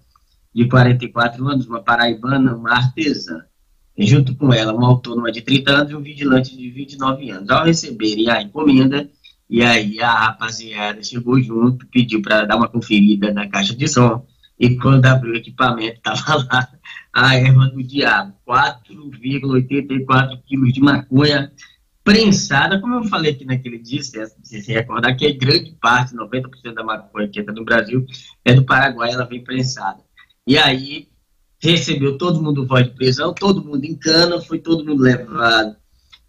de 0.54 0.68
44 0.68 1.48
anos, 1.48 1.68
uma 1.68 1.82
paraibana, 1.82 2.56
uma 2.56 2.72
artesã. 2.72 3.44
E 3.96 4.08
junto 4.08 4.36
com 4.36 4.52
ela, 4.52 4.74
uma 4.74 4.88
autônoma 4.88 5.32
de 5.32 5.42
30 5.42 5.72
anos 5.72 5.92
e 5.92 5.96
um 5.96 6.02
vigilante 6.02 6.58
de 6.58 6.70
29 6.70 7.30
anos. 7.30 7.50
Ao 7.50 7.64
receberem 7.64 8.30
a 8.30 8.42
encomenda, 8.42 9.08
e 9.50 9.62
aí 9.62 10.02
a 10.02 10.12
rapaziada 10.12 11.04
chegou 11.04 11.40
junto, 11.42 11.88
pediu 11.88 12.22
para 12.22 12.46
dar 12.46 12.56
uma 12.56 12.68
conferida 12.68 13.32
na 13.34 13.48
caixa 13.48 13.76
de 13.76 13.88
som, 13.88 14.26
e 14.60 14.78
quando 14.78 15.06
abriu 15.06 15.34
o 15.34 15.38
equipamento, 15.38 15.98
estava 16.06 16.46
lá 16.52 16.70
a 17.14 17.36
erva 17.36 17.68
do 17.68 17.84
diabo, 17.84 18.34
4,84 18.48 20.42
quilos 20.46 20.74
de 20.74 20.82
maconha 20.82 21.52
prensada, 22.04 22.82
como 22.82 22.96
eu 22.96 23.04
falei 23.06 23.32
aqui 23.32 23.46
naquele 23.46 23.78
dia, 23.78 24.04
se 24.04 24.18
você 24.42 24.62
se 24.62 24.74
recordar 24.74 25.16
que 25.16 25.26
é 25.26 25.32
grande 25.32 25.72
parte, 25.82 26.16
90% 26.16 26.74
da 26.74 26.84
maconha 26.84 27.30
que 27.30 27.40
entra 27.40 27.54
no 27.54 27.64
Brasil 27.64 28.06
é 28.44 28.54
do 28.54 28.66
Paraguai, 28.66 29.12
ela 29.12 29.26
vem 29.26 29.44
prensada. 29.44 30.02
E 30.46 30.58
aí 30.58 31.08
recebeu 31.62 32.18
todo 32.18 32.42
mundo 32.42 32.66
voz 32.66 32.86
de 32.86 32.92
prisão, 32.92 33.34
todo 33.34 33.64
mundo 33.64 33.86
em 33.86 33.96
cana, 33.96 34.42
foi 34.42 34.60
todo 34.60 34.86
mundo 34.86 35.02
levado 35.02 35.78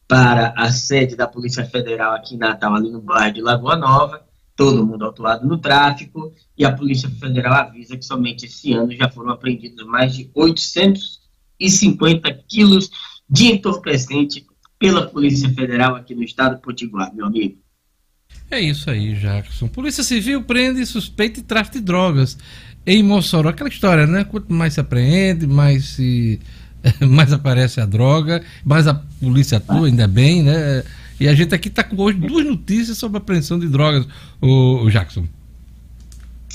para 0.06 0.52
a 0.56 0.70
sede 0.70 1.16
da 1.16 1.26
Polícia 1.26 1.64
Federal 1.64 2.14
aqui 2.14 2.34
em 2.34 2.38
Natal, 2.38 2.74
ali 2.74 2.90
no 2.90 3.00
bairro 3.00 3.34
de 3.34 3.40
Lagoa 3.40 3.76
Nova, 3.76 4.22
todo 4.56 4.86
mundo 4.86 5.04
autuado 5.04 5.46
no 5.46 5.58
tráfico, 5.58 6.32
e 6.56 6.64
a 6.64 6.72
Polícia 6.72 7.08
Federal 7.08 7.54
avisa 7.54 7.96
que 7.96 8.04
somente 8.04 8.46
esse 8.46 8.72
ano 8.72 8.92
já 8.92 9.08
foram 9.10 9.30
apreendidos 9.30 9.84
mais 9.86 10.14
de 10.14 10.30
850 10.34 12.32
quilos 12.48 12.90
de 13.28 13.46
entorpecente 13.46 14.46
pela 14.78 15.06
Polícia 15.06 15.48
Federal 15.50 15.96
aqui 15.96 16.14
no 16.14 16.22
estado 16.22 16.56
do 16.56 16.60
Potiguar, 16.60 17.14
meu 17.14 17.26
amigo. 17.26 17.58
É 18.50 18.60
isso 18.60 18.90
aí, 18.90 19.14
Jackson. 19.14 19.68
Polícia 19.68 20.04
Civil 20.04 20.42
prende 20.42 20.84
suspeito 20.84 21.40
de 21.40 21.46
tráfico 21.46 21.78
de 21.78 21.84
drogas 21.84 22.36
em 22.86 23.02
Mossoró. 23.02 23.48
Aquela 23.48 23.68
história, 23.68 24.06
né? 24.06 24.24
Quanto 24.24 24.52
mais 24.52 24.74
se 24.74 24.80
apreende, 24.80 25.46
mais 25.46 25.86
se 25.86 26.38
mais 27.00 27.32
aparece 27.32 27.80
a 27.80 27.86
droga, 27.86 28.42
mais 28.64 28.86
a 28.86 28.94
polícia 28.94 29.58
atua, 29.58 29.86
ainda 29.86 30.06
bem, 30.06 30.42
né? 30.42 30.84
E 31.18 31.28
a 31.28 31.34
gente 31.34 31.54
aqui 31.54 31.68
está 31.68 31.82
com 31.82 32.00
hoje 32.00 32.18
duas 32.18 32.44
notícias 32.44 32.98
sobre 32.98 33.18
a 33.18 33.20
apreensão 33.20 33.58
de 33.58 33.68
drogas, 33.68 34.06
o, 34.40 34.88
Jackson. 34.90 35.26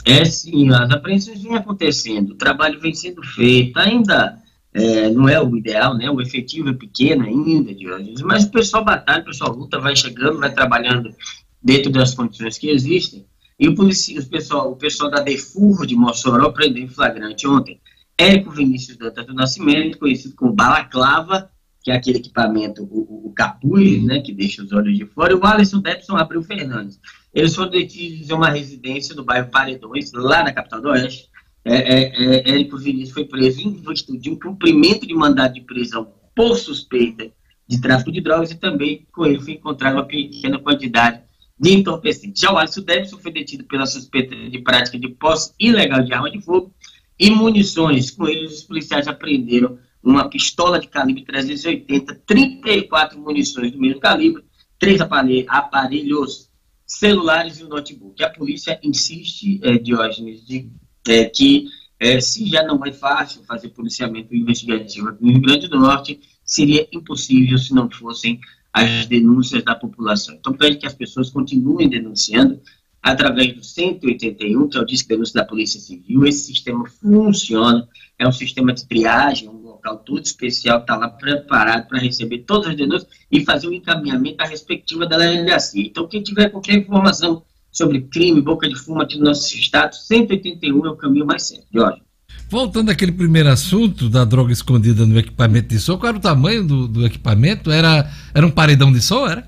É 0.05 0.23
sim, 0.25 0.69
as 0.69 0.91
apreensões 0.91 1.41
vêm 1.41 1.55
acontecendo, 1.55 2.31
o 2.31 2.35
trabalho 2.35 2.79
vem 2.79 2.93
sendo 2.93 3.21
feito, 3.23 3.77
ainda 3.77 4.37
é, 4.73 5.09
não 5.09 5.27
é 5.27 5.41
o 5.41 5.55
ideal, 5.55 5.95
né? 5.95 6.09
O 6.09 6.21
efetivo 6.21 6.69
é 6.69 6.73
pequeno 6.73 7.25
ainda, 7.25 7.73
Diógenes, 7.73 8.21
mas 8.21 8.45
o 8.45 8.51
pessoal 8.51 8.83
batalha, 8.83 9.21
o 9.21 9.25
pessoal 9.25 9.51
luta, 9.51 9.79
vai 9.79 9.95
chegando, 9.95 10.39
vai 10.39 10.53
trabalhando 10.53 11.13
dentro 11.61 11.91
das 11.91 12.13
condições 12.13 12.57
que 12.57 12.69
existem. 12.69 13.25
E 13.59 13.67
o, 13.67 13.75
policia, 13.75 14.21
o, 14.21 14.25
pessoal, 14.25 14.71
o 14.71 14.75
pessoal 14.75 15.11
da 15.11 15.19
Defurro 15.19 15.85
de 15.85 15.95
Mossoró 15.95 16.49
prendeu 16.51 16.83
em 16.83 16.87
flagrante 16.87 17.45
ontem 17.45 17.79
Érico 18.19 18.51
Vinícius 18.51 18.97
Dantas 18.97 19.25
do 19.25 19.33
Nascimento, 19.33 19.97
conhecido 19.97 20.35
como 20.35 20.51
Balaclava, 20.51 21.49
que 21.81 21.89
é 21.89 21.95
aquele 21.95 22.17
equipamento, 22.17 22.83
o, 22.83 23.29
o 23.29 23.33
capuz, 23.33 24.03
né, 24.03 24.19
que 24.19 24.33
deixa 24.33 24.61
os 24.61 24.73
olhos 24.73 24.97
de 24.97 25.05
fora, 25.05 25.31
e 25.31 25.35
o 25.35 25.45
Alisson 25.45 25.79
Debson 25.79 26.17
Abreu 26.17 26.43
Fernandes. 26.43 26.99
Eles 27.33 27.55
foram 27.55 27.71
detidos 27.71 28.29
em 28.29 28.33
uma 28.33 28.49
residência 28.49 29.15
no 29.15 29.23
bairro 29.23 29.49
Paredões, 29.49 30.11
lá 30.11 30.43
na 30.43 30.51
capital 30.51 30.81
do 30.81 30.89
Oeste. 30.89 31.29
É, 31.63 31.75
é, 31.75 32.01
é, 32.03 32.49
Érico 32.49 32.77
Vinícius 32.77 33.11
foi 33.11 33.23
preso 33.23 33.61
em 33.61 33.71
virtude 33.71 34.17
de 34.17 34.29
um 34.29 34.37
cumprimento 34.37 35.07
de 35.07 35.13
mandado 35.13 35.53
de 35.53 35.61
prisão 35.61 36.11
por 36.35 36.57
suspeita 36.57 37.31
de 37.65 37.79
tráfico 37.79 38.11
de 38.11 38.19
drogas 38.19 38.51
e 38.51 38.55
também 38.55 39.07
com 39.13 39.25
ele 39.25 39.39
foi 39.39 39.53
encontrada 39.53 39.95
uma 39.95 40.05
pequena 40.05 40.59
quantidade 40.59 41.21
de 41.57 41.73
entorpecentes. 41.73 42.41
Já 42.41 42.51
o 42.51 42.57
Alisson 42.57 42.81
Debson 42.81 43.17
foi 43.17 43.31
detido 43.31 43.63
pela 43.63 43.85
suspeita 43.85 44.35
de 44.35 44.59
prática 44.59 44.97
de 44.99 45.07
posse 45.09 45.53
ilegal 45.57 46.01
de 46.03 46.13
arma 46.13 46.29
de 46.29 46.41
fogo 46.41 46.73
e 47.19 47.29
munições. 47.29 48.09
Com 48.11 48.27
eles, 48.27 48.59
os 48.59 48.63
policiais 48.63 49.07
apreenderam 49.07 49.77
uma 50.01 50.29
pistola 50.29 50.79
de 50.79 50.87
calibre 50.87 51.25
380, 51.25 52.21
34 52.25 53.19
munições 53.19 53.71
do 53.71 53.79
mesmo 53.79 53.99
calibre, 53.99 54.43
três 54.79 55.01
aparelhos 55.01 56.49
celulares 56.85 57.59
e 57.59 57.65
um 57.65 57.67
notebook. 57.67 58.23
A 58.23 58.29
polícia 58.29 58.79
insiste, 58.81 59.59
é, 59.61 59.77
Diógenes, 59.77 60.45
de, 60.45 60.69
é, 61.07 61.25
que 61.25 61.67
é, 61.99 62.21
se 62.21 62.47
já 62.47 62.63
não 62.63 62.83
é 62.85 62.93
fácil 62.93 63.43
fazer 63.43 63.69
policiamento 63.69 64.33
investigativo 64.33 65.17
no 65.19 65.31
Rio 65.31 65.41
Grande 65.41 65.67
do 65.67 65.77
Norte, 65.77 66.19
seria 66.45 66.87
impossível 66.93 67.57
se 67.57 67.73
não 67.73 67.91
fossem 67.91 68.39
as 68.71 69.05
denúncias 69.07 69.63
da 69.63 69.75
população. 69.75 70.35
Então, 70.35 70.53
pede 70.53 70.77
que 70.77 70.85
as 70.85 70.93
pessoas 70.93 71.29
continuem 71.29 71.89
denunciando 71.89 72.61
através 73.01 73.55
do 73.55 73.63
181, 73.63 74.67
que 74.67 74.77
é 74.77 74.81
o 74.81 74.85
Disque 74.85 75.09
Denúncia 75.09 75.41
da 75.41 75.47
Polícia 75.47 75.79
Civil. 75.79 76.25
Esse 76.25 76.45
sistema 76.45 76.87
funciona, 77.01 77.87
é 78.17 78.27
um 78.27 78.31
sistema 78.31 78.73
de 78.73 78.85
triagem, 78.85 79.49
um 79.49 79.61
local 79.61 79.97
todo 79.99 80.23
especial 80.23 80.79
está 80.79 80.95
lá 80.95 81.09
preparado 81.09 81.87
para 81.87 81.99
receber 81.99 82.39
todas 82.39 82.69
as 82.69 82.75
denúncias 82.75 83.09
e 83.31 83.43
fazer 83.45 83.67
o 83.67 83.69
um 83.71 83.73
encaminhamento 83.73 84.43
à 84.43 84.45
respectiva 84.45 85.05
delegacia. 85.05 85.85
Então, 85.85 86.07
quem 86.07 86.21
tiver 86.21 86.49
qualquer 86.49 86.75
informação 86.75 87.43
sobre 87.71 88.01
crime, 88.01 88.41
boca 88.41 88.67
de 88.67 88.75
fumo 88.75 89.01
aqui 89.01 89.17
no 89.17 89.25
nosso 89.25 89.55
estado, 89.55 89.95
181 89.95 90.85
é 90.85 90.89
o 90.89 90.95
caminho 90.95 91.25
mais 91.25 91.43
certo. 91.43 91.65
Jorge. 91.73 92.01
Voltando 92.49 92.89
àquele 92.89 93.11
primeiro 93.11 93.49
assunto 93.49 94.09
da 94.09 94.25
droga 94.25 94.51
escondida 94.51 95.05
no 95.05 95.17
equipamento 95.17 95.67
de 95.67 95.79
som, 95.79 95.97
qual 95.97 96.09
era 96.09 96.17
o 96.17 96.21
tamanho 96.21 96.65
do, 96.65 96.87
do 96.87 97.05
equipamento? 97.05 97.69
Era, 97.69 98.11
era 98.33 98.45
um 98.45 98.51
paredão 98.51 98.91
de 98.91 99.01
som, 99.01 99.27
era? 99.27 99.47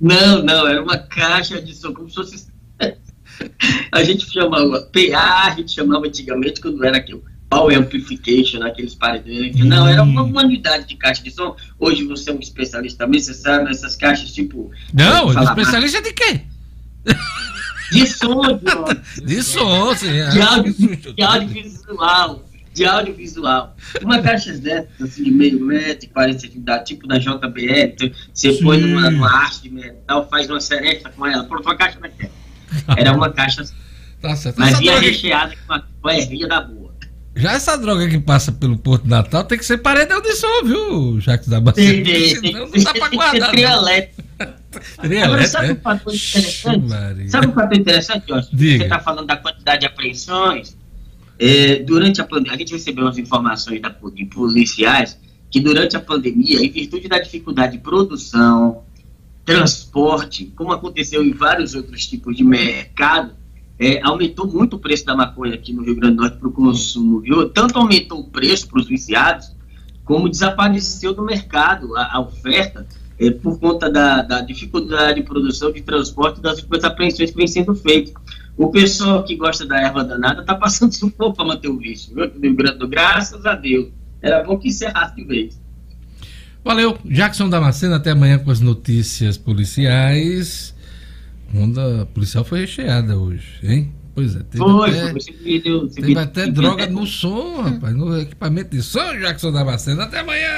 Não, 0.00 0.42
não, 0.42 0.66
era 0.66 0.82
uma 0.82 0.98
caixa 0.98 1.60
de 1.60 1.74
som, 1.74 1.92
como 1.92 2.08
se 2.08 2.14
fosse. 2.14 2.48
a 3.92 4.04
gente 4.04 4.30
chamava 4.30 4.82
PA, 4.92 5.46
a 5.46 5.50
gente 5.56 5.72
chamava 5.72 6.06
antigamente 6.06 6.60
quando 6.60 6.84
era 6.84 6.96
aquilo. 6.96 7.22
Power 7.50 7.78
Amplification, 7.78 8.62
aqueles 8.62 8.94
paredões. 8.94 9.56
Hum. 9.56 9.64
Não, 9.64 9.88
era 9.88 10.02
uma, 10.02 10.22
uma 10.22 10.42
unidade 10.42 10.86
de 10.86 10.96
caixa 10.96 11.22
de 11.22 11.30
som. 11.30 11.56
Hoje 11.78 12.04
você 12.04 12.30
é 12.30 12.32
um 12.32 12.38
especialista 12.38 13.04
também, 13.04 13.20
você 13.20 13.34
sabe, 13.34 13.70
essas 13.70 13.96
caixas 13.96 14.32
tipo. 14.32 14.70
Não, 14.92 15.32
especialista 15.42 16.02
de 16.02 16.12
quê? 16.12 16.42
De 17.90 18.06
som, 18.06 18.42
de, 18.42 19.24
de 19.24 19.42
som, 19.42 19.94
sim. 19.96 20.10
É. 20.10 20.28
De, 20.28 20.40
áudio, 20.40 21.14
de 21.14 21.22
audiovisual. 21.22 22.47
De 22.78 22.84
audiovisual. 22.84 23.76
Uma 24.02 24.20
caixa 24.20 24.52
dessas, 24.52 24.88
assim, 25.00 25.24
de 25.24 25.30
meio 25.30 25.60
metro, 25.60 26.08
40 26.10 26.38
centímetros, 26.38 26.88
tipo 26.88 27.06
da 27.06 27.18
JBL, 27.18 27.94
então, 27.94 28.10
você 28.32 28.52
sim. 28.52 28.62
põe 28.62 28.80
numa, 28.80 29.10
numa 29.10 29.30
arte 29.30 29.62
de 29.62 29.70
metal, 29.70 30.28
faz 30.28 30.48
uma 30.48 30.60
seresta 30.60 31.10
com 31.10 31.26
ela, 31.26 31.44
pronto, 31.44 31.64
uma 31.64 31.76
caixa 31.76 31.98
daquela. 32.00 32.32
Era 32.96 33.12
uma 33.12 33.30
caixa 33.30 33.62
assim. 33.62 33.74
Tá 34.20 34.34
certo. 34.36 34.58
Mas 34.58 34.80
ia 34.80 34.98
recheada 34.98 35.54
com 35.56 35.72
uma, 35.72 35.86
com 36.02 36.10
ervilha 36.10 36.48
da 36.48 36.60
boa. 36.60 36.88
Já 37.38 37.52
essa 37.52 37.78
droga 37.78 38.08
que 38.08 38.18
passa 38.18 38.50
pelo 38.50 38.76
Porto 38.76 39.06
Natal 39.06 39.44
tem 39.44 39.56
que 39.56 39.64
ser 39.64 39.78
paredão 39.78 40.20
de 40.20 40.32
som, 40.32 40.64
viu, 40.64 41.20
Jacques 41.20 41.48
da 41.48 41.60
Bacia? 41.60 41.84
Senão 42.34 42.68
não 42.68 42.82
dá 42.82 42.92
pra 42.92 43.08
guardar. 43.08 43.50
Trio 43.52 43.68
elétrico. 43.68 44.28
Agora, 45.24 45.46
sabe 45.46 45.72
um 45.72 45.76
fator 45.76 46.14
interessante? 46.14 47.30
Sabe 47.30 47.46
um 47.46 47.52
fator 47.52 47.78
interessante, 47.78 48.28
Jorge? 48.28 48.48
Você 48.52 48.84
está 48.84 48.98
falando 48.98 49.26
da 49.26 49.36
quantidade 49.36 49.80
de 49.80 49.86
apreensões. 49.86 50.76
É, 51.38 51.76
durante 51.76 52.20
a 52.20 52.24
pandemia, 52.24 52.54
a 52.54 52.58
gente 52.58 52.72
recebeu 52.72 53.04
umas 53.04 53.18
informações 53.18 53.80
da, 53.80 53.88
de 53.88 54.24
policiais 54.24 55.18
que 55.50 55.60
durante 55.60 55.96
a 55.96 56.00
pandemia, 56.00 56.60
em 56.64 56.70
virtude 56.70 57.08
da 57.08 57.18
dificuldade 57.18 57.72
de 57.72 57.78
produção, 57.78 58.82
transporte, 59.44 60.52
como 60.54 60.72
aconteceu 60.72 61.24
em 61.24 61.32
vários 61.32 61.74
outros 61.74 62.06
tipos 62.06 62.36
de 62.36 62.44
mercado, 62.44 63.32
é, 63.78 64.00
aumentou 64.02 64.46
muito 64.46 64.76
o 64.76 64.78
preço 64.78 65.06
da 65.06 65.14
maconha 65.14 65.54
aqui 65.54 65.72
no 65.72 65.82
Rio 65.82 65.94
Grande 65.94 66.16
do 66.16 66.22
Norte 66.22 66.36
para 66.38 66.48
o 66.48 66.52
consumo, 66.52 67.20
viu? 67.20 67.48
Tanto 67.48 67.78
aumentou 67.78 68.20
o 68.20 68.24
preço 68.24 68.68
para 68.68 68.80
os 68.80 68.88
viciados, 68.88 69.52
como 70.04 70.28
desapareceu 70.28 71.14
do 71.14 71.22
mercado 71.22 71.96
a, 71.96 72.16
a 72.16 72.20
oferta 72.20 72.86
é, 73.18 73.30
por 73.30 73.58
conta 73.58 73.90
da, 73.90 74.22
da, 74.22 74.40
dificuldade 74.40 75.20
de 75.20 75.26
produção, 75.26 75.72
de 75.72 75.82
transporte 75.82 76.40
das 76.40 76.84
apreensões 76.84 77.30
que 77.30 77.36
vem 77.36 77.46
sendo 77.46 77.74
feitas. 77.74 78.14
O 78.58 78.72
pessoal 78.72 79.22
que 79.24 79.36
gosta 79.36 79.64
da 79.64 79.80
erva 79.80 80.02
danada 80.02 80.40
está 80.40 80.56
passando 80.56 80.90
sufoco 80.92 81.36
para 81.36 81.44
manter 81.44 81.68
o 81.68 81.80
Norte, 81.80 82.86
graças 82.88 83.46
a 83.46 83.54
Deus. 83.54 83.88
Era 84.20 84.42
bom 84.42 84.58
que 84.58 84.68
encerrasse 84.68 85.14
de 85.14 85.24
vez. 85.24 85.60
Valeu, 86.64 86.98
Jackson 87.04 87.48
Damasceno, 87.48 87.94
até 87.94 88.10
amanhã 88.10 88.36
com 88.36 88.50
as 88.50 88.58
notícias 88.58 89.38
policiais. 89.38 90.74
Onda 91.54 92.04
policial 92.06 92.44
foi 92.44 92.60
recheada 92.60 93.16
hoje, 93.16 93.60
hein? 93.62 93.94
Pois 94.18 94.34
é, 94.34 94.40
teve 94.40 94.64
foi, 94.64 94.90
até, 94.90 95.12
vídeo, 95.44 95.86
teve 95.86 96.06
vídeo, 96.08 96.20
até 96.20 96.46
droga 96.48 96.88
no 96.88 97.06
som, 97.06 97.62
rapaz, 97.62 97.94
no 97.94 98.20
equipamento 98.20 98.70
de 98.70 98.82
som, 98.82 99.16
Jackson 99.16 99.52
Damasceno. 99.52 100.02
Até 100.02 100.18
amanhã, 100.18 100.48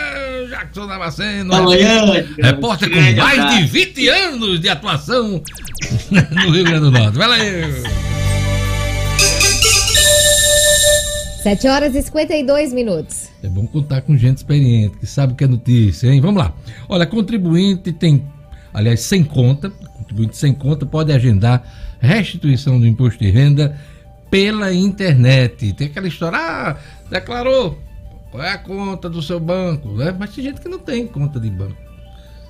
Jackson 0.48 0.86
Damasceno. 0.86 1.54
Amanhã, 1.54 2.26
repórter 2.38 2.88
com 2.88 3.22
mais 3.22 3.56
de 3.58 3.64
20 3.66 4.08
anos 4.08 4.60
de 4.60 4.68
atuação 4.70 5.42
no 6.10 6.50
Rio 6.52 6.64
Grande 6.64 6.80
do 6.80 6.90
Norte. 6.90 7.18
Vai 7.18 7.28
lá 7.28 7.34
aí. 7.34 7.82
7 11.42 11.68
horas 11.68 11.94
e 11.94 12.00
52 12.00 12.72
minutos. 12.72 13.28
É 13.42 13.48
bom 13.48 13.66
contar 13.66 14.00
com 14.00 14.16
gente 14.16 14.38
experiente, 14.38 14.96
que 14.96 15.06
sabe 15.06 15.34
o 15.34 15.36
que 15.36 15.44
é 15.44 15.46
notícia, 15.46 16.08
hein? 16.08 16.22
Vamos 16.22 16.42
lá. 16.42 16.54
Olha, 16.88 17.04
contribuinte 17.04 17.92
tem, 17.92 18.24
aliás, 18.72 19.00
sem 19.00 19.22
conta, 19.22 19.70
contribuinte 20.10 20.36
sem 20.36 20.52
conta 20.52 20.84
pode 20.84 21.12
agendar 21.12 21.62
restituição 22.00 22.78
do 22.78 22.86
imposto 22.86 23.22
de 23.22 23.30
renda 23.30 23.76
pela 24.30 24.72
internet. 24.72 25.72
Tem 25.72 25.86
aquela 25.86 26.08
história, 26.08 26.38
ah, 26.38 26.76
declarou, 27.08 27.78
qual 28.30 28.42
é 28.42 28.52
a 28.52 28.58
conta 28.58 29.08
do 29.08 29.22
seu 29.22 29.40
banco? 29.40 29.88
Né? 29.88 30.14
Mas 30.16 30.34
tem 30.34 30.44
gente 30.44 30.60
que 30.60 30.68
não 30.68 30.78
tem 30.78 31.06
conta 31.06 31.38
de 31.38 31.50
banco. 31.50 31.89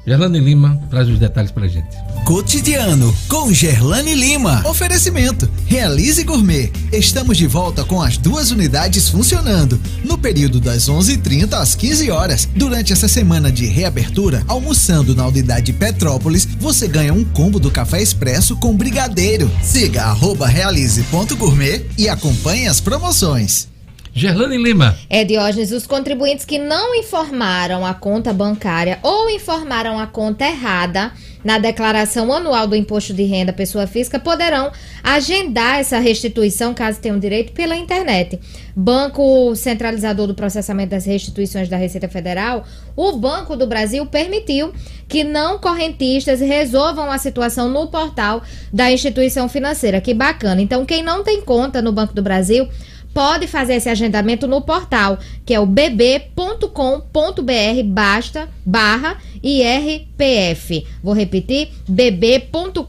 Gerlane 0.07 0.41
Lima 0.41 0.81
traz 0.89 1.09
os 1.09 1.19
detalhes 1.19 1.51
pra 1.51 1.69
gente. 1.69 1.97
Cotidiano 2.25 3.15
com 3.29 3.53
Gerlane 3.53 4.15
Lima. 4.15 4.63
Oferecimento. 4.67 5.49
Realize 5.67 6.23
Gourmet. 6.25 6.73
Estamos 6.93 7.37
de 7.37 7.47
volta 7.47 7.85
com 7.85 8.01
as 8.01 8.17
duas 8.17 8.51
unidades 8.51 9.09
funcionando. 9.09 9.81
No 10.05 10.17
período 10.17 10.61
das 10.61 10.89
11h30 10.89 11.53
às 11.55 11.75
15 11.75 12.11
horas. 12.11 12.49
Durante 12.57 12.93
essa 12.93 13.09
semana 13.09 13.53
de 13.53 13.67
reabertura, 13.67 14.43
almoçando 14.49 15.15
na 15.15 15.27
unidade 15.27 15.73
Petrópolis, 15.73 16.47
você 16.59 16.89
ganha 16.89 17.13
um 17.13 17.25
combo 17.25 17.61
do 17.61 17.71
café 17.71 18.01
expresso 18.01 18.57
com 18.57 18.77
brigadeiro. 18.77 19.51
Siga 19.63 20.15
realize.gourmet 20.47 21.87
e 21.99 22.09
acompanhe 22.09 22.67
as 22.67 22.81
promoções. 22.81 23.69
Gerlane 24.13 24.59
Lima. 24.59 24.97
É, 25.09 25.25
Diógenes, 25.25 25.71
os 25.73 25.87
contribuintes 25.87 26.45
que 26.45 26.59
não 26.59 26.95
informaram 26.95 27.87
a 27.87 27.95
conta 27.95 28.33
bancária 28.33 28.99
ou 29.03 29.31
informaram 29.31 29.99
a 29.99 30.07
conta 30.07 30.45
errada 30.45 31.13
na 31.43 31.59
declaração 31.59 32.33
anual 32.33 32.67
do 32.67 32.77
imposto 32.77 33.15
de 33.15 33.23
renda 33.23 33.53
pessoa 33.53 33.87
física 33.87 34.19
poderão 34.19 34.71
agendar 35.03 35.79
essa 35.79 35.99
restituição, 35.99 36.75
caso 36.75 37.01
tenham 37.01 37.19
direito, 37.19 37.53
pela 37.53 37.77
internet. 37.77 38.39
Banco 38.77 39.55
Centralizador 39.57 40.27
do 40.27 40.35
Processamento 40.35 40.91
das 40.91 41.07
Restituições 41.07 41.69
da 41.69 41.77
Receita 41.77 42.09
Federal, 42.09 42.65
o 42.95 43.13
Banco 43.13 43.57
do 43.57 43.67
Brasil 43.67 44.05
permitiu 44.07 44.73
que 45.09 45.25
não 45.25 45.59
correntistas 45.59 46.41
resolvam 46.41 47.11
a 47.11 47.19
situação 47.19 47.69
no 47.69 47.89
portal 47.89 48.43
da 48.73 48.93
instituição 48.93 49.49
financeira. 49.49 50.01
Que 50.01 50.13
bacana. 50.13 50.61
Então, 50.61 50.85
quem 50.85 51.03
não 51.03 51.25
tem 51.25 51.41
conta 51.41 51.81
no 51.81 51.93
Banco 51.93 52.15
do 52.15 52.23
Brasil 52.23 52.69
pode 53.13 53.47
fazer 53.47 53.75
esse 53.75 53.89
agendamento 53.89 54.47
no 54.47 54.61
portal, 54.61 55.19
que 55.45 55.55
é 55.55 55.61
o 55.61 55.67
bb.com.br 55.67 56.71
basta 57.87 58.49
barra 58.65 59.17
IRPF. 59.43 60.87
Vou 61.03 61.15
repetir, 61.15 61.69
bb.com.br 61.89 62.85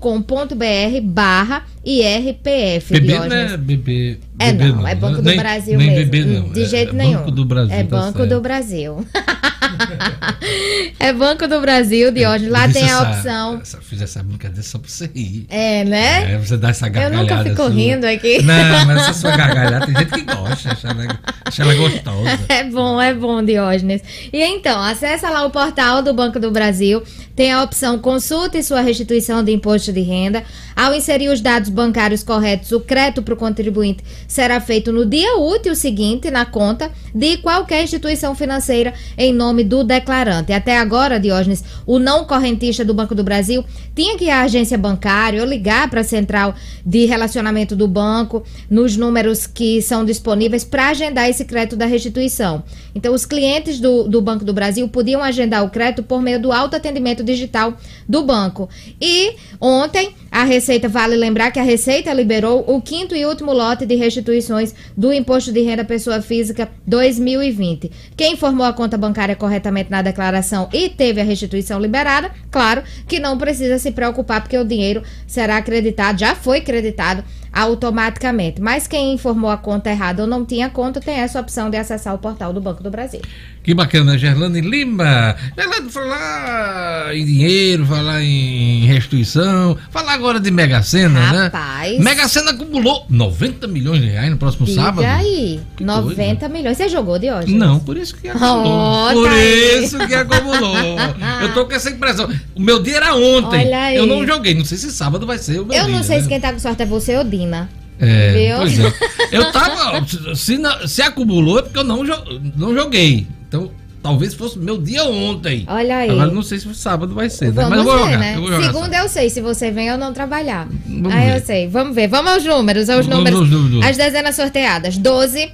barra 1.04 1.66
IRPF. 1.84 2.94
BB 2.94 3.20
não 3.20 3.36
é 3.36 3.58
BB. 3.58 4.20
É 4.38 4.54
não, 4.54 4.76
não, 4.78 4.88
é 4.88 4.96
Banco 4.96 5.22
do 5.22 5.24
nem, 5.24 5.38
Brasil 5.38 5.78
nem 5.78 5.92
mesmo. 5.92 6.12
BB 6.12 6.26
não. 6.26 6.50
De 6.52 6.64
é, 6.64 6.66
jeito 6.66 6.94
é 6.94 6.98
nenhum. 6.98 7.20
Banco 7.20 7.32
do 7.32 7.46
Brasil. 7.46 7.76
É 7.76 7.84
tá 7.84 7.98
Banco 7.98 8.18
certo. 8.20 8.30
do 8.30 8.42
Brasil. 8.42 9.08
é 11.00 11.14
Banco 11.14 11.48
do 11.48 11.62
Brasil, 11.62 12.12
de 12.12 12.26
hoje. 12.26 12.50
Lá 12.50 12.68
tem 12.68 12.90
a 12.90 13.02
opção. 13.02 13.60
Essa, 13.62 13.82
fiz 13.82 14.02
essa 14.02 14.24
brincadeira 14.24 14.64
só 14.64 14.78
pra 14.80 14.90
você 14.90 15.10
rir. 15.14 15.46
É, 15.50 15.84
né? 15.84 16.34
É, 16.34 16.38
você 16.38 16.58
dá 16.58 16.70
essa 16.70 16.88
Eu 16.88 16.92
gargalhada. 16.92 17.22
nunca 17.22 17.44
fico 17.44 17.64
sua. 17.64 17.70
rindo 17.70 18.06
aqui. 18.06 18.42
Não, 18.42 18.86
mas 18.86 19.02
essa 19.02 19.14
sua 19.14 19.32
gargalhada 19.38 19.86
tem 19.86 19.96
gente 19.96 20.12
que 20.12 20.22
gosta, 20.22 20.72
acha 20.72 20.88
ela, 20.88 21.20
acha 21.46 21.64
ela 21.64 21.76
gostosa. 21.76 22.40
É 22.50 22.64
bom, 22.64 23.02
é 23.02 23.14
bom, 23.14 23.44
Diógenes. 23.44 24.02
E 24.32 24.42
então, 24.42 24.82
acessa 24.82 25.30
lá 25.30 25.46
o 25.46 25.52
portal 25.52 26.02
do 26.02 26.14
Banco 26.14 26.40
do 26.42 26.52
Brasil, 26.52 27.02
tem 27.36 27.52
a 27.52 27.64
opção 27.64 27.98
consulte 28.00 28.62
sua 28.62 28.82
restituição 28.82 29.44
de 29.44 29.52
imposto 29.52 29.94
de 29.94 30.02
renda. 30.02 30.44
Ao 30.76 30.94
inserir 30.94 31.30
os 31.30 31.40
dados 31.40 31.70
bancários 31.70 32.24
corretos, 32.24 32.72
o 32.72 32.80
crédito 32.80 33.22
para 33.22 33.34
o 33.34 33.38
contribuinte 33.38 34.04
será 34.28 34.60
feito 34.60 34.92
no 34.92 35.06
dia 35.06 35.38
útil 35.38 35.76
seguinte 35.76 36.30
na 36.30 36.46
conta 36.46 36.92
de 37.14 37.38
qualquer 37.38 37.84
instituição 37.84 38.36
financeira 38.36 38.94
em 39.18 39.34
nome 39.34 39.64
do 39.64 39.84
declarante. 39.84 40.52
Até 40.52 40.78
agora, 40.78 41.20
Diógenes, 41.20 41.64
o 41.86 42.00
não 42.00 42.26
correntista 42.26 42.84
do 42.84 42.94
Banco 42.94 43.14
do 43.14 43.24
Brasil 43.24 43.64
tinha 43.96 44.18
que 44.18 44.26
ir 44.26 44.30
à 44.30 44.42
agência 44.42 44.78
bancária 44.78 45.42
ou 45.42 45.48
ligar 45.48 45.90
para 45.90 46.02
a 46.02 46.04
central 46.04 46.56
de 46.86 47.06
relacionamento 47.06 47.76
do 47.76 47.88
banco 47.88 48.44
nos 48.70 48.98
números 48.98 49.46
que 49.46 49.82
são 49.82 50.04
disponíveis 50.04 50.64
para 50.64 50.90
agendar 50.90 51.30
esse 51.30 51.46
crédito 51.46 51.76
da 51.76 51.86
restituição. 51.86 52.64
Então, 52.96 53.14
os 53.14 53.26
clientes 53.26 53.80
do, 53.80 54.04
do 54.04 54.22
Banco 54.22 54.44
do 54.44 54.54
Brasil 54.54 54.88
podiam 54.88 55.22
agendar 55.22 55.64
o 55.64 55.70
crédito 55.70 56.04
por 56.04 56.22
meio 56.22 56.31
meio 56.32 56.40
do 56.40 56.52
autoatendimento 56.52 57.24
digital 57.24 57.74
do 58.08 58.24
banco. 58.24 58.70
E 59.00 59.36
ontem, 59.60 60.16
a 60.32 60.44
Receita, 60.44 60.88
vale 60.88 61.16
lembrar 61.16 61.52
que 61.52 61.60
a 61.60 61.64
Receita 61.64 62.14
liberou 62.14 62.64
o 62.68 62.82
quinto 62.82 63.16
e 63.16 63.26
último 63.26 63.52
lote 63.52 63.86
de 63.86 63.96
restituições 63.96 64.74
do 64.96 65.12
Imposto 65.12 65.52
de 65.52 65.62
Renda 65.62 65.84
Pessoa 65.84 66.22
Física 66.22 66.70
2020. 66.88 67.92
Quem 68.16 68.34
informou 68.34 68.66
a 68.66 68.74
conta 68.74 68.98
bancária 68.98 69.36
corretamente 69.36 69.92
na 69.92 70.02
declaração 70.02 70.70
e 70.72 70.90
teve 70.90 71.20
a 71.20 71.24
restituição 71.24 71.80
liberada, 71.80 72.32
claro 72.50 72.84
que 73.08 73.20
não 73.20 73.38
precisa 73.38 73.78
se 73.78 73.92
preocupar, 73.92 74.42
porque 74.42 74.58
o 74.58 74.66
dinheiro 74.66 75.04
será 75.28 75.58
acreditado, 75.58 76.20
já 76.20 76.36
foi 76.36 76.62
creditado 76.62 77.24
automaticamente. 77.52 78.62
Mas 78.62 78.88
quem 78.88 79.14
informou 79.14 79.50
a 79.50 79.58
conta 79.58 79.90
errada 79.90 80.22
ou 80.22 80.28
não 80.28 80.46
tinha 80.46 80.70
conta, 80.70 81.02
tem 81.02 81.16
essa 81.16 81.40
opção 81.40 81.70
de 81.70 81.78
acessar 81.78 82.16
o 82.16 82.20
portal 82.20 82.54
do 82.54 82.62
Banco 82.62 82.82
do 82.82 82.90
Brasil. 82.90 83.22
Que 83.64 83.76
bacana, 83.76 84.18
Gerlane 84.18 84.60
Lima. 84.60 85.36
Gerlane, 85.56 85.90
falar 85.92 87.16
em 87.16 87.24
dinheiro, 87.24 87.86
falar 87.86 88.24
em 88.24 88.86
restituição, 88.86 89.78
falar 89.92 90.14
agora 90.14 90.40
de 90.40 90.50
Mega 90.50 90.82
Sena, 90.82 91.32
né? 91.32 91.44
Rapaz. 91.44 92.00
Mega 92.00 92.28
Sena 92.28 92.52
acumulou 92.52 93.06
90 93.08 93.68
milhões 93.68 94.02
de 94.02 94.08
reais 94.10 94.32
no 94.32 94.38
próximo 94.38 94.66
Diga 94.66 94.82
sábado. 94.82 95.06
aí, 95.06 95.60
Que 95.78 95.84
90 95.84 96.16
coisa. 96.40 96.50
milhões. 96.50 96.76
Você 96.78 96.90
jogou 96.90 97.20
de 97.20 97.32
hoje? 97.32 97.54
Não, 97.54 97.80
por 97.80 97.98
isso 97.98 98.16
que 98.16 98.30
acumulou. 98.30 99.10
Oh, 99.10 99.14
por 99.14 99.30
tá 99.30 99.36
aí. 99.36 99.84
isso 99.84 100.08
que 100.08 100.16
acumulou. 100.16 100.98
Eu 101.44 101.54
tô 101.54 101.66
com 101.68 101.74
essa 101.74 101.92
impressão. 101.92 102.28
O 102.56 102.62
meu 102.62 102.82
dia 102.82 102.98
era 102.98 103.14
ontem. 103.16 103.72
Aí. 103.72 103.96
Eu 103.96 104.08
não 104.08 104.26
joguei. 104.26 104.56
Não 104.56 104.66
sei 104.66 104.80
se 104.80 104.92
sábado 104.92 105.28
vai 105.28 105.38
ser 105.38 105.60
o 105.60 105.66
meu 105.66 105.78
Eu 105.78 105.86
dia. 105.86 105.96
não 105.98 106.04
sei 106.04 106.18
né? 106.18 106.24
se 106.24 106.30
quem 106.30 106.40
tá 106.40 106.52
com 106.52 106.58
sorte 106.60 106.82
é 106.82 106.86
você 106.88 107.16
ou 107.16 107.24
Dina. 107.24 107.70
É, 108.00 108.34
Viu? 108.34 108.58
pois 108.58 108.80
é. 108.80 108.94
Eu 109.32 109.52
tava. 109.52 110.04
Se, 110.36 110.58
se 110.88 111.02
acumulou 111.04 111.60
é 111.60 111.62
porque 111.62 111.78
eu 111.78 111.84
não, 111.84 112.04
não 112.04 112.74
joguei. 112.74 113.28
Então, 113.52 113.70
talvez 114.02 114.34
fosse 114.34 114.58
meu 114.58 114.78
dia 114.78 115.04
ontem. 115.04 115.66
Olha 115.68 115.98
aí. 115.98 116.10
Agora 116.10 116.32
não 116.32 116.42
sei 116.42 116.58
se 116.58 116.74
sábado 116.74 117.14
vai 117.14 117.30
ser, 117.30 117.54
né? 117.54 117.66
Mas 117.70 117.80
eu 117.80 117.84
vou 117.84 117.98
ver, 117.98 118.04
jogar. 118.06 118.18
né? 118.18 118.36
Eu 118.38 118.40
vou 118.40 118.50
jogar 118.50 118.64
Segunda 118.74 118.98
eu 119.00 119.10
sei, 119.10 119.30
se 119.30 119.42
você 119.42 119.70
vem 119.72 119.92
ou 119.92 119.98
não 119.98 120.14
trabalhar. 120.14 120.70
Vamos 120.88 121.14
Aí 121.14 121.32
ver. 121.32 121.36
eu 121.36 121.46
sei. 121.46 121.68
Vamos 121.68 121.94
ver. 121.94 122.08
Vamos 122.08 122.32
aos 122.32 122.46
números, 122.46 122.90
aos 122.90 123.06
Vamos 123.06 123.18
números. 123.18 123.40
aos 123.42 123.50
números. 123.50 123.86
As 123.86 123.98
dezenas 123.98 124.38
sorteadas: 124.38 124.98
12, 124.98 125.52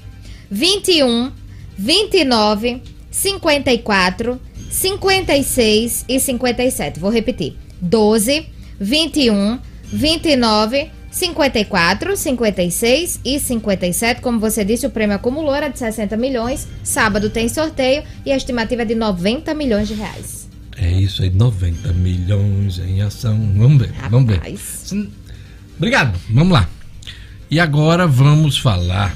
21, 0.52 1.32
29, 1.76 2.84
54, 3.10 4.40
56 4.70 6.06
e 6.08 6.20
57. 6.20 7.00
Vou 7.00 7.10
repetir: 7.10 7.56
12, 7.82 8.46
21, 8.80 9.58
29, 9.92 10.92
54, 11.18 12.16
56 12.16 13.20
e 13.26 13.40
57. 13.40 14.22
Como 14.22 14.40
você 14.40 14.64
disse, 14.64 14.86
o 14.86 14.90
prêmio 14.90 15.16
acumulou 15.16 15.54
era 15.54 15.68
de 15.68 15.80
60 15.80 16.16
milhões. 16.16 16.68
Sábado 16.84 17.30
tem 17.30 17.50
sorteio 17.50 18.04
e 18.24 18.32
a 18.32 18.38
estimativa 18.38 18.84
é 18.84 18.86
de 18.86 18.94
90 18.94 19.54
milhões 19.56 19.88
de 19.88 19.96
reais. 19.96 20.48
É 20.78 20.92
isso 20.92 21.24
aí, 21.24 21.32
90 21.32 21.92
milhões 21.94 22.78
em 22.78 23.02
ação. 23.02 23.36
Vamos 23.56 23.80
ver, 23.80 23.92
vamos 24.12 24.28
ver. 24.28 24.36
Rapaz. 24.36 24.60
Sim. 24.86 25.10
Obrigado, 25.76 26.20
vamos 26.30 26.54
lá. 26.54 26.70
E 27.50 27.60
agora 27.60 28.06
vamos 28.06 28.58
falar 28.60 29.16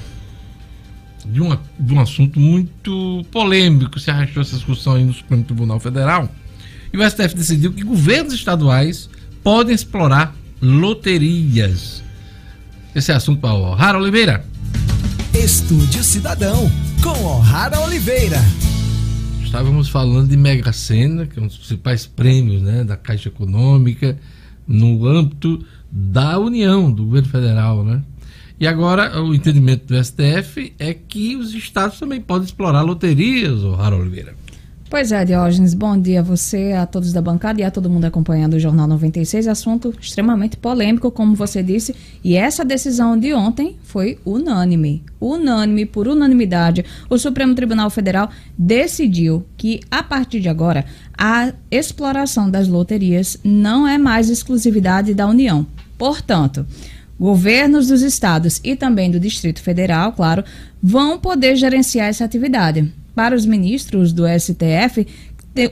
de, 1.23 1.39
uma, 1.39 1.61
de 1.79 1.93
um 1.93 1.99
assunto 1.99 2.39
muito 2.39 3.23
polêmico. 3.31 3.99
Se 3.99 4.09
arrastou 4.09 4.41
essa 4.41 4.55
discussão 4.55 4.95
aí 4.95 5.03
no 5.03 5.13
Supremo 5.13 5.43
Tribunal 5.43 5.79
Federal. 5.79 6.27
E 6.91 6.97
o 6.97 7.07
STF 7.07 7.35
decidiu 7.35 7.71
que 7.71 7.83
governos 7.83 8.33
estaduais 8.33 9.07
podem 9.43 9.75
explorar 9.75 10.35
loterias. 10.61 12.03
Esse 12.93 13.11
é 13.11 13.15
assunto 13.15 13.41
para 13.41 13.53
o 13.53 13.73
Rara 13.73 13.97
Oliveira. 13.97 14.45
Estúdio 15.33 16.03
Cidadão, 16.03 16.69
com 17.01 17.09
O'Hara 17.25 17.79
Oliveira. 17.79 18.37
Estávamos 19.43 19.89
falando 19.89 20.29
de 20.29 20.37
Mega 20.37 20.71
Sena, 20.71 21.25
que 21.25 21.39
é 21.39 21.41
um 21.41 21.47
dos 21.47 21.57
principais 21.57 22.05
prêmios 22.05 22.61
né, 22.61 22.83
da 22.83 22.95
Caixa 22.95 23.29
Econômica, 23.29 24.17
no 24.67 25.07
âmbito 25.07 25.65
da 25.91 26.37
União, 26.37 26.91
do 26.91 27.05
governo 27.05 27.29
federal. 27.29 27.83
Né? 27.83 28.01
E 28.59 28.67
agora 28.67 29.21
o 29.21 29.33
entendimento 29.33 29.87
do 29.87 30.03
STF 30.03 30.73
é 30.77 30.93
que 30.93 31.35
os 31.35 31.53
estados 31.53 31.97
também 31.97 32.21
podem 32.21 32.45
explorar 32.45 32.81
loterias, 32.81 33.63
Rara 33.77 33.95
Oliveira. 33.95 34.35
Pois 34.91 35.13
é, 35.13 35.23
Diógenes, 35.23 35.73
bom 35.73 35.97
dia 35.97 36.19
a 36.19 36.21
você, 36.21 36.73
a 36.73 36.85
todos 36.85 37.13
da 37.13 37.21
bancada 37.21 37.61
e 37.61 37.63
a 37.63 37.71
todo 37.71 37.89
mundo 37.89 38.03
acompanhando 38.03 38.55
o 38.55 38.59
Jornal 38.59 38.85
96. 38.87 39.47
Assunto 39.47 39.95
extremamente 40.01 40.57
polêmico, 40.57 41.09
como 41.09 41.33
você 41.33 41.63
disse, 41.63 41.95
e 42.21 42.35
essa 42.35 42.65
decisão 42.65 43.17
de 43.17 43.33
ontem 43.33 43.77
foi 43.83 44.19
unânime. 44.25 45.01
Unânime, 45.17 45.85
por 45.85 46.09
unanimidade, 46.09 46.83
o 47.09 47.17
Supremo 47.17 47.55
Tribunal 47.55 47.89
Federal 47.89 48.29
decidiu 48.57 49.45
que, 49.55 49.79
a 49.89 50.03
partir 50.03 50.41
de 50.41 50.49
agora, 50.49 50.83
a 51.17 51.53
exploração 51.71 52.51
das 52.51 52.67
loterias 52.67 53.37
não 53.45 53.87
é 53.87 53.97
mais 53.97 54.29
exclusividade 54.29 55.13
da 55.13 55.25
União. 55.25 55.65
Portanto, 55.97 56.67
governos 57.17 57.87
dos 57.87 58.01
estados 58.01 58.59
e 58.61 58.75
também 58.75 59.09
do 59.09 59.21
Distrito 59.21 59.61
Federal, 59.61 60.11
claro, 60.11 60.43
vão 60.83 61.17
poder 61.17 61.55
gerenciar 61.55 62.09
essa 62.09 62.25
atividade. 62.25 62.91
Para 63.13 63.35
os 63.35 63.45
ministros 63.45 64.13
do 64.13 64.23
STF, 64.27 65.05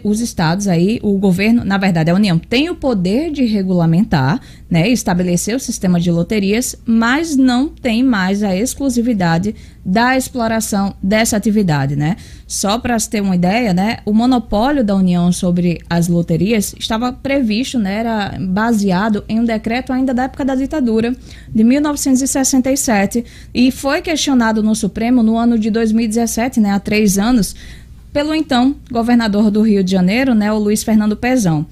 os 0.03 0.19
estados 0.19 0.67
aí, 0.67 0.99
o 1.01 1.17
governo, 1.17 1.63
na 1.63 1.77
verdade, 1.77 2.11
a 2.11 2.15
União 2.15 2.37
tem 2.37 2.69
o 2.69 2.75
poder 2.75 3.31
de 3.31 3.45
regulamentar, 3.45 4.41
né, 4.69 4.89
estabelecer 4.89 5.55
o 5.55 5.59
sistema 5.59 5.99
de 5.99 6.11
loterias, 6.11 6.75
mas 6.85 7.35
não 7.35 7.69
tem 7.69 8.03
mais 8.03 8.43
a 8.43 8.55
exclusividade 8.55 9.55
da 9.83 10.15
exploração 10.15 10.93
dessa 11.01 11.37
atividade, 11.37 11.95
né? 11.95 12.17
Só 12.45 12.77
para 12.77 12.99
se 12.99 13.09
ter 13.09 13.21
uma 13.21 13.35
ideia, 13.35 13.73
né, 13.73 13.99
o 14.05 14.13
monopólio 14.13 14.83
da 14.83 14.95
União 14.95 15.31
sobre 15.31 15.79
as 15.89 16.07
loterias 16.07 16.75
estava 16.77 17.11
previsto, 17.11 17.79
né, 17.79 17.95
era 17.95 18.37
baseado 18.39 19.23
em 19.27 19.39
um 19.39 19.45
decreto 19.45 19.93
ainda 19.93 20.13
da 20.13 20.23
época 20.23 20.43
da 20.45 20.55
ditadura 20.55 21.15
de 21.53 21.63
1967 21.63 23.25
e 23.53 23.71
foi 23.71 24.01
questionado 24.01 24.61
no 24.61 24.75
Supremo 24.75 25.23
no 25.23 25.37
ano 25.37 25.57
de 25.57 25.71
2017, 25.71 26.59
né, 26.59 26.71
há 26.71 26.79
três 26.79 27.17
anos, 27.17 27.55
pelo 28.11 28.33
então 28.33 28.75
governador 28.91 29.51
do 29.51 29.61
Rio 29.61 29.83
de 29.83 29.91
Janeiro, 29.91 30.33
né, 30.33 30.51
o 30.51 30.57
Luiz 30.57 30.83
Fernando 30.83 31.15
Pezão. 31.15 31.65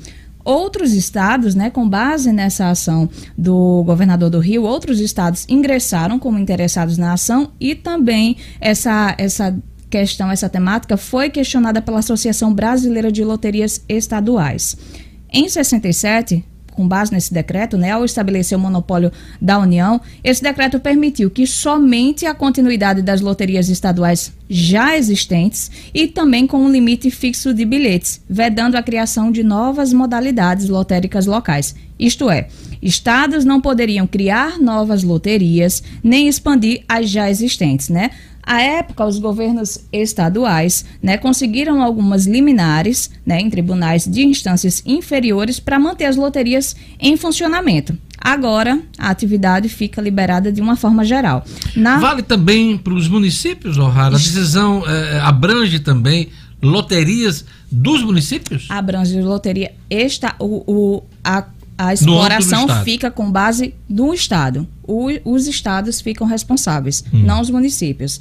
Outros 0.44 0.94
estados, 0.94 1.56
né, 1.56 1.70
com 1.70 1.88
base 1.88 2.32
nessa 2.32 2.70
ação 2.70 3.10
do 3.38 3.84
governador 3.86 4.30
do 4.30 4.40
Rio, 4.40 4.64
outros 4.64 5.02
estados 5.02 5.46
ingressaram 5.50 6.18
como 6.18 6.40
interessados 6.40 6.98
na 6.98 7.14
ação 7.14 7.52
e 7.60 7.76
também 7.76 8.38
essa, 8.62 9.14
essa 9.18 9.54
questão, 9.90 10.32
essa 10.32 10.48
temática 10.48 10.96
foi 10.96 11.30
questionada 11.30 11.82
pela 11.82 12.00
Associação 12.00 12.54
Brasileira 12.54 13.12
de 13.12 13.24
Loterias 13.24 13.84
Estaduais. 13.90 14.78
Em 15.32 15.50
67, 15.50 16.46
com 16.78 16.88
base 16.88 17.12
nesse 17.12 17.34
decreto, 17.34 17.76
né, 17.76 17.92
ao 17.92 18.06
estabelecer 18.06 18.56
o 18.56 18.62
monopólio 18.62 19.12
da 19.42 19.58
União, 19.58 20.00
esse 20.24 20.44
decreto 20.44 20.80
permitiu 20.80 21.32
que 21.32 21.48
somente 21.48 22.28
a 22.28 22.36
continuidade 22.36 23.02
das 23.02 23.20
loterias 23.20 23.68
estaduais 23.68 24.32
já 24.48 24.96
existentes 24.96 25.72
e 25.92 26.08
também 26.08 26.46
com 26.46 26.64
um 26.64 26.72
limite 26.72 27.10
fixo 27.10 27.52
de 27.52 27.66
bilhetes, 27.66 28.22
vedando 28.30 28.76
a 28.76 28.84
criação 28.84 29.32
de 29.32 29.44
novas 29.44 29.92
modalidades 29.92 30.70
lotéricas 30.70 31.26
locais. 31.26 31.76
Isto 32.00 32.30
é, 32.30 32.48
estados 32.80 33.44
não 33.44 33.60
poderiam 33.60 34.06
criar 34.06 34.60
novas 34.60 35.04
loterias 35.04 35.82
nem 36.04 36.28
expandir 36.28 36.84
as 36.88 37.10
já 37.10 37.28
existentes, 37.28 37.90
né? 37.90 38.12
À 38.50 38.62
época, 38.62 39.06
os 39.06 39.20
governos 39.20 39.78
estaduais 39.92 40.86
né, 41.04 41.18
conseguiram 41.18 41.84
algumas 41.84 42.26
liminares 42.26 43.12
né, 43.26 43.42
em 43.42 43.50
tribunais 43.50 44.06
de 44.06 44.24
instâncias 44.24 44.82
inferiores 44.86 45.60
para 45.60 45.78
manter 45.78 46.06
as 46.06 46.16
loterias 46.16 46.74
em 46.98 47.18
funcionamento. 47.18 47.98
Agora, 48.18 48.80
a 48.98 49.10
atividade 49.10 49.68
fica 49.68 50.02
liberada 50.02 50.50
de 50.52 50.62
uma 50.62 50.78
forma 50.78 51.04
geral. 51.04 51.46
Na... 51.76 52.00
Vale 52.00 52.24
também 52.24 52.78
para 52.78 52.94
os 52.94 53.10
municípios, 53.10 53.78
O'Hara? 53.78 54.16
A 54.16 54.18
decisão 54.18 54.82
eh, 54.88 55.20
abrange 55.22 55.80
também 55.80 56.30
loterias 56.62 57.44
dos 57.72 58.02
municípios? 58.02 58.66
abrange 58.70 59.22
loteria 59.22 59.72
esta 59.90 60.34
o, 60.40 60.64
o- 60.66 61.04
a, 61.24 61.46
a 61.78 61.94
exploração 61.94 62.66
fica 62.84 63.12
com 63.12 63.32
base 63.32 63.74
no 63.90 64.14
estado. 64.14 64.68
O- 64.84 65.10
os 65.26 65.48
estados 65.48 66.02
ficam 66.02 66.26
responsáveis 66.26 67.04
Hum. 67.14 67.24
não 67.24 67.40
os 67.42 67.50
municípios. 67.50 68.20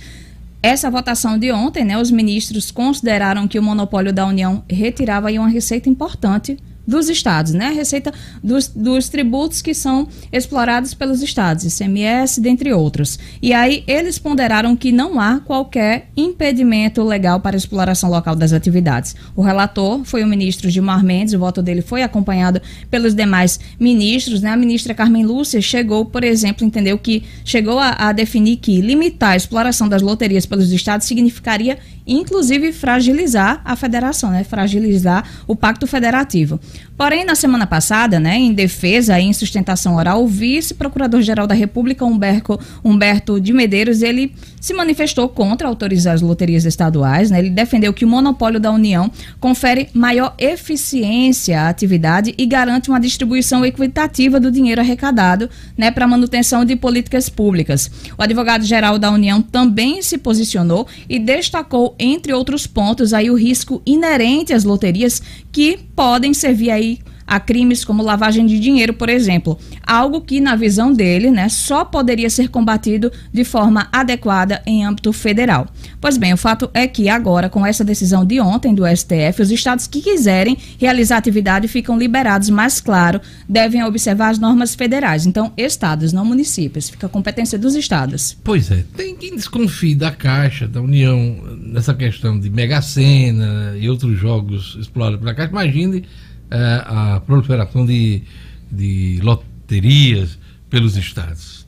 Essa 0.63 0.91
votação 0.91 1.39
de 1.39 1.53
ontem 1.53 1.85
né 1.85 1.97
os 1.99 2.11
ministros 2.11 2.71
consideraram 2.71 3.47
que 3.47 3.59
o 3.59 3.63
monopólio 3.63 4.13
da 4.13 4.27
União 4.27 4.65
retirava 4.69 5.31
uma 5.33 5.49
receita 5.49 5.89
importante 5.89 6.59
dos 6.87 7.09
estados, 7.09 7.53
né? 7.53 7.67
A 7.67 7.71
receita 7.71 8.13
dos, 8.43 8.69
dos 8.69 9.09
tributos 9.09 9.61
que 9.61 9.75
são 9.75 10.07
explorados 10.33 10.95
pelos 10.95 11.23
estados, 11.23 11.65
ICMS, 11.65 12.41
dentre 12.41 12.73
outros. 12.73 13.19
E 13.43 13.53
aí 13.53 13.83
eles 13.87 14.19
ponderaram 14.19 14.77
que 14.77 14.93
não 14.93 15.21
há 15.21 15.41
qualquer 15.41 16.09
impedimento 16.17 17.03
legal 17.03 17.41
para 17.41 17.57
a 17.57 17.59
exploração 17.59 18.11
local 18.11 18.37
das 18.37 18.53
atividades. 18.53 19.17
O 19.35 19.43
relator 19.43 20.05
foi 20.05 20.23
o 20.23 20.27
ministro 20.27 20.71
Gilmar 20.71 21.05
Mendes, 21.05 21.35
o 21.35 21.39
voto 21.39 21.63
dele 21.63 21.83
foi 21.83 22.03
acompanhado 22.03 22.61
pelos 22.91 23.15
demais 23.15 23.59
ministros, 23.79 24.41
né? 24.41 24.51
A 24.51 24.57
ministra 24.57 24.95
Carmen 24.95 25.25
Lúcia 25.25 25.61
chegou, 25.61 26.05
por 26.05 26.23
exemplo, 26.23 26.65
entendeu 26.65 26.99
que 26.99 27.25
chegou 27.45 27.79
a, 27.79 27.91
a 28.09 28.13
definir 28.13 28.57
que 28.57 28.81
limitar 28.81 29.31
a 29.31 29.37
exploração 29.37 29.89
das 29.89 30.03
loterias 30.03 30.47
pelos 30.47 30.71
estados 30.71 31.07
significaria 31.07 31.79
inclusive 32.07 32.73
fragilizar 32.73 33.61
a 33.65 33.75
federação, 33.75 34.31
né? 34.31 34.45
Fragilizar 34.45 35.29
o 35.47 35.57
pacto 35.57 35.87
federativo. 35.87 36.61
Porém, 36.97 37.27
na 37.27 37.35
semana 37.35 37.67
passada, 37.67 38.19
né, 38.19 38.37
em 38.39 38.55
defesa 38.55 39.21
e 39.21 39.25
em 39.25 39.33
sustentação 39.33 39.97
oral, 39.97 40.25
o 40.25 40.27
vice-procurador-geral 40.27 41.47
da 41.47 41.55
República, 41.55 42.07
Humberto, 42.07 42.59
Humberto 42.83 43.39
de 43.39 43.53
Medeiros, 43.53 44.01
ele 44.01 44.33
se 44.59 44.73
manifestou 44.73 45.29
contra 45.29 45.69
autorizar 45.69 46.15
as 46.15 46.23
loterias 46.23 46.65
estaduais. 46.65 47.31
Né? 47.31 47.39
Ele 47.39 47.51
defendeu 47.51 47.93
que 47.93 48.05
o 48.05 48.09
monopólio 48.09 48.59
da 48.59 48.73
União 48.73 49.11
confere 49.39 49.91
maior 49.93 50.35
eficiência 50.39 51.61
à 51.61 51.69
atividade 51.69 52.35
e 52.39 52.47
garante 52.47 52.89
uma 52.89 52.99
distribuição 52.99 53.65
equitativa 53.65 54.41
do 54.41 54.51
dinheiro 54.51 54.81
arrecadado 54.81 55.51
né, 55.77 55.91
para 55.91 56.07
manutenção 56.07 56.65
de 56.65 56.77
políticas 56.77 57.29
públicas. 57.29 57.91
O 58.17 58.23
advogado-geral 58.23 58.99
da 58.99 59.11
União 59.11 59.43
também 59.43 60.01
se 60.01 60.17
posicionou 60.17 60.87
e 61.09 61.19
destacou, 61.19 61.95
entre 61.99 62.33
outros 62.33 62.67
pontos, 62.67 63.13
aí 63.13 63.31
o 63.31 63.35
risco 63.35 63.83
inerente 63.85 64.55
às 64.55 64.65
loterias 64.65 65.21
que 65.53 65.79
podem 65.95 66.33
servir 66.33 66.71
aí 66.71 66.86
a 67.27 67.41
crimes 67.41 67.85
como 67.85 68.03
lavagem 68.03 68.47
de 68.47 68.61
dinheiro, 68.61 68.95
por 68.95 69.09
exemplo. 69.09 69.59
Algo 69.83 70.21
que, 70.21 70.41
na 70.41 70.55
visão 70.55 70.93
dele, 70.93 71.31
né, 71.31 71.49
só 71.49 71.85
poderia 71.85 72.31
ser 72.31 72.49
combatido 72.49 73.11
de 73.33 73.45
forma 73.45 73.89
adequada 73.93 74.63
em 74.65 74.85
âmbito 74.85 75.13
federal. 75.13 75.67
Pois 76.01 76.17
bem, 76.17 76.33
o 76.33 76.37
fato 76.37 76.71
é 76.73 76.87
que 76.87 77.09
agora, 77.09 77.49
com 77.49 77.67
essa 77.67 77.85
decisão 77.85 78.25
de 78.25 78.41
ontem 78.41 78.75
do 78.75 78.85
STF, 78.87 79.43
os 79.43 79.51
estados 79.51 79.87
que 79.87 80.01
quiserem 80.01 80.57
realizar 80.79 81.17
atividade 81.17 81.69
ficam 81.69 81.99
liberados, 81.99 82.51
mas, 82.51 82.81
claro, 82.81 83.21
devem 83.49 83.83
observar 83.85 84.31
as 84.31 84.39
normas 84.39 84.75
federais. 84.75 85.27
Então, 85.27 85.53
estados, 85.57 86.13
não 86.13 86.25
municípios. 86.25 86.89
Fica 86.89 87.07
a 87.07 87.11
competência 87.11 87.59
dos 87.59 87.75
estados. 87.75 88.37
Pois 88.45 88.71
é, 88.71 88.85
tem 88.97 89.17
quem 89.17 89.35
desconfie 89.35 89.95
da 89.95 90.11
Caixa, 90.11 90.69
da 90.69 90.81
União, 90.81 91.37
nessa 91.59 91.95
questão 91.95 92.39
de 92.39 92.51
Mega 92.51 92.81
Sena 92.83 93.75
e 93.79 93.89
outros 93.89 94.19
jogos 94.19 94.77
explorados 94.79 95.19
pela 95.19 95.35
Caixa. 95.35 95.51
Imagine 95.51 96.05
é, 96.51 96.83
a 96.87 97.21
proliferação 97.25 97.85
de, 97.85 98.23
de 98.71 99.21
loterias 99.23 100.39
pelos 100.69 100.97
estados. 100.97 101.67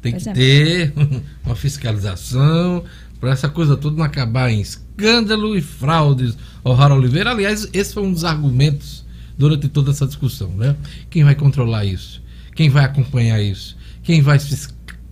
Tem 0.00 0.12
pois 0.12 0.24
que 0.24 0.28
é. 0.28 0.32
ter 0.32 0.92
uma 1.44 1.56
fiscalização 1.56 2.84
para 3.20 3.30
essa 3.30 3.48
coisa 3.48 3.76
toda 3.76 3.96
não 3.96 4.04
acabar 4.04 4.50
em 4.50 4.60
escândalo 4.60 5.56
e 5.56 5.62
fraudes. 5.62 6.36
O'Hara 6.62 6.94
Oliveira, 6.94 7.30
aliás, 7.30 7.68
esse 7.72 7.94
foi 7.94 8.02
um 8.02 8.12
dos 8.12 8.24
argumentos 8.24 9.04
durante 9.36 9.68
toda 9.68 9.90
essa 9.90 10.06
discussão, 10.06 10.50
né? 10.50 10.76
Quem 11.10 11.24
vai 11.24 11.34
controlar 11.34 11.84
isso? 11.84 12.22
Quem 12.54 12.68
vai 12.68 12.84
acompanhar 12.84 13.40
isso? 13.40 13.76
Quem 14.02 14.20
vai 14.20 14.38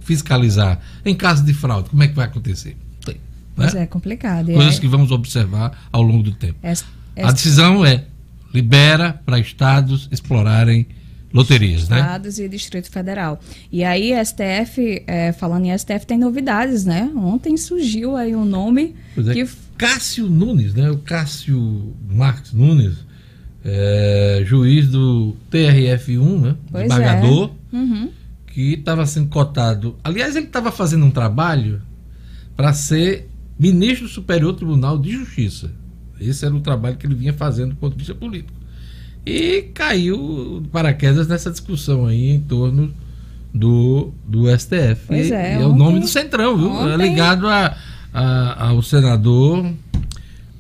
fiscalizar? 0.01 0.81
Em 1.05 1.15
caso 1.15 1.45
de 1.45 1.55
fraude, 1.55 1.89
como 1.89 2.03
é 2.03 2.09
que 2.09 2.15
vai 2.15 2.27
acontecer? 2.27 2.77
Tem, 3.05 3.15
né? 3.15 3.21
Pois 3.57 3.75
é, 3.75 3.87
complicado. 3.87 4.53
Coisas 4.53 4.77
é... 4.77 4.81
que 4.81 4.89
vamos 4.89 5.11
observar 5.11 5.89
ao 5.91 6.03
longo 6.03 6.23
do 6.23 6.33
tempo. 6.33 6.59
Essa, 6.63 6.85
essa... 7.17 7.29
A 7.29 7.33
decisão 7.33 7.85
é 7.85 8.05
libera 8.53 9.21
para 9.25 9.39
estados 9.39 10.09
explorarem 10.11 10.87
loterias, 11.33 11.89
né? 11.89 12.01
Estados 12.01 12.39
e 12.39 12.49
Distrito 12.49 12.91
Federal. 12.91 13.41
E 13.71 13.83
aí, 13.83 14.13
STF, 14.25 15.03
é, 15.07 15.33
falando 15.33 15.65
em 15.65 15.77
STF, 15.77 16.07
tem 16.07 16.19
novidades, 16.19 16.85
né? 16.85 17.11
Ontem 17.17 17.57
surgiu 17.57 18.17
aí 18.17 18.37
um 18.37 18.45
nome 18.45 18.95
é, 19.17 19.33
que... 19.33 19.49
Cássio 19.79 20.29
Nunes, 20.29 20.75
né? 20.75 20.91
O 20.91 20.99
Cássio 20.99 21.95
Marques 22.09 22.53
Nunes, 22.53 22.99
é, 23.65 24.43
juiz 24.45 24.89
do 24.89 25.35
TRF1, 25.51 26.41
né? 26.41 26.57
Pois 26.71 26.89
Desembargador, 26.89 27.51
é. 27.73 27.77
uhum. 27.77 28.11
que 28.47 28.75
estava 28.75 29.07
sendo 29.07 29.29
cotado. 29.29 29.97
Aliás, 30.05 30.37
ele 30.37 30.47
estava 30.47 30.71
fazendo 30.71 31.07
um 31.07 31.11
trabalho 31.11 31.81
para 32.55 32.73
ser 32.75 33.29
ministro 33.59 34.07
do 34.07 34.13
Superior 34.13 34.55
Tribunal 34.55 34.99
de 34.99 35.13
Justiça. 35.13 35.71
Esse 36.29 36.45
era 36.45 36.55
o 36.55 36.61
trabalho 36.61 36.97
que 36.97 37.07
ele 37.07 37.15
vinha 37.15 37.33
fazendo 37.33 37.71
do 37.71 37.77
ponto 37.77 37.93
de 37.93 37.99
vista 37.99 38.15
político. 38.15 38.53
E 39.25 39.71
caiu 39.75 40.63
paraquedas 40.73 41.29
nessa 41.29 41.51
discussão 41.51 42.07
aí 42.07 42.31
em 42.31 42.41
torno 42.41 42.93
do, 43.55 44.13
do 44.27 44.49
STF. 44.59 45.07
Pois 45.07 45.29
e, 45.29 45.35
é, 45.35 45.59
e 45.59 45.63
é 45.63 45.67
o 45.67 45.75
nome 45.75 46.01
do 46.01 46.09
Centrão, 46.09 46.57
viu? 46.57 46.69
É 46.69 46.71
ontem... 46.71 46.93
É 46.93 46.97
ligado 46.97 47.47
a, 47.47 47.77
a, 48.13 48.69
ao 48.69 48.83
senador. 48.83 49.73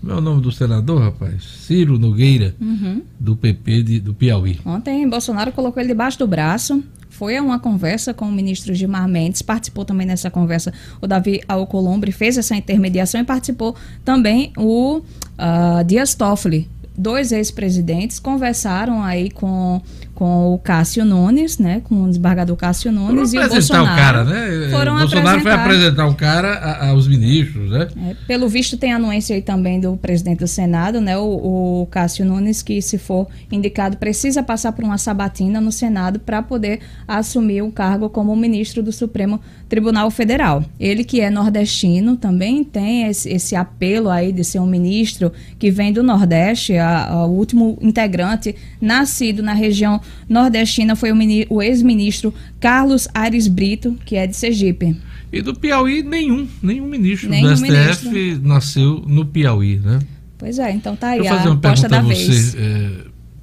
Como 0.00 0.12
é 0.12 0.16
o 0.16 0.20
nome 0.20 0.42
do 0.42 0.50
senador, 0.50 1.00
rapaz? 1.00 1.44
Ciro 1.44 1.98
Nogueira, 1.98 2.54
uhum. 2.60 3.02
do 3.18 3.36
PP 3.36 3.82
de, 3.82 4.00
do 4.00 4.12
Piauí. 4.12 4.58
Ontem 4.64 5.08
Bolsonaro 5.08 5.52
colocou 5.52 5.80
ele 5.80 5.90
debaixo 5.90 6.18
do 6.18 6.26
braço, 6.26 6.82
foi 7.08 7.36
a 7.36 7.42
uma 7.42 7.60
conversa 7.60 8.12
com 8.12 8.24
o 8.24 8.32
ministro 8.32 8.74
Gilmar 8.74 9.06
Mendes, 9.06 9.42
participou 9.42 9.84
também 9.84 10.04
nessa 10.06 10.28
conversa 10.28 10.72
o 11.00 11.06
Davi 11.06 11.40
Alcolumbre, 11.46 12.10
fez 12.10 12.36
essa 12.36 12.56
intermediação 12.56 13.20
e 13.20 13.24
participou 13.24 13.76
também 14.04 14.52
o 14.56 15.02
uh, 15.38 15.84
Dias 15.84 16.14
Toffoli, 16.14 16.68
dois 16.96 17.32
ex-presidentes 17.32 18.18
conversaram 18.18 19.02
aí 19.02 19.30
com, 19.30 19.80
com 20.14 20.52
o 20.54 20.58
Cássio 20.58 21.04
Nunes, 21.04 21.58
né, 21.58 21.80
com 21.84 22.04
o 22.04 22.08
desembargador 22.08 22.56
Cássio 22.56 22.92
Nunes 22.92 23.30
foram 23.30 23.44
e 23.44 23.46
o 23.46 23.50
Bolsonaro. 23.50 23.92
o 23.92 23.96
cara, 23.96 24.24
né? 24.24 24.68
Foram 24.70 24.98
Bolsonaro 24.98 25.40
foi 25.40 25.52
apresentar 25.52 26.06
o 26.06 26.14
cara 26.14 26.86
aos 26.88 27.08
ministros, 27.08 27.70
né? 27.70 27.88
É, 28.08 28.16
pelo 28.26 28.48
visto 28.48 28.76
tem 28.76 28.92
anuência 28.92 29.34
aí 29.34 29.42
também 29.42 29.80
do 29.80 29.96
presidente 29.96 30.40
do 30.40 30.48
Senado, 30.48 31.00
né, 31.00 31.16
o, 31.16 31.82
o 31.82 31.88
Cássio 31.90 32.24
Nunes, 32.24 32.62
que 32.62 32.80
se 32.82 32.98
for 32.98 33.26
indicado 33.50 33.96
precisa 33.96 34.42
passar 34.42 34.72
por 34.72 34.84
uma 34.84 34.98
sabatina 34.98 35.60
no 35.60 35.72
Senado 35.72 36.20
para 36.20 36.42
poder 36.42 36.80
assumir 37.08 37.62
o 37.62 37.70
cargo 37.70 38.08
como 38.08 38.34
ministro 38.36 38.82
do 38.82 38.92
Supremo 38.92 39.40
Tribunal 39.68 40.10
Federal. 40.10 40.62
Ele 40.78 41.02
que 41.02 41.20
é 41.22 41.30
nordestino 41.30 42.16
também 42.16 42.62
tem 42.62 43.08
esse, 43.08 43.30
esse 43.30 43.56
apelo 43.56 44.10
aí 44.10 44.30
de 44.30 44.44
ser 44.44 44.58
um 44.58 44.66
ministro 44.66 45.32
que 45.58 45.70
vem 45.70 45.92
do 45.92 46.02
Nordeste, 46.02 46.76
a, 46.76 47.06
a, 47.06 47.26
o 47.26 47.30
último 47.30 47.78
integrante 47.80 48.54
nascido 48.80 49.42
na 49.42 49.54
região 49.54 50.01
nordestina 50.28 50.96
foi 50.96 51.12
o, 51.12 51.16
o 51.50 51.62
ex-ministro 51.62 52.32
Carlos 52.60 53.08
Ares 53.14 53.48
Brito, 53.48 53.96
que 54.04 54.16
é 54.16 54.26
de 54.26 54.36
Sergipe. 54.36 54.96
E 55.32 55.40
do 55.40 55.54
Piauí, 55.54 56.02
nenhum, 56.02 56.46
nenhum 56.62 56.86
ministro 56.86 57.30
nenhum 57.30 57.48
do 57.48 57.56
STF 57.56 58.08
ministro. 58.08 58.48
nasceu 58.48 59.02
no 59.06 59.24
Piauí, 59.24 59.78
né? 59.78 60.00
Pois 60.36 60.58
é, 60.58 60.72
então 60.72 60.94
tá 60.94 61.08
aí 61.08 61.20
Deixa 61.20 61.32
eu 61.32 61.38
fazer 61.38 61.48
uma 61.50 61.58
pergunta 61.58 61.88
da 61.88 61.98
a 61.98 62.02
você. 62.02 62.26
Vez. 62.26 62.54
É, 62.54 62.90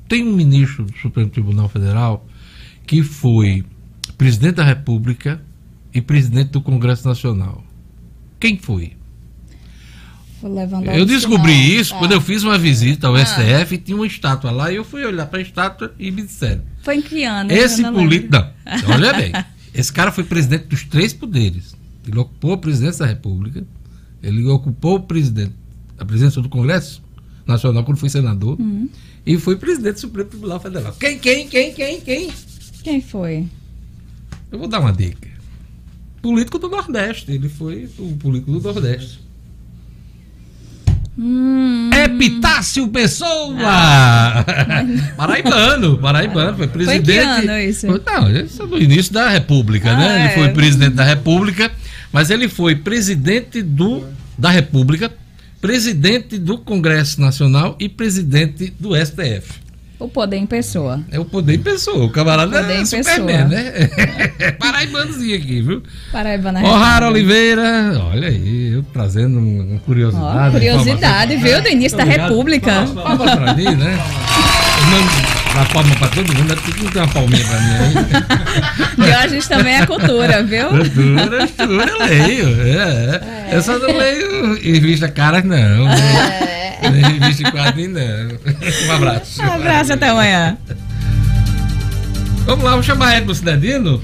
tem 0.08 0.28
um 0.28 0.34
ministro 0.34 0.86
do 0.86 0.98
Supremo 0.98 1.30
Tribunal 1.30 1.70
Federal 1.70 2.28
que 2.86 3.02
foi 3.02 3.64
presidente 4.18 4.56
da 4.56 4.64
República 4.64 5.42
e 5.94 6.02
presidente 6.02 6.50
do 6.50 6.62
Congresso 6.62 7.08
Nacional. 7.08 7.64
Quem 8.40 8.58
foi? 8.58 8.99
Eu 10.96 11.06
descobri 11.06 11.76
isso 11.76 11.96
quando 11.98 12.14
eu 12.14 12.22
fiz 12.22 12.44
uma 12.44 12.58
visita 12.58 13.08
ao 13.08 13.16
ah. 13.16 13.26
STF 13.26 13.76
e 13.76 13.78
tinha 13.78 13.96
uma 13.96 14.08
estátua 14.08 14.52
lá 14.52 14.72
e 14.72 14.76
eu 14.76 14.84
fui 14.84 15.04
olhar 15.06 15.26
para 15.26 15.40
a 15.40 15.42
estátua 15.42 15.94
e 16.00 16.12
me 16.12 16.22
disseram. 16.22 16.62
Foi 16.82 16.96
em 16.96 17.02
que 17.02 17.24
ano? 17.24 17.52
Esse 17.52 17.84
político. 17.84 18.32
Não, 18.32 18.50
olha 18.94 19.14
bem. 19.14 19.32
Esse 19.74 19.92
cara 19.92 20.12
foi 20.12 20.24
presidente 20.24 20.66
dos 20.66 20.84
três 20.84 21.14
poderes. 21.14 21.76
Ele 22.08 22.18
ocupou 22.18 22.54
a 22.54 22.58
presidência 22.58 23.06
da 23.06 23.12
República, 23.12 23.64
ele 24.22 24.46
ocupou 24.48 24.96
o 24.96 25.00
presidente, 25.02 25.54
a 25.98 26.04
presidência 26.04 26.42
do 26.42 26.50
Congresso 26.50 27.02
Nacional 27.46 27.84
quando 27.84 27.98
foi 27.98 28.10
senador 28.10 28.60
uhum. 28.60 28.90
e 29.26 29.38
foi 29.38 29.56
presidente 29.58 29.96
do 29.96 30.00
Supremo 30.02 30.30
Tribunal 30.30 30.60
Federal. 30.60 30.94
Quem, 31.00 31.20
quem, 31.20 31.48
quem, 31.48 31.74
quem, 31.74 32.02
quem? 32.02 32.32
Quem 32.84 33.02
foi? 33.02 33.48
Eu 34.52 34.60
vou 34.60 34.68
dar 34.68 34.80
uma 34.80 34.92
dica. 34.92 35.30
Político 36.22 36.58
do 36.60 36.70
Nordeste. 36.70 37.32
Ele 37.32 37.48
foi 37.48 37.90
o 37.98 38.16
político 38.18 38.52
do 38.52 38.62
Nordeste. 38.62 39.20
Hum. 41.22 41.90
Epitácio 41.94 42.88
Pessoa! 42.88 43.58
Ah. 43.62 44.46
paraibano, 45.18 45.98
paraibano, 45.98 46.56
foi 46.56 46.68
presidente. 46.68 47.06
Foi 47.06 47.14
que 47.14 47.20
ano 47.20 47.60
isso? 47.60 47.88
Não, 47.88 48.32
isso 48.32 48.64
é 48.64 48.68
do 48.68 48.82
início 48.82 49.12
da 49.12 49.28
República, 49.28 49.94
né? 49.98 50.06
ah, 50.06 50.08
né? 50.08 50.20
Ele 50.20 50.30
é. 50.30 50.36
foi 50.36 50.50
presidente 50.54 50.94
da 50.94 51.04
República, 51.04 51.70
mas 52.14 52.30
ele 52.30 52.48
foi 52.48 52.76
presidente 52.78 53.62
do, 53.62 54.06
da 54.38 54.50
República, 54.50 55.12
presidente 55.60 56.38
do 56.38 56.58
Congresso 56.58 57.20
Nacional 57.20 57.76
e 57.82 57.90
presidente 57.90 58.74
do 58.80 58.96
STF. 58.96 59.69
O 60.00 60.08
poder 60.08 60.38
em 60.38 60.46
pessoa. 60.46 61.02
É 61.12 61.20
o 61.20 61.26
poder 61.26 61.56
em 61.56 61.60
pessoa. 61.60 62.06
O 62.06 62.10
camarada 62.10 62.58
o 62.58 62.62
poder 62.62 62.74
é 62.78 62.82
em 62.82 62.86
Superman, 62.86 63.50
pessoa. 63.50 63.50
né? 63.50 63.74
É. 64.40 64.52
Paraibanozinho 64.58 65.36
aqui, 65.36 65.62
viu? 65.62 65.84
Paraibana 66.12 66.64
O'Hara 66.64 67.10
Oliveira, 67.10 68.02
olha 68.10 68.30
aí, 68.30 68.72
eu 68.74 68.84
trazendo 68.94 69.38
uma 69.38 69.78
curiosidade. 69.80 70.52
Curiosidade, 70.54 71.36
viu? 71.36 71.62
Do 71.62 71.68
início 71.68 71.98
da 71.98 72.06
República. 72.06 72.86
Palma 72.96 73.36
pra 73.36 73.54
mim, 73.54 73.76
né? 73.76 73.98
Dá 75.54 75.66
palma 75.66 75.96
pra 75.96 76.08
todo 76.10 76.34
mundo, 76.34 76.56
tem 76.56 76.74
que 76.74 76.92
ter 76.92 77.00
uma 77.00 77.08
palminha 77.08 77.46
pra 77.46 77.60
mim. 77.60 79.04
Diógenes 79.06 79.48
também 79.48 79.76
é 79.76 79.86
cultura, 79.86 80.44
viu? 80.44 80.70
Cultura, 80.70 81.48
cultura, 81.48 81.92
eu 81.92 82.00
leio. 82.00 82.62
É, 82.62 83.22
é. 83.52 83.56
Eu 83.56 83.62
só 83.62 83.78
não 83.80 83.98
leio 83.98 84.56
revista 84.62 85.10
caras, 85.10 85.44
não. 85.44 85.90
É. 85.90 86.90
Nem 86.90 87.20
revista 87.20 87.52
quadrinho, 87.52 87.92
não. 87.92 88.88
Um 88.88 88.96
abraço. 88.96 89.42
Um 89.42 89.54
abraço, 89.54 89.94
até 89.94 90.10
amanhã. 90.10 90.58
Vamos 92.46 92.64
lá, 92.64 92.72
vamos 92.72 92.86
chamar 92.86 93.18
Edmo 93.18 93.36
Cidadino. 93.36 94.02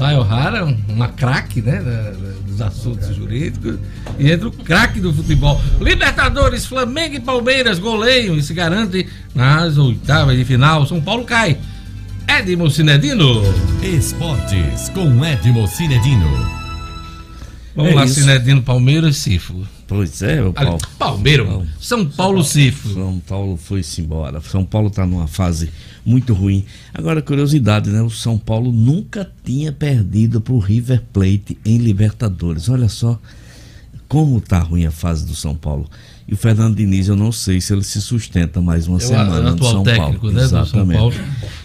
Sai 0.00 0.16
O'Hara, 0.16 0.64
uma 0.88 1.08
craque, 1.08 1.60
né? 1.60 1.76
da- 1.82 2.10
da- 2.10 2.32
dos 2.46 2.58
assuntos 2.62 3.14
jurídicos. 3.14 3.78
E 4.18 4.30
entra 4.32 4.48
o 4.48 4.50
craque 4.50 4.98
do 4.98 5.12
futebol. 5.12 5.60
Libertadores, 5.78 6.64
Flamengo 6.64 7.16
e 7.16 7.20
Palmeiras 7.20 7.78
goleiam 7.78 8.34
e 8.34 8.42
se 8.42 8.54
garante 8.54 9.06
nas 9.34 9.76
oitavas 9.76 10.34
de 10.38 10.44
final. 10.46 10.86
São 10.86 11.02
Paulo 11.02 11.24
cai. 11.24 11.58
Edmo 12.26 12.70
Cinedino. 12.70 13.42
Esportes 13.82 14.88
com 14.88 15.22
Edmo 15.22 15.68
Cinedino. 15.68 16.26
Vamos 17.76 17.92
É 17.92 17.94
lá, 17.94 18.04
isso. 18.06 18.20
Cinedino, 18.20 18.62
Palmeiras 18.62 19.16
e 19.16 19.20
Cifo. 19.20 19.66
Pois 19.90 20.22
é, 20.22 20.40
o 20.40 20.52
Paulo. 20.52 20.78
Palmeiras, 20.96 21.48
São 21.80 22.06
Paulo 22.06 22.44
Cifo. 22.44 22.94
São 22.94 23.20
Paulo 23.26 23.56
foi-se 23.56 24.00
embora. 24.00 24.40
São 24.40 24.64
Paulo 24.64 24.86
está 24.86 25.04
numa 25.04 25.26
fase 25.26 25.68
muito 26.06 26.32
ruim. 26.32 26.64
Agora, 26.94 27.20
curiosidade, 27.20 27.90
né? 27.90 28.00
O 28.00 28.08
São 28.08 28.38
Paulo 28.38 28.70
nunca 28.70 29.28
tinha 29.44 29.72
perdido 29.72 30.40
para 30.40 30.52
o 30.54 30.60
River 30.60 31.02
Plate 31.12 31.58
em 31.64 31.78
Libertadores. 31.78 32.68
Olha 32.68 32.88
só 32.88 33.18
como 34.06 34.40
tá 34.40 34.60
ruim 34.60 34.86
a 34.86 34.92
fase 34.92 35.26
do 35.26 35.34
São 35.34 35.56
Paulo. 35.56 35.90
E 36.28 36.34
o 36.34 36.36
Fernando 36.36 36.76
Diniz, 36.76 37.08
eu 37.08 37.16
não 37.16 37.32
sei 37.32 37.60
se 37.60 37.72
ele 37.72 37.82
se 37.82 38.00
sustenta 38.00 38.60
mais 38.60 38.86
uma 38.86 39.00
É 39.00 39.04
o 39.04 39.08
semana 39.08 39.40
no 39.40 39.48
atual 39.56 39.72
São 39.72 39.82
técnico 39.82 40.20
Paulo. 40.20 40.32
né, 40.36 40.42
do 40.44 40.48
São 40.48 40.62
Exatamente. 40.62 40.98
Paulo. 40.98 41.14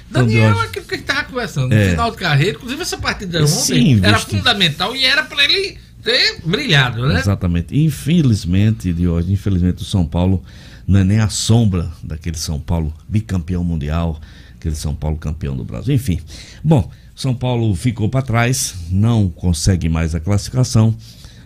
Daniel, 0.09 0.53
Deus. 0.53 0.63
aquilo 0.65 0.85
que 0.85 0.95
a 0.95 0.97
gente 0.97 1.07
estava 1.09 1.23
conversando, 1.27 1.67
no 1.69 1.75
É. 1.75 1.89
final 1.91 2.09
de 2.09 2.17
carreira, 2.17 2.55
inclusive 2.57 2.81
essa 2.81 2.97
partida 2.97 3.39
ontem 3.43 3.47
Sim, 3.51 3.99
era 4.03 4.17
fundamental 4.17 4.95
e 4.95 5.03
era 5.05 5.23
para 5.23 5.43
ele 5.43 5.77
ter 6.05 6.39
brilhado, 6.45 7.05
né? 7.07 7.19
Exatamente. 7.19 7.75
Infelizmente, 7.77 8.93
de 8.93 9.07
hoje, 9.07 9.33
infelizmente, 9.33 9.81
o 9.81 9.85
São 9.85 10.05
Paulo 10.05 10.41
não 10.87 10.99
é 10.99 11.03
nem 11.03 11.19
a 11.19 11.27
sombra 11.29 11.89
daquele 12.03 12.37
São 12.37 12.59
Paulo 12.59 12.93
bicampeão 13.09 13.63
mundial, 13.63 14.21
aquele 14.57 14.75
São 14.75 14.93
Paulo 14.95 15.17
campeão 15.17 15.57
do 15.57 15.63
Brasil. 15.65 15.93
Enfim. 15.93 16.19
Bom, 16.63 16.89
São 17.15 17.33
Paulo 17.33 17.75
ficou 17.75 18.07
para 18.07 18.21
trás, 18.21 18.75
não 18.89 19.27
consegue 19.29 19.89
mais 19.89 20.13
a 20.15 20.19
classificação, 20.19 20.95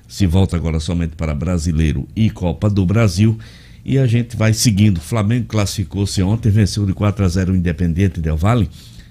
se 0.08 0.28
volta 0.28 0.56
agora 0.58 0.80
somente 0.80 1.16
para 1.16 1.34
Brasileiro 1.34 2.08
e 2.16 2.30
Copa 2.30 2.70
do 2.70 2.86
Brasil. 2.86 3.38
E 3.86 3.98
a 3.98 4.06
gente 4.06 4.36
vai 4.36 4.54
seguindo. 4.54 5.00
Flamengo 5.00 5.46
classificou-se 5.48 6.22
ontem, 6.22 6.50
venceu 6.52 6.86
de 6.86 6.94
4 6.94 7.24
a 7.24 7.28
0 7.28 7.54
o 7.54 7.56
Independente 7.56 8.20
Del 8.20 8.36
Valle. 8.36 8.70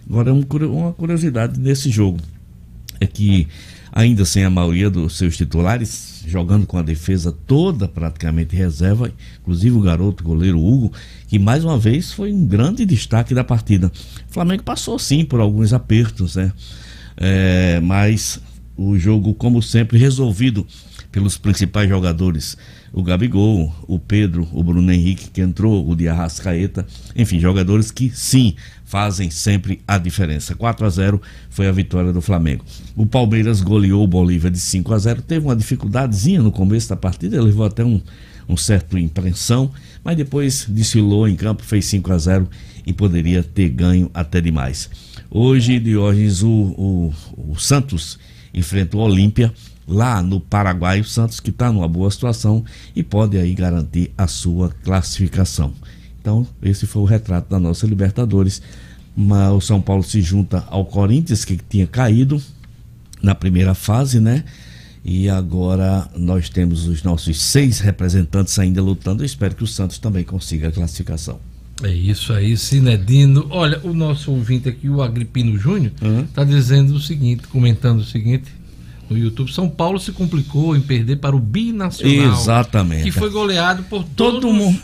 Agora, 0.08 0.30
curio- 0.46 0.72
uma 0.74 0.92
curiosidade 0.92 1.58
nesse 1.58 1.90
jogo 1.90 2.18
é 3.00 3.06
que, 3.06 3.48
ainda 3.98 4.24
sem 4.24 4.44
a 4.44 4.50
maioria 4.50 4.88
dos 4.88 5.16
seus 5.16 5.36
titulares, 5.36 6.22
jogando 6.24 6.64
com 6.68 6.78
a 6.78 6.82
defesa 6.82 7.32
toda 7.32 7.88
praticamente 7.88 8.54
reserva, 8.54 9.10
inclusive 9.40 9.76
o 9.76 9.80
garoto 9.80 10.22
goleiro 10.22 10.64
Hugo, 10.64 10.92
que 11.26 11.36
mais 11.36 11.64
uma 11.64 11.76
vez 11.76 12.12
foi 12.12 12.32
um 12.32 12.46
grande 12.46 12.86
destaque 12.86 13.34
da 13.34 13.42
partida. 13.42 13.90
O 14.30 14.32
Flamengo 14.32 14.62
passou 14.62 15.00
sim 15.00 15.24
por 15.24 15.40
alguns 15.40 15.72
apertos, 15.72 16.36
né? 16.36 16.52
É, 17.16 17.80
mas 17.80 18.40
o 18.76 18.96
jogo, 18.96 19.34
como 19.34 19.60
sempre, 19.60 19.98
resolvido 19.98 20.64
pelos 21.10 21.36
principais 21.36 21.88
jogadores. 21.88 22.56
O 22.92 23.02
Gabigol, 23.02 23.74
o 23.88 23.98
Pedro, 23.98 24.46
o 24.52 24.62
Bruno 24.62 24.92
Henrique 24.92 25.28
que 25.28 25.40
entrou, 25.40 25.88
o 25.90 25.96
de 25.96 26.08
Arrascaeta, 26.08 26.86
enfim, 27.16 27.40
jogadores 27.40 27.90
que 27.90 28.10
sim 28.14 28.54
fazem 28.88 29.30
sempre 29.30 29.82
a 29.86 29.98
diferença. 29.98 30.54
4 30.54 30.86
a 30.86 30.88
0 30.88 31.22
foi 31.50 31.68
a 31.68 31.72
vitória 31.72 32.10
do 32.10 32.22
Flamengo. 32.22 32.64
O 32.96 33.04
Palmeiras 33.04 33.60
goleou 33.60 34.02
o 34.02 34.08
Bolívia 34.08 34.50
de 34.50 34.58
5 34.58 34.94
a 34.94 34.98
0, 34.98 35.20
teve 35.20 35.44
uma 35.44 35.54
dificuldadezinha 35.54 36.40
no 36.40 36.50
começo 36.50 36.88
da 36.88 36.96
partida, 36.96 37.42
levou 37.42 37.66
até 37.66 37.84
um, 37.84 38.00
um 38.48 38.56
certo 38.56 38.96
impressão, 38.96 39.70
mas 40.02 40.16
depois 40.16 40.64
desfilou 40.66 41.28
em 41.28 41.36
campo, 41.36 41.62
fez 41.62 41.84
5 41.84 42.10
a 42.10 42.16
0 42.16 42.48
e 42.86 42.92
poderia 42.94 43.42
ter 43.42 43.68
ganho 43.68 44.10
até 44.14 44.40
demais. 44.40 44.88
Hoje, 45.30 45.78
Diógenes, 45.78 46.42
o, 46.42 46.48
o, 46.48 47.14
o 47.36 47.56
Santos 47.58 48.18
enfrenta 48.54 48.96
o 48.96 49.00
Olímpia 49.00 49.52
lá 49.86 50.22
no 50.22 50.40
Paraguai, 50.40 51.00
o 51.00 51.04
Santos 51.04 51.40
que 51.40 51.50
está 51.50 51.70
numa 51.70 51.86
boa 51.86 52.10
situação 52.10 52.64
e 52.96 53.02
pode 53.02 53.36
aí 53.36 53.52
garantir 53.52 54.10
a 54.16 54.26
sua 54.26 54.70
classificação. 54.82 55.74
Então, 56.20 56.46
esse 56.62 56.86
foi 56.86 57.02
o 57.02 57.04
retrato 57.04 57.48
da 57.48 57.58
nossa 57.58 57.86
Libertadores. 57.86 58.60
Mas 59.16 59.52
o 59.52 59.60
São 59.60 59.80
Paulo 59.80 60.02
se 60.02 60.20
junta 60.20 60.64
ao 60.68 60.84
Corinthians, 60.84 61.44
que 61.44 61.56
tinha 61.56 61.86
caído 61.86 62.40
na 63.20 63.34
primeira 63.34 63.74
fase, 63.74 64.20
né? 64.20 64.44
E 65.04 65.28
agora 65.28 66.08
nós 66.16 66.48
temos 66.48 66.86
os 66.86 67.02
nossos 67.02 67.40
seis 67.40 67.80
representantes 67.80 68.58
ainda 68.58 68.82
lutando. 68.82 69.22
Eu 69.22 69.26
espero 69.26 69.54
que 69.54 69.64
o 69.64 69.66
Santos 69.66 69.98
também 69.98 70.22
consiga 70.22 70.68
a 70.68 70.72
classificação. 70.72 71.40
É 71.82 71.92
isso 71.92 72.32
aí, 72.32 72.56
Cinedino. 72.56 73.46
Olha, 73.50 73.80
o 73.84 73.94
nosso 73.94 74.32
ouvinte 74.32 74.68
aqui, 74.68 74.88
o 74.88 75.00
Agripino 75.00 75.56
Júnior, 75.56 75.92
está 76.28 76.42
dizendo 76.42 76.94
o 76.94 77.00
seguinte, 77.00 77.46
comentando 77.46 78.00
o 78.00 78.04
seguinte 78.04 78.52
no 79.08 79.16
YouTube: 79.16 79.52
São 79.52 79.68
Paulo 79.68 79.98
se 79.98 80.12
complicou 80.12 80.76
em 80.76 80.80
perder 80.80 81.16
para 81.16 81.36
o 81.36 81.40
Binacional. 81.40 82.32
Exatamente. 82.32 83.04
Que 83.04 83.12
foi 83.12 83.30
goleado 83.30 83.84
por 83.84 84.04
Todo 84.04 84.40
todos, 84.40 84.56
mundo. 84.56 84.80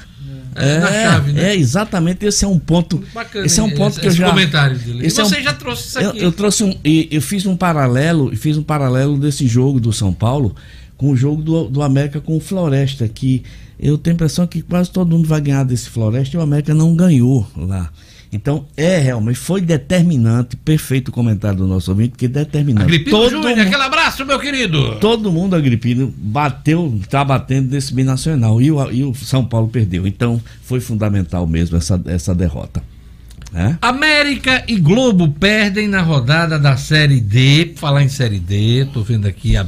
É, 0.57 0.79
na 0.79 0.87
chave, 0.93 1.33
né? 1.33 1.51
é, 1.51 1.57
exatamente. 1.57 2.25
Esse 2.27 2.45
é 2.45 2.49
um 2.49 2.59
ponto. 2.59 3.03
Bacana, 3.15 3.47
esse 3.47 3.61
é 3.61 3.63
um 3.63 3.67
esse- 3.69 3.77
ponto 3.77 4.01
que 4.01 4.07
eu 4.07 4.11
esse 4.11 4.19
já. 4.19 4.29
comentário 4.31 4.79
dele. 4.79 5.07
esse 5.07 5.19
E 5.19 5.21
é 5.21 5.25
um- 5.25 5.29
você 5.29 5.43
já 5.43 5.53
trouxe 5.53 5.89
isso 5.89 5.99
eu, 5.99 6.11
aqui. 6.11 6.23
eu 6.23 6.33
trouxe 6.33 6.65
um. 6.65 6.75
e 6.85 7.09
Eu 7.11 7.21
fiz 7.23 7.47
um 7.47 7.57
paralelo, 7.57 8.33
e 8.33 8.37
fiz 8.37 8.57
um 8.57 8.63
paralelo 8.63 9.17
desse 9.19 9.47
jogo 9.47 9.81
do 9.81 9.93
São 9.93 10.13
Paulo 10.13 10.55
com 10.97 11.11
o 11.11 11.17
jogo 11.17 11.43
do, 11.43 11.65
do 11.69 11.83
América 11.83 12.21
com 12.21 12.37
o 12.37 12.41
Floresta, 12.41 13.09
que 13.09 13.43
eu 13.79 13.99
tenho 13.99 14.15
a 14.15 14.17
impressão 14.17 14.47
que 14.47 14.63
quase 14.63 14.91
todo 14.91 15.11
mundo 15.11 15.27
vai 15.27 15.41
ganhar 15.41 15.65
desse 15.65 15.91
Floresta 15.91 16.37
e 16.37 16.39
o 16.39 16.43
América 16.43 16.73
não 16.73 16.95
ganhou 16.95 17.47
lá. 17.57 17.91
Então, 18.33 18.65
é 18.77 18.99
realmente, 18.99 19.39
foi 19.39 19.61
determinante, 19.61 20.57
perfeito 20.57 21.09
o 21.09 21.13
comentário 21.13 21.59
do 21.59 21.67
nosso 21.69 21.91
ouvinte, 21.93 22.15
que 22.17 22.27
determinante. 22.27 22.83
Agripino 22.87 23.17
todo 23.17 23.31
Júnior, 23.31 23.51
mundo- 23.51 23.61
aquele 23.61 23.83
abraço, 23.83 24.04
meu 24.23 24.39
querido. 24.39 24.97
todo 25.01 25.33
mundo 25.33 25.57
agripino 25.57 26.13
bateu, 26.17 27.01
tá 27.09 27.25
batendo 27.25 27.69
desse 27.69 27.93
binacional 27.95 28.61
e 28.61 28.71
o, 28.71 28.91
e 28.91 29.03
o 29.03 29.15
São 29.15 29.45
Paulo 29.45 29.69
perdeu. 29.69 30.07
Então 30.07 30.41
foi 30.63 30.81
fundamental 30.81 31.47
mesmo 31.47 31.77
essa, 31.77 32.01
essa 32.07 32.35
derrota. 32.35 32.83
né? 33.53 33.79
América 33.83 34.63
e 34.69 34.77
Globo 34.77 35.29
perdem 35.33 35.89
na 35.89 36.03
rodada 36.03 36.59
da 36.59 36.77
Série 36.77 37.21
D. 37.21 37.73
Falar 37.77 38.03
em 38.03 38.09
Série 38.09 38.39
D, 38.39 38.87
tô 38.93 39.03
vendo 39.03 39.27
aqui 39.27 39.57
a, 39.57 39.67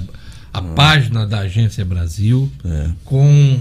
a 0.53 0.61
página 0.62 1.26
da 1.26 1.40
Agência 1.40 1.84
Brasil 1.84 2.51
É. 2.64 2.90
com 3.05 3.59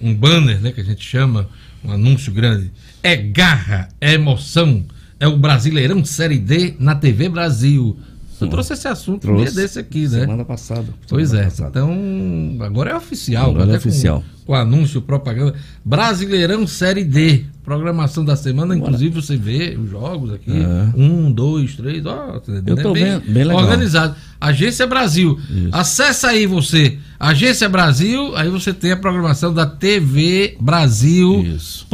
um 0.00 0.14
banner, 0.14 0.60
né, 0.60 0.72
que 0.72 0.80
a 0.80 0.84
gente 0.84 1.04
chama, 1.04 1.48
um 1.84 1.92
anúncio 1.92 2.32
grande. 2.32 2.70
É 3.02 3.14
garra, 3.16 3.88
é 4.00 4.14
emoção, 4.14 4.84
é 5.20 5.26
o 5.28 5.36
Brasileirão 5.36 6.04
Série 6.04 6.38
D 6.38 6.74
na 6.78 6.94
TV 6.96 7.28
Brasil. 7.28 7.96
Eu 8.44 8.50
trouxe 8.50 8.72
esse 8.74 8.88
assunto 8.88 9.26
dia 9.26 9.36
Trouxe. 9.36 9.54
desse 9.56 9.78
aqui, 9.78 10.02
né? 10.08 10.20
Semana 10.20 10.44
passada. 10.44 10.86
Pois 11.08 11.28
semana 11.30 11.46
é. 11.46 11.50
passada. 11.50 11.68
Então, 11.70 12.64
agora 12.66 12.90
é 12.90 12.94
oficial. 12.96 13.50
Agora 13.50 13.64
é 13.64 13.66
com- 13.72 13.76
oficial. 13.76 14.24
Com, 14.46 14.54
anúncio, 14.54 15.00
propaganda. 15.00 15.54
Brasileirão 15.84 16.66
Série 16.66 17.04
D. 17.04 17.44
Programação 17.64 18.24
da 18.24 18.34
semana, 18.34 18.76
inclusive 18.76 19.14
você 19.14 19.36
vê 19.36 19.78
os 19.80 19.88
jogos 19.88 20.32
aqui. 20.32 20.50
É. 20.50 21.00
Um, 21.00 21.30
dois, 21.30 21.76
três. 21.76 22.04
Ó, 22.04 22.40
Eu 22.66 22.76
tô 22.76 22.92
bem, 22.92 23.04
vendo, 23.04 23.32
bem 23.32 23.44
legal. 23.44 23.62
Organizado. 23.62 24.16
Agência 24.40 24.84
Brasil. 24.84 25.38
Acessa 25.70 26.30
aí 26.30 26.44
você. 26.44 26.98
Agência 27.20 27.68
Brasil, 27.68 28.34
aí 28.34 28.48
você 28.48 28.72
tem 28.72 28.90
a 28.90 28.96
programação 28.96 29.54
da 29.54 29.64
TV 29.64 30.56
Brasil 30.60 31.44
Isso. 31.44 31.86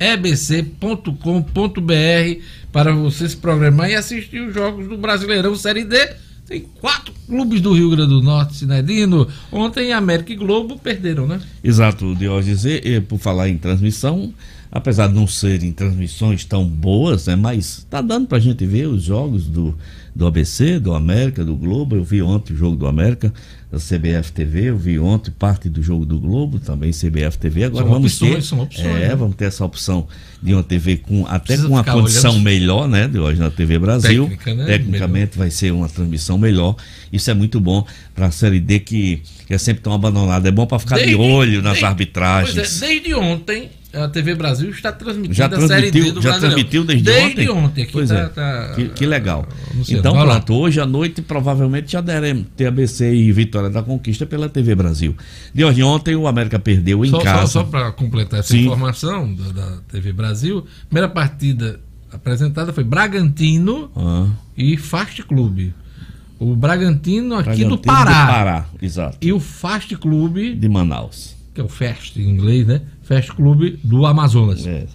ebc.com.br 0.00 1.12
para 2.72 2.92
você 2.92 3.28
se 3.28 3.36
programar 3.36 3.90
e 3.90 3.94
assistir 3.94 4.40
os 4.40 4.52
jogos 4.52 4.88
do 4.88 4.96
Brasileirão 4.96 5.54
Série 5.54 5.84
D. 5.84 6.14
Tem 6.52 6.66
quatro 6.82 7.14
clubes 7.26 7.62
do 7.62 7.72
Rio 7.72 7.88
Grande 7.88 8.10
do 8.10 8.20
Norte, 8.20 8.56
Sinedino. 8.56 9.26
Ontem 9.50 9.90
América 9.90 10.34
e 10.34 10.36
Globo 10.36 10.78
perderam, 10.78 11.26
né? 11.26 11.40
Exato, 11.64 12.14
Diógenes, 12.14 12.66
e, 12.66 12.76
e 12.84 13.00
por 13.00 13.18
falar 13.18 13.48
em 13.48 13.56
transmissão, 13.56 14.34
apesar 14.70 15.06
de 15.06 15.14
não 15.14 15.26
serem 15.26 15.72
transmissões 15.72 16.44
tão 16.44 16.66
boas, 16.68 17.26
né, 17.26 17.36
mas 17.36 17.86
tá 17.88 18.02
dando 18.02 18.26
pra 18.26 18.38
gente 18.38 18.66
ver 18.66 18.86
os 18.86 19.02
jogos 19.02 19.46
do, 19.46 19.74
do 20.14 20.26
ABC, 20.26 20.78
do 20.78 20.92
América, 20.94 21.44
do 21.44 21.56
Globo. 21.56 21.96
Eu 21.96 22.04
vi 22.04 22.20
ontem 22.22 22.52
o 22.52 22.56
jogo 22.56 22.76
do 22.76 22.86
América, 22.86 23.32
da 23.70 23.78
CBF 23.78 24.30
TV, 24.32 24.64
eu 24.68 24.76
vi 24.76 24.98
ontem 24.98 25.30
parte 25.30 25.70
do 25.70 25.82
jogo 25.82 26.04
do 26.04 26.20
Globo, 26.20 26.58
também 26.58 26.90
CBF 26.90 27.38
TV. 27.38 27.64
Agora 27.64 27.84
São 27.84 27.92
vamos 27.94 28.12
opções, 28.12 28.34
ter, 28.34 28.42
são 28.42 28.60
opções, 28.60 28.86
é, 28.86 29.08
né? 29.08 29.16
vamos 29.16 29.34
ter 29.36 29.46
essa 29.46 29.64
opção 29.64 30.06
de 30.42 30.52
uma 30.52 30.62
TV 30.62 30.98
com 30.98 31.26
até 31.26 31.46
Precisa 31.46 31.68
com 31.68 31.74
uma 31.74 31.82
condição 31.84 32.32
olhando- 32.32 32.44
melhor, 32.44 32.86
né, 32.86 33.08
Diógenes, 33.08 33.38
na 33.40 33.50
TV 33.50 33.78
Brasil. 33.78 34.24
Técnica, 34.28 34.54
né? 34.54 34.66
Tecnicamente 34.66 35.38
vai 35.38 35.50
ser 35.50 35.72
uma 35.72 35.88
transmissão 35.88 36.36
melhor. 36.36 36.76
Isso 37.10 37.30
é 37.30 37.34
muito 37.34 37.58
bom 37.58 37.86
para 38.14 38.26
a 38.26 38.30
Série 38.30 38.60
D 38.60 38.80
que, 38.80 39.22
que 39.46 39.54
é 39.54 39.58
sempre 39.58 39.82
tão 39.82 39.94
abandonada. 39.94 40.46
É 40.46 40.52
bom 40.52 40.66
para 40.66 40.78
ficar 40.78 40.98
de 40.98 41.04
Desde- 41.06 41.22
olho 41.22 41.62
nas 41.62 41.72
desde- 41.72 41.84
arbitragens. 41.86 42.82
É, 42.82 42.86
desde 42.86 43.14
ontem, 43.14 43.70
a 43.92 44.08
TV 44.08 44.34
Brasil 44.34 44.70
está 44.70 44.90
transmitindo 44.90 45.34
Já 45.34 45.46
a 45.46 45.60
Série 45.66 45.90
D 45.90 46.00
transmitiu, 46.00 46.14
do 46.14 46.22
já 46.22 46.38
transmitiu 46.38 46.84
desde, 46.84 47.04
desde 47.04 47.48
ontem? 47.50 47.64
ontem. 47.64 47.82
Aqui 47.82 47.92
pois 47.92 48.08
tá, 48.08 48.18
é. 48.18 48.28
tá- 48.28 48.72
que, 48.74 48.88
que 48.90 49.06
legal. 49.06 49.46
anunciando. 49.70 50.00
Então, 50.00 50.12
pronto, 50.26 50.54
hoje 50.54 50.80
à 50.80 50.86
noite 50.86 51.20
provavelmente 51.22 51.92
já 51.92 52.00
devemos 52.00 52.46
ter 52.56 52.66
ABC 52.66 53.14
e 53.14 53.30
Vitória 53.32 53.68
da 53.70 53.82
Conquista 53.82 54.24
pela 54.24 54.48
TV 54.48 54.74
Brasil. 54.74 55.14
De 55.54 55.64
hoje 55.64 55.82
ontem 55.82 56.16
o 56.16 56.26
América 56.26 56.58
perdeu 56.58 57.04
em 57.04 57.10
Só, 57.10 57.20
casa. 57.20 57.46
só, 57.46 57.64
para 57.64 57.92
completar 57.92 58.40
essa 58.40 58.48
Sim. 58.52 58.62
informação 58.64 59.34
da, 59.34 59.48
da 59.52 59.76
TV 59.90 60.12
Brasil, 60.12 60.66
primeira 60.88 61.08
partida 61.08 61.78
apresentada 62.10 62.72
foi 62.72 62.84
Bragantino 62.84 63.90
Ah, 63.96 64.26
e 64.56 64.76
Fast 64.76 65.22
Clube. 65.22 65.74
O 66.38 66.56
Bragantino 66.56 67.34
aqui 67.34 67.44
Bragantino 67.44 67.70
do 67.76 67.78
Pará. 67.78 68.26
Pará, 68.26 68.66
exato. 68.80 69.16
E 69.20 69.32
o 69.32 69.38
Fast 69.38 69.96
Clube, 69.96 70.54
De 70.54 70.68
Manaus. 70.68 71.36
que 71.54 71.60
é 71.60 71.64
o 71.64 71.68
Fast 71.68 72.20
em 72.20 72.28
inglês, 72.28 72.66
né? 72.66 72.80
Fast 73.16 73.32
Clube 73.32 73.78
do 73.84 74.06
Amazonas. 74.06 74.66
É. 74.66 74.86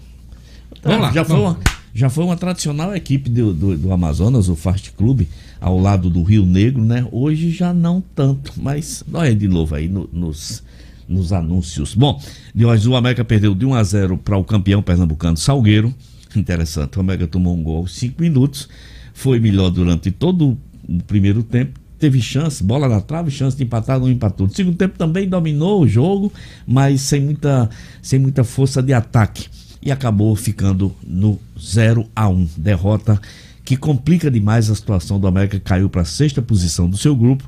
Vamos 0.82 1.00
lá, 1.00 1.12
já, 1.12 1.24
foi 1.24 1.36
vamos. 1.36 1.52
uma, 1.52 1.60
já 1.94 2.10
foi 2.10 2.24
uma 2.24 2.36
tradicional 2.36 2.94
equipe 2.94 3.28
do, 3.30 3.52
do, 3.52 3.76
do 3.78 3.92
Amazonas, 3.92 4.48
o 4.48 4.56
Fast 4.56 4.92
Club, 4.92 5.22
ao 5.60 5.78
lado 5.78 6.08
do 6.10 6.22
Rio 6.22 6.44
Negro, 6.46 6.82
né? 6.84 7.06
Hoje 7.10 7.50
já 7.50 7.72
não 7.72 8.00
tanto, 8.14 8.52
mas 8.56 9.02
olha 9.12 9.34
de 9.34 9.48
novo 9.48 9.74
aí 9.74 9.88
no- 9.88 10.08
nos, 10.12 10.62
nos 11.08 11.32
anúncios. 11.32 11.94
Bom, 11.94 12.20
de 12.54 12.64
hoje 12.64 12.88
o 12.88 12.96
América 12.96 13.24
perdeu 13.24 13.54
de 13.54 13.64
1 13.66 13.74
a 13.74 13.82
0 13.82 14.18
para 14.18 14.36
o 14.36 14.44
campeão 14.44 14.82
pernambucano 14.82 15.36
Salgueiro. 15.36 15.92
Interessante, 16.36 16.96
o 16.98 17.00
América 17.00 17.26
tomou 17.26 17.56
um 17.56 17.62
gol 17.62 17.78
aos 17.78 17.94
5 17.96 18.20
minutos, 18.20 18.68
foi 19.14 19.40
melhor 19.40 19.70
durante 19.70 20.10
todo 20.10 20.56
o 20.88 21.02
primeiro 21.04 21.42
tempo. 21.42 21.78
Teve 21.98 22.20
chance, 22.22 22.62
bola 22.62 22.88
na 22.88 23.00
trave, 23.00 23.30
chance 23.30 23.56
de 23.56 23.64
empatar, 23.64 23.98
não 23.98 24.08
empatou. 24.08 24.46
No 24.46 24.54
segundo 24.54 24.76
tempo 24.76 24.96
também 24.96 25.28
dominou 25.28 25.82
o 25.82 25.88
jogo, 25.88 26.32
mas 26.66 27.00
sem 27.00 27.20
muita, 27.20 27.68
sem 28.00 28.18
muita 28.18 28.44
força 28.44 28.80
de 28.82 28.92
ataque 28.92 29.46
e 29.82 29.90
acabou 29.90 30.34
ficando 30.36 30.94
no 31.06 31.38
0 31.58 32.06
a 32.14 32.28
1 32.28 32.48
derrota 32.56 33.20
que 33.64 33.76
complica 33.76 34.30
demais 34.30 34.70
a 34.70 34.74
situação 34.74 35.20
do 35.20 35.26
América 35.26 35.60
caiu 35.60 35.88
para 35.88 36.02
a 36.02 36.04
sexta 36.04 36.42
posição 36.42 36.88
do 36.88 36.96
seu 36.96 37.14
grupo 37.14 37.44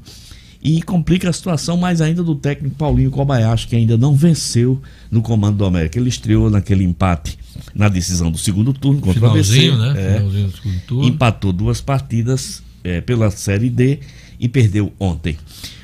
e 0.63 0.83
complica 0.83 1.31
a 1.31 1.33
situação 1.33 1.77
mais 1.77 2.01
ainda 2.01 2.23
do 2.23 2.35
técnico 2.35 2.77
Paulinho 2.77 3.11
Kobayashi 3.11 3.67
que 3.67 3.77
ainda 3.77 3.97
não 3.97 4.15
venceu 4.15 4.81
no 5.11 5.23
comando 5.23 5.57
do 5.57 5.65
América 5.65 5.99
ele 5.99 6.09
estreou 6.09 6.51
naquele 6.51 6.85
empate 6.85 7.39
na 7.75 7.89
decisão 7.89 8.31
do 8.31 8.39
segundo 8.39 8.73
turno 8.73 9.01
contra 9.01 9.27
o 9.27 9.31
ABC 9.31 9.71
né? 9.73 9.95
é, 9.97 10.15
Finalzinho 10.17 10.49
do 10.49 10.57
segundo 10.57 10.81
turno. 10.87 11.09
empatou 11.09 11.53
duas 11.53 11.81
partidas 11.81 12.63
é, 12.85 13.01
pela 13.01 13.31
Série 13.31 13.71
D 13.71 14.01
e 14.41 14.49
perdeu 14.49 14.93
ontem. 14.99 15.37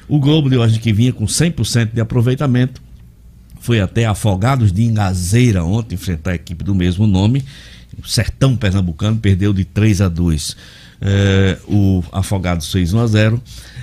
O 0.09 0.19
Globo 0.19 0.49
de 0.49 0.57
hoje 0.57 0.81
que 0.81 0.93
vinha 0.93 1.13
com 1.13 1.27
100% 1.27 1.93
de 1.93 2.01
aproveitamento 2.01 2.81
foi 3.61 3.81
até 3.81 4.07
Afogados 4.07 4.73
de 4.73 4.83
Ingazeira 4.83 5.65
ontem 5.65 5.97
enfrentar 5.97 6.31
a 6.31 6.35
equipe 6.37 6.65
do 6.65 6.75
mesmo 6.75 7.07
nome. 7.07 7.45
O 8.03 8.07
Sertão 8.07 8.57
Pernambucano 8.57 9.17
perdeu 9.19 9.53
de 9.53 9.65
3 9.65 10.01
a 10.03 10.09
2. 10.09 10.57
É, 11.01 11.59
o 11.67 12.03
Afogados 12.13 12.71
fez 12.71 12.93
1 12.93 13.01
a 13.01 13.07
0. 13.07 13.43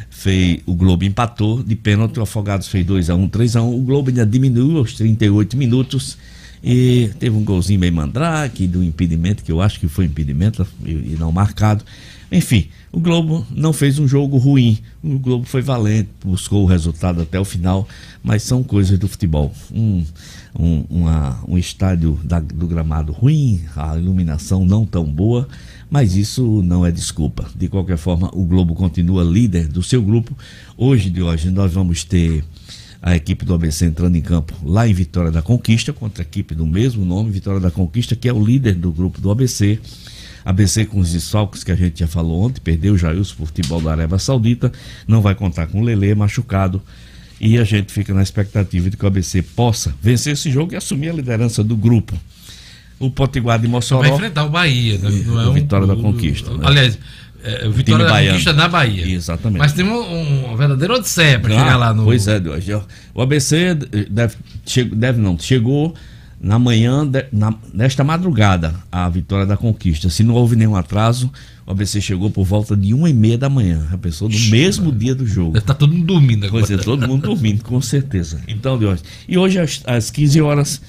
Fez, 0.09 0.61
o 0.65 0.74
Globo 0.74 1.03
empatou 1.03 1.61
de 1.61 1.76
pênalti, 1.76 2.19
o 2.19 2.24
Afogados 2.24 2.67
fez 2.67 2.86
2 2.86 3.09
a 3.09 3.15
1, 3.15 3.28
3 3.28 3.55
a 3.57 3.61
1. 3.61 3.76
O 3.76 3.82
Globo 3.82 4.09
ainda 4.09 4.26
diminuiu 4.26 4.78
aos 4.78 4.93
38 4.93 5.57
minutos 5.57 6.17
e 6.63 7.09
teve 7.19 7.36
um 7.36 7.43
golzinho 7.43 7.80
meio 7.80 7.91
mandrake 7.91 8.67
do 8.67 8.82
impedimento, 8.82 9.43
que 9.43 9.51
eu 9.51 9.61
acho 9.61 9.80
que 9.80 9.89
foi 9.89 10.05
impedimento 10.05 10.65
e 10.86 11.17
não 11.19 11.32
marcado. 11.32 11.84
Enfim, 12.32 12.69
o 12.93 12.99
Globo 12.99 13.45
não 13.49 13.73
fez 13.73 13.97
um 13.97 14.07
jogo 14.07 14.37
ruim. 14.37 14.77
O 15.03 15.17
Globo 15.17 15.45
foi 15.45 15.61
valente, 15.63 16.09
buscou 16.23 16.63
o 16.63 16.67
resultado 16.67 17.21
até 17.21 17.39
o 17.39 17.43
final, 17.43 17.87
mas 18.23 18.43
são 18.43 18.61
coisas 18.63 18.99
do 18.99 19.07
futebol. 19.07 19.51
Um, 19.73 20.05
um, 20.57 20.85
uma- 20.89 21.43
um 21.47 21.57
estádio 21.57 22.19
da- 22.23 22.39
do 22.39 22.67
gramado 22.67 23.11
ruim, 23.11 23.61
a 23.75 23.97
iluminação 23.97 24.63
não 24.63 24.85
tão 24.85 25.03
boa, 25.05 25.47
mas 25.89 26.15
isso 26.15 26.61
não 26.63 26.85
é 26.85 26.91
desculpa. 26.91 27.49
De 27.55 27.67
qualquer 27.67 27.97
forma, 27.97 28.29
o 28.31 28.45
Globo 28.45 28.75
continua 28.75 29.23
líder 29.23 29.67
do 29.67 29.81
seu 29.81 30.01
grupo. 30.01 30.37
Hoje 30.77 31.09
de 31.09 31.21
hoje 31.21 31.49
nós 31.49 31.73
vamos 31.73 32.03
ter 32.03 32.43
a 33.01 33.15
equipe 33.15 33.43
do 33.43 33.53
ABC 33.55 33.85
entrando 33.87 34.15
em 34.15 34.21
campo 34.21 34.53
lá 34.63 34.87
em 34.87 34.93
Vitória 34.93 35.31
da 35.31 35.41
Conquista, 35.41 35.91
contra 35.91 36.23
a 36.23 36.25
equipe 36.25 36.55
do 36.55 36.65
mesmo 36.65 37.03
nome, 37.03 37.31
Vitória 37.31 37.59
da 37.59 37.69
Conquista, 37.71 38.15
que 38.15 38.29
é 38.29 38.33
o 38.33 38.41
líder 38.45 38.75
do 38.75 38.91
grupo 38.91 39.19
do 39.19 39.29
ABC. 39.31 39.79
ABC 40.45 40.85
com 40.85 40.99
os 40.99 41.11
desfalques 41.13 41.63
que 41.63 41.71
a 41.71 41.75
gente 41.75 41.99
já 41.99 42.07
falou 42.07 42.43
ontem, 42.43 42.59
perdeu 42.61 42.93
o 42.93 42.97
Jailson 42.97 43.35
por 43.35 43.47
futebol 43.47 43.79
da 43.81 43.91
Arábia 43.91 44.17
Saudita, 44.19 44.71
não 45.07 45.21
vai 45.21 45.35
contar 45.35 45.67
com 45.67 45.81
o 45.81 45.83
Lele 45.83 46.13
machucado. 46.15 46.81
E 47.39 47.57
a 47.57 47.63
gente 47.63 47.91
fica 47.91 48.13
na 48.13 48.21
expectativa 48.23 48.89
de 48.89 48.95
que 48.95 49.03
o 49.03 49.07
ABC 49.07 49.41
possa 49.41 49.93
vencer 50.01 50.33
esse 50.33 50.49
jogo 50.51 50.73
e 50.73 50.75
assumir 50.77 51.09
a 51.09 51.13
liderança 51.13 51.63
do 51.63 51.75
grupo. 51.75 52.17
O 52.99 53.09
Potiguar 53.09 53.57
de 53.57 53.63
Vai 53.65 53.71
Mossoró. 53.71 54.05
enfrentar 54.15 54.45
o 54.45 54.49
Bahia, 54.49 54.97
né? 54.97 55.09
Não 55.25 55.41
é 55.41 55.47
o 55.47 55.49
um- 55.49 55.53
Vitória 55.53 55.85
da 55.87 55.95
Conquista, 55.95 56.51
né? 56.51 56.59
Aliás, 56.63 56.97
é, 57.43 57.67
o 57.67 57.71
Vitória 57.71 58.05
da. 58.05 58.17
Conquista 58.23 58.53
na 58.53 58.69
Bahia. 58.69 59.05
Exatamente. 59.05 59.59
Mas 59.59 59.73
tem 59.73 59.83
um, 59.83 59.93
um, 59.93 60.45
uma 60.45 60.55
verdadeira 60.57 60.93
odisseia 60.93 61.37
para 61.37 61.53
Ah, 61.53 61.59
chegar 61.59 61.75
lá 61.77 61.93
no. 61.93 62.05
Pois 62.05 62.25
é. 62.27 62.39
O 63.13 63.21
ABC 63.21 63.75
deve, 64.09 64.35
deve 64.95 65.19
não, 65.19 65.37
chegou 65.37 65.93
na 66.43 66.59
manhã, 66.59 67.07
de- 67.07 67.25
na- 67.31 67.55
nesta 67.73 68.03
madrugada, 68.03 68.75
a 68.91 69.07
vitória 69.07 69.45
da 69.45 69.55
conquista. 69.55 70.09
Se 70.09 70.23
não 70.23 70.33
houve 70.35 70.57
nenhum 70.57 70.75
atraso, 70.75 71.31
o 71.65 71.71
ABC 71.71 72.01
chegou 72.01 72.29
por 72.29 72.43
volta 72.43 72.75
de 72.75 72.93
uma 72.93 73.09
e 73.09 73.13
meia 73.13 73.37
da 73.37 73.49
manhã. 73.49 73.87
A 73.93 73.97
pessoa 73.97 74.29
no 74.29 74.37
mesmo 74.49 74.91
dia 74.91 75.15
do 75.15 75.25
jogo. 75.25 75.57
Estar 75.57 75.73
todo 75.73 75.93
mundo 75.93 76.05
dormindo 76.05 76.45
agora. 76.45 76.65
Pois 76.67 76.77
é, 76.79 76.83
todo 76.83 77.07
mundo 77.07 77.21
dormindo, 77.27 77.63
com 77.63 77.81
certeza. 77.81 78.41
Então, 78.47 78.77
de 78.77 78.85
hoje. 78.85 79.01
E 79.27 79.37
hoje, 79.37 79.57
às, 79.57 79.81
às 79.85 80.11
15 80.11 80.41
horas, 80.41 80.81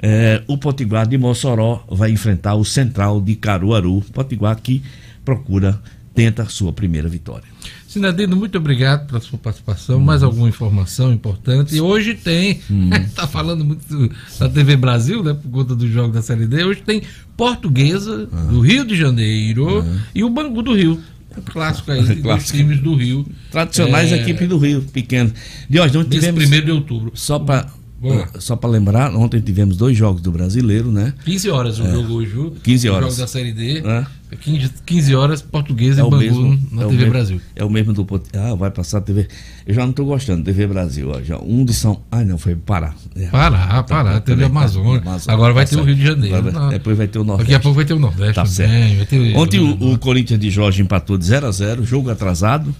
eh, 0.00 0.42
o 0.46 0.56
Potiguar 0.56 1.06
de 1.06 1.18
Mossoró 1.18 1.84
vai 1.90 2.10
enfrentar 2.10 2.54
o 2.54 2.64
Central 2.64 3.20
de 3.20 3.34
Caruaru. 3.36 4.00
Potiguar 4.14 4.56
que 4.56 4.82
procura, 5.24 5.78
tenta 6.16 6.42
a 6.42 6.46
sua 6.46 6.72
primeira 6.72 7.08
vitória. 7.08 7.44
Sinadino, 7.86 8.34
muito 8.36 8.58
obrigado 8.58 9.06
pela 9.06 9.20
sua 9.20 9.38
participação. 9.38 10.00
Mais 10.00 10.22
alguma 10.22 10.48
informação 10.48 11.12
importante? 11.12 11.76
E 11.76 11.80
hoje 11.80 12.14
tem, 12.14 12.60
está 13.06 13.26
falando 13.28 13.64
muito 13.64 14.10
da 14.38 14.48
TV 14.48 14.76
Brasil, 14.76 15.22
né, 15.22 15.32
por 15.34 15.48
conta 15.50 15.74
do 15.76 15.86
jogo 15.90 16.12
da 16.12 16.20
Série 16.20 16.46
D. 16.46 16.64
Hoje 16.64 16.82
tem 16.84 17.02
Portuguesa 17.36 18.26
do 18.26 18.60
Rio 18.60 18.84
de 18.84 18.96
Janeiro 18.96 19.84
e 20.14 20.24
o 20.24 20.28
Bangu 20.30 20.62
do 20.62 20.74
Rio. 20.74 21.00
Um 21.38 21.42
clássico 21.42 21.92
aí 21.92 22.02
dos 22.02 22.20
Clássico. 22.22 22.56
times 22.58 22.80
do 22.80 22.94
Rio. 22.94 23.26
Tradicionais 23.50 24.10
É, 24.10 24.16
equipes 24.22 24.48
do 24.48 24.56
Rio, 24.58 24.82
pequeno. 24.82 25.30
De 25.68 25.78
hoje, 25.78 25.92
Desse 25.98 26.08
tivemos. 26.10 26.40
primeiro 26.40 26.66
de 26.66 26.72
outubro. 26.72 27.12
Só 27.14 27.38
para 27.38 27.66
Lá. 28.14 28.28
só 28.38 28.56
para 28.56 28.70
lembrar, 28.70 29.14
ontem 29.14 29.40
tivemos 29.40 29.76
dois 29.76 29.96
jogos 29.96 30.20
do 30.22 30.30
brasileiro, 30.32 30.90
né? 30.92 31.12
15 31.24 31.50
horas 31.50 31.78
o 31.78 31.90
jogo 31.90 32.14
hoje, 32.14 32.30
viu? 32.30 32.54
15 32.62 32.88
O 32.88 32.92
horas. 32.94 33.08
jogo 33.10 33.20
da 33.20 33.26
Série 33.26 33.52
D. 33.52 33.78
É. 33.78 34.06
15, 34.40 34.70
15 34.84 35.14
horas, 35.14 35.40
Portuguesa 35.40 36.00
É 36.00 36.04
e 36.04 36.06
o 36.06 36.10
Bangu 36.10 36.22
mesmo. 36.24 36.68
na 36.72 36.82
é 36.82 36.84
o 36.84 36.88
TV 36.88 36.96
mesmo- 37.02 37.12
Brasil. 37.12 37.40
É 37.54 37.64
o 37.64 37.70
mesmo 37.70 37.92
do. 37.92 38.06
Ah, 38.34 38.54
vai 38.56 38.70
passar 38.72 38.98
a 38.98 39.00
TV. 39.00 39.28
Eu 39.64 39.72
já 39.72 39.82
não 39.82 39.90
estou 39.90 40.04
gostando, 40.04 40.42
TV 40.44 40.66
Brasil. 40.66 41.10
Ó, 41.14 41.22
já. 41.22 41.38
Um 41.38 41.64
de 41.64 41.72
São. 41.72 42.00
Ah, 42.10 42.24
não, 42.24 42.36
foi 42.36 42.56
Pará. 42.56 42.92
É. 43.14 43.26
Pará, 43.26 43.82
Pará, 43.84 44.14
tá, 44.14 44.20
teve 44.20 44.40
tá, 44.40 44.46
Amazonas. 44.48 45.00
Amazonas, 45.02 45.28
Agora 45.28 45.54
vai 45.54 45.64
tá 45.64 45.70
ter 45.70 45.80
o. 45.80 45.84
Rio 45.84 45.94
de 45.94 46.02
Janeiro. 46.04 46.42
Vai- 46.42 46.52
Não. 46.52 46.68
Depois 46.70 46.96
vai 46.98 47.06
ter 47.06 47.18
o 47.20 47.24
Nordeste. 47.24 47.52
Daqui 47.52 47.60
a 47.60 47.62
pouco 47.62 47.76
vai 47.76 47.84
ter 47.84 47.94
o 47.94 47.98
Nordeste 48.00 48.34
Tá 48.34 48.42
também. 48.44 48.96
certo. 48.96 49.08
Ter 49.08 49.36
Ontem 49.36 49.60
o, 49.60 49.92
o 49.92 49.98
Corinthians 49.98 50.40
de 50.40 50.50
Jorge 50.50 50.82
empatou 50.82 51.16
de 51.16 51.24
0 51.24 51.46
a 51.46 51.50
0 51.52 51.84
jogo 51.84 52.10
atrasado 52.10 52.74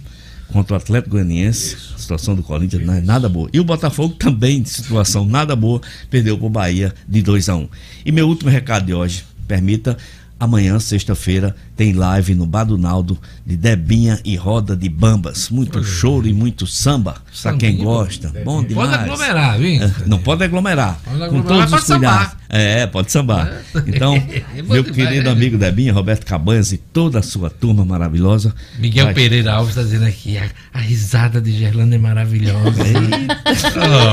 contra 0.53 0.75
o 0.75 0.77
Atlético 0.77 1.11
Goianiense. 1.11 1.77
A 1.95 1.99
situação 1.99 2.35
do 2.35 2.43
Corinthians 2.43 2.85
não 2.85 2.95
é 2.95 3.01
nada 3.01 3.29
boa. 3.29 3.49
E 3.53 3.61
o 3.61 3.65
Botafogo 3.65 4.15
também 4.15 4.63
de 4.63 4.69
situação 4.71 5.25
nada 5.25 5.55
boa, 5.57 5.81
perdeu 6.11 6.37
para 6.39 6.47
o 6.47 6.51
Bahia 6.51 6.95
de 7.09 7.23
2 7.23 7.49
a 7.49 7.57
1 7.57 7.69
E 8.05 8.13
meu 8.13 8.29
último 8.29 8.51
recado 8.51 8.87
de 8.87 8.95
hoje, 8.95 9.25
permita. 9.47 9.97
Amanhã, 10.39 10.79
sexta-feira, 10.79 11.57
tem 11.75 11.95
live 11.95 12.35
no 12.35 12.45
Badunaldo 12.45 13.19
de 13.47 13.57
Debinha 13.57 14.21
e 14.23 14.37
Roda 14.37 14.77
de 14.77 14.87
Bambas. 14.87 15.49
Muito 15.49 15.83
choro 15.83 16.29
e 16.29 16.33
muito 16.35 16.67
samba, 16.67 17.17
pra 17.41 17.57
quem 17.57 17.79
gosta. 17.79 18.31
Bom 18.45 18.57
Pode 18.57 18.69
demais. 18.69 18.93
aglomerar, 18.93 19.59
viu? 19.59 19.81
Não 20.05 20.19
pode 20.19 20.45
aglomerar. 20.45 21.01
Pode 21.03 21.17
com 21.17 21.25
aglomerar, 21.25 21.49
todos 21.49 21.71
mas 21.71 21.81
os 21.81 21.89
pode 21.89 22.01
cuidados. 22.01 22.37
É, 22.49 22.87
pode 22.87 23.11
sambar. 23.11 23.51
Então, 23.87 24.15
É 24.57 24.63
meu 24.63 24.83
demais. 24.83 24.91
querido 24.91 25.29
amigo 25.31 25.59
Debinha, 25.59 25.93
Roberto 25.93 26.25
Cabanhas 26.25 26.71
e 26.73 26.79
toda 26.79 27.19
a 27.19 27.23
sua 27.23 27.51
turma 27.51 27.85
maravilhosa. 27.85 28.55
Miguel 28.79 29.07
vai- 29.07 29.15
Pereira 29.15 29.53
Alves 29.53 29.71
está 29.71 29.83
dizendo 29.83 30.07
aqui, 30.07 30.39
a, 30.39 30.45
a 30.73 30.81
risada 30.81 31.41
de 31.41 31.53
Gerlanda 31.53 31.97
é 31.97 31.99
maravilhosa. 31.99 32.83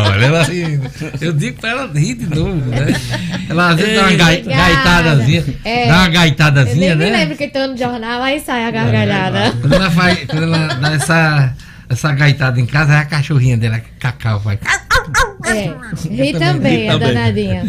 Olha, 0.10 0.26
ela 0.26 0.44
rindo. 0.44 0.90
Eu 1.22 1.34
digo 1.34 1.60
pra 1.60 1.70
ela 1.70 1.92
rir 1.94 2.16
de 2.16 2.26
novo, 2.26 2.56
né? 2.70 2.88
Ela 3.50 3.70
às 3.70 3.76
vezes 3.78 3.96
dá 3.96 4.02
uma 4.02 4.14
gai, 4.16 4.38
Obrigada. 4.40 4.64
gaitadazinha, 4.74 5.46
É. 5.64 5.88
dá 5.88 5.96
uma 5.98 6.08
Eu 6.08 6.12
gaitadazinha, 6.12 6.96
nem 6.96 7.08
me 7.08 7.12
né? 7.12 7.18
lembro 7.20 7.38
que 7.38 7.48
tô 7.50 7.68
no 7.68 7.78
jornal, 7.78 8.22
aí 8.24 8.40
sai 8.40 8.66
a 8.66 8.72
gargalhada. 8.72 9.52
Quando 9.62 9.74
ela, 9.74 9.92
faz, 9.92 10.20
quando 10.26 10.44
ela 10.44 10.68
dá 10.68 10.94
essa, 10.94 11.54
essa 11.90 12.14
gaitada 12.14 12.60
em 12.60 12.66
casa, 12.66 12.94
é 12.94 12.98
a 12.98 13.06
cachorrinha 13.06 13.58
dela, 13.58 13.82
Cacau, 14.00 14.40
vai. 14.40 14.58
É. 15.46 15.74
Ri 16.10 16.34
também, 16.34 16.90
a 16.90 16.94
também. 16.94 17.14
danadinha. 17.14 17.66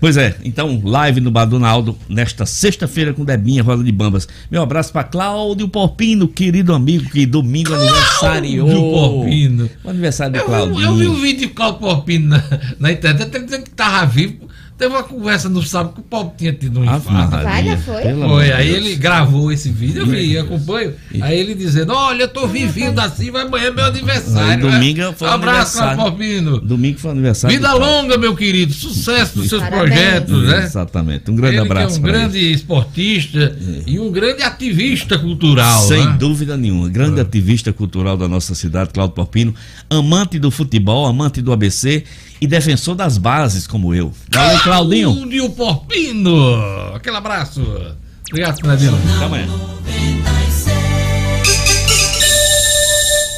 Pois 0.00 0.16
é, 0.16 0.36
então, 0.44 0.80
live 0.84 1.20
no 1.20 1.30
Badunaldo, 1.30 1.96
nesta 2.08 2.46
sexta-feira 2.46 3.12
com 3.12 3.24
Debinha, 3.24 3.62
Roda 3.62 3.82
de 3.82 3.92
Bambas. 3.92 4.28
Meu 4.50 4.62
abraço 4.62 4.92
pra 4.92 5.04
Cláudio 5.04 5.68
Porpino, 5.68 6.28
querido 6.28 6.72
amigo, 6.74 7.10
que 7.10 7.26
domingo 7.26 7.74
aniversariou. 7.74 8.68
Do 8.68 8.80
Porpino. 8.80 9.70
O 9.84 9.90
aniversário 9.90 10.32
do 10.34 10.38
Eu, 10.38 10.44
Claudinho. 10.44 10.80
eu 10.82 10.94
vi 10.96 11.06
o 11.06 11.14
vídeo 11.14 11.48
de 11.48 11.54
Cláudio 11.54 11.80
Porpino 11.80 12.28
na, 12.28 12.44
na 12.78 12.92
internet, 12.92 13.22
até 13.22 13.38
dizendo 13.40 13.64
que 13.64 13.70
tava 13.70 14.06
vivo. 14.06 14.47
Teve 14.78 14.94
uma 14.94 15.02
conversa 15.02 15.48
no 15.48 15.60
sábado 15.60 15.94
que 15.94 16.00
o 16.00 16.04
Paulo 16.04 16.32
tinha 16.38 16.52
tido 16.52 16.78
um 16.78 16.84
infarto. 16.84 17.10
Maria, 17.10 17.42
Vai, 17.42 17.64
já 17.64 17.76
foi? 17.78 18.14
Foi, 18.14 18.52
aí 18.52 18.68
ele 18.68 18.94
gravou 18.94 19.50
esse 19.50 19.70
vídeo, 19.70 20.02
eu 20.02 20.06
vi, 20.06 20.38
acompanho. 20.38 20.94
Aí 21.20 21.36
ele 21.36 21.56
dizendo: 21.56 21.92
Olha, 21.92 22.22
eu 22.22 22.28
tô 22.28 22.46
vivinho 22.46 22.92
da 22.92 23.10
Silva, 23.10 23.42
amanhã 23.42 23.66
é 23.66 23.70
meu 23.72 23.84
aniversário. 23.86 24.68
Aí 24.68 24.72
domingo 24.72 25.00
né? 25.00 25.14
foi 25.16 25.26
o 25.26 25.30
Abraço, 25.32 25.78
Porfino. 25.96 26.60
Domingo 26.60 26.96
foi 27.00 27.10
aniversário. 27.10 27.56
Vida 27.56 27.74
longa, 27.74 28.16
meu 28.16 28.36
querido. 28.36 28.72
Sucesso 28.72 29.40
nos 29.40 29.48
seus 29.48 29.60
Parabéns. 29.60 29.88
projetos, 29.88 30.42
né? 30.44 30.64
Exatamente. 30.64 31.28
Um 31.28 31.34
grande 31.34 31.56
ele 31.56 31.66
que 31.66 31.72
abraço. 31.72 31.96
é 31.96 31.98
um 31.98 32.02
pra 32.02 32.10
ele. 32.10 32.18
grande 32.20 32.52
esportista 32.52 33.58
e 33.84 33.98
um 33.98 34.12
grande 34.12 34.44
ativista 34.44 35.18
cultural. 35.18 35.88
Sem 35.88 36.06
né? 36.06 36.16
dúvida 36.16 36.56
nenhuma. 36.56 36.88
Grande 36.88 37.20
ativista 37.20 37.72
cultural 37.72 38.16
da 38.16 38.28
nossa 38.28 38.54
cidade, 38.54 38.90
Cláudio 38.94 39.16
Porpino. 39.16 39.52
Amante 39.90 40.38
do 40.38 40.52
futebol, 40.52 41.04
amante 41.04 41.42
do 41.42 41.52
ABC 41.52 42.04
e 42.40 42.46
defensor 42.46 42.94
das 42.94 43.18
bases, 43.18 43.66
como 43.66 43.94
eu. 43.94 44.12
Valeu, 44.32 44.60
Claudinho. 44.60 45.14
Cláudio 45.14 45.50
Porpino. 45.50 46.54
Aquele 46.94 47.16
abraço. 47.16 47.62
Obrigado, 48.30 48.60
Claudinho. 48.60 48.98
Até 49.16 49.24
amanhã. 49.24 49.46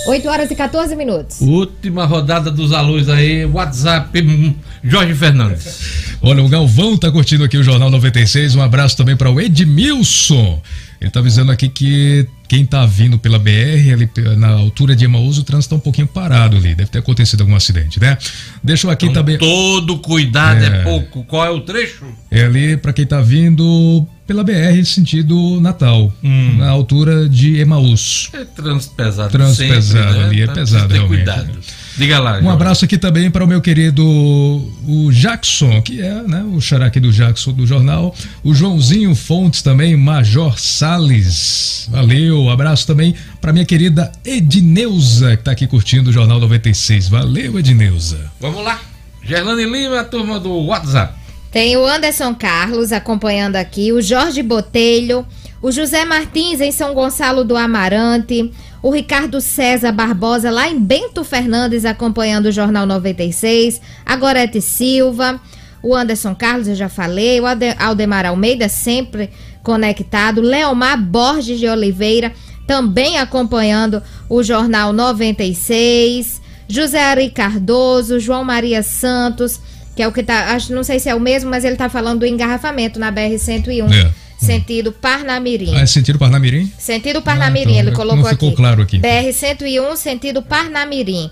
8 0.07 0.29
horas 0.29 0.51
e 0.51 0.55
14 0.57 0.97
minutos. 0.97 1.41
Última 1.41 2.05
rodada 2.05 2.51
dos 2.51 2.73
alôs 2.73 3.09
aí. 3.09 3.45
WhatsApp, 3.45 4.21
hum, 4.21 4.55
Jorge 4.83 5.15
Fernandes. 5.15 6.19
Olha, 6.23 6.43
o 6.43 6.49
Galvão 6.49 6.97
tá 6.97 7.11
curtindo 7.11 7.45
aqui 7.45 7.57
o 7.57 7.63
Jornal 7.63 7.91
96. 7.91 8.57
Um 8.57 8.63
abraço 8.63 8.97
também 8.97 9.17
para 9.17 9.31
o 9.31 9.41
Edmilson. 9.41 10.61
Ele 11.01 11.11
tá 11.11 11.21
avisando 11.21 11.53
aqui 11.53 11.69
que 11.69 12.27
quem 12.51 12.67
tá 12.67 12.85
vindo 12.85 13.17
pela 13.17 13.39
BR, 13.39 13.93
ali 13.93 14.11
na 14.37 14.49
altura 14.49 14.97
de 14.97 15.05
Emaús, 15.05 15.39
o 15.39 15.45
trânsito 15.45 15.71
tá 15.71 15.77
um 15.77 15.79
pouquinho 15.79 16.09
parado 16.09 16.57
ali. 16.57 16.75
Deve 16.75 16.91
ter 16.91 16.99
acontecido 16.99 17.43
algum 17.43 17.55
acidente, 17.55 18.01
né? 18.01 18.19
Deixa 18.61 18.89
eu 18.89 18.91
aqui 18.91 19.07
Então, 19.07 19.23
também. 19.23 19.39
Todo 19.39 19.99
cuidado 19.99 20.61
é. 20.65 20.67
É. 20.67 20.83
pouco. 20.83 21.23
Qual 21.23 21.47
é 21.47 21.51
o 21.51 21.61
trecho? 21.61 22.07
É 22.29 22.43
ali 22.43 22.77
para 22.77 22.93
quem 22.93 23.07
tá 23.07 23.21
vindo 23.21 24.05
pela 24.27 24.43
BR, 24.43 24.85
sentido 24.85 25.61
Natal, 25.61 26.13
Hum. 26.25 26.57
na 26.59 26.71
altura 26.71 27.29
de 27.29 27.57
Emaús. 27.61 28.29
É 28.33 28.45
trânsito 28.45 28.95
pesado. 28.97 29.31
Trânsito 29.31 29.57
sempre, 29.59 29.77
pesado 29.77 30.19
né? 30.19 30.25
ali, 30.25 30.41
é 30.41 30.43
Então, 30.43 30.55
pesado, 30.57 30.93
realmente. 30.93 31.17
cuidado. 31.25 31.51
Diga 31.97 32.19
lá. 32.19 32.33
Um 32.33 32.35
Jorge. 32.35 32.49
abraço 32.49 32.85
aqui 32.85 32.97
também 32.97 33.31
para 33.31 33.45
o 33.45 33.47
meu 33.47 33.61
querido 33.61 34.05
o 34.05 35.11
Jackson, 35.13 35.83
que 35.83 36.01
é 36.01 36.23
né, 36.23 36.43
o 36.53 36.61
xará 36.61 36.87
aqui 36.87 37.01
do 37.01 37.13
Jackson 37.13 37.53
do 37.53 37.67
jornal. 37.67 38.15
O 38.43 38.55
Joãozinho 38.55 39.15
Fontes 39.15 39.63
também, 39.63 39.97
Major 39.97 40.59
Sales. 40.59 41.89
Valeu. 41.91 42.49
Abraço 42.51 42.87
também 42.87 43.15
para 43.41 43.53
minha 43.53 43.65
querida 43.65 44.11
Edneuza, 44.25 45.37
que 45.37 45.43
está 45.43 45.53
aqui 45.53 45.67
curtindo 45.67 46.11
o 46.11 46.13
Jornal 46.13 46.39
96. 46.41 47.09
Valeu, 47.09 47.59
Edneuza. 47.59 48.31
Vamos 48.41 48.65
lá. 48.65 48.81
Gerlane 49.23 49.65
Lima, 49.65 50.01
a 50.01 50.05
turma 50.05 50.41
do 50.41 50.53
WhatsApp. 50.67 51.15
Tem 51.51 51.77
o 51.77 51.85
Anderson 51.85 52.35
Carlos 52.35 52.93
acompanhando 52.93 53.57
aqui, 53.57 53.93
o 53.93 54.01
Jorge 54.01 54.41
Botelho, 54.41 55.27
o 55.61 55.73
José 55.73 56.05
Martins 56.05 56.61
em 56.61 56.71
São 56.71 56.95
Gonçalo 56.95 57.45
do 57.45 57.57
Amarante, 57.57 58.53
o 58.83 58.91
Ricardo 58.91 59.41
César 59.41 59.93
Barbosa 59.93 60.51
lá 60.51 60.69
em 60.69 60.79
Bento 60.79 61.23
Fernandes 61.23 61.85
acompanhando 61.85 62.47
o 62.47 62.53
Jornal 62.53 62.87
96, 62.87 63.81
a 64.05 64.17
Gorete 64.17 64.61
Silva, 64.61 65.41
o 65.83 65.95
Anderson 65.95 66.35
Carlos, 66.35 66.69
eu 66.69 66.75
já 66.75 66.89
falei, 66.89 67.41
o 67.41 67.45
Aldemar 67.79 68.27
Almeida 68.27 68.69
sempre 68.69 69.31
conectado, 69.63 70.41
Leomar 70.41 71.01
Borges 71.01 71.59
de 71.59 71.69
Oliveira 71.69 72.33
também 72.67 73.19
acompanhando 73.19 74.01
o 74.29 74.45
Jornal 74.45 74.93
96, 74.93 76.41
José 76.69 77.03
Ari 77.03 77.31
Cardoso, 77.31 78.21
João 78.21 78.45
Maria 78.45 78.81
Santos, 78.81 79.61
que 79.97 80.03
é 80.03 80.07
o 80.07 80.13
que 80.13 80.23
tá, 80.23 80.53
acho, 80.53 80.73
não 80.73 80.85
sei 80.85 81.01
se 81.01 81.09
é 81.09 81.15
o 81.15 81.19
mesmo, 81.19 81.51
mas 81.51 81.65
ele 81.65 81.75
tá 81.75 81.89
falando 81.89 82.21
do 82.21 82.27
engarrafamento 82.27 82.99
na 83.01 83.11
BR 83.11 83.37
101, 83.37 83.93
É. 83.93 84.11
sentido 84.41 84.93
Parnamirim. 84.93 85.75
Ah, 85.77 85.81
é 85.81 85.87
sentido 85.87 86.19
Parnamirim? 86.19 86.73
Sentido 86.79 87.23
Parnamirim, 87.23 87.77
Ah, 87.77 87.81
então, 87.81 87.81
ele 87.83 87.91
não 87.91 87.97
colocou 87.97 88.31
ficou 88.31 88.49
aqui. 88.49 88.57
claro 88.57 88.83
aqui. 88.83 88.99
BR 88.99 89.33
101, 89.33 89.97
sentido 89.97 90.43
Parnamirim. 90.43 91.31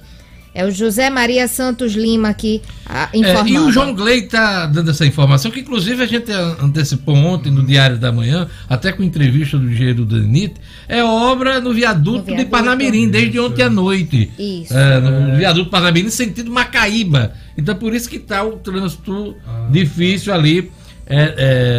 É 0.54 0.64
o 0.64 0.70
José 0.72 1.08
Maria 1.08 1.46
Santos 1.46 1.92
Lima 1.94 2.30
aqui 2.30 2.60
ah, 2.84 3.08
É, 3.12 3.18
informando. 3.18 3.48
e 3.50 3.58
o 3.58 3.70
João 3.70 3.94
Glei 3.94 4.20
está 4.24 4.66
dando 4.66 4.90
essa 4.90 5.06
informação, 5.06 5.50
que 5.52 5.60
inclusive 5.60 6.02
a 6.02 6.06
gente 6.06 6.32
antecipou 6.32 7.14
ontem 7.14 7.50
no 7.50 7.64
Diário 7.64 7.96
da 7.96 8.10
Manhã, 8.10 8.48
até 8.68 8.90
com 8.90 9.02
entrevista 9.04 9.56
do 9.56 9.70
engenheiro 9.70 10.04
Danite, 10.04 10.54
é 10.88 11.04
obra 11.04 11.60
no 11.60 11.72
viaduto, 11.72 12.18
No 12.18 12.22
de 12.24 12.30
viaduto. 12.30 12.50
Parnamirim, 12.50 13.08
desde 13.08 13.38
ontem 13.38 13.62
à 13.62 13.70
noite. 13.70 14.30
Isso. 14.36 14.76
É, 14.76 15.00
no 15.00 15.36
viaduto 15.36 15.70
Parnamirim, 15.70 16.10
sentido 16.10 16.50
Macaíba. 16.50 17.34
Então 17.56 17.76
por 17.76 17.94
isso 17.94 18.08
que 18.08 18.16
está 18.16 18.42
o 18.42 18.52
trânsito 18.56 19.36
difícil 19.70 20.32
ali 20.34 20.72
é, 21.08 21.34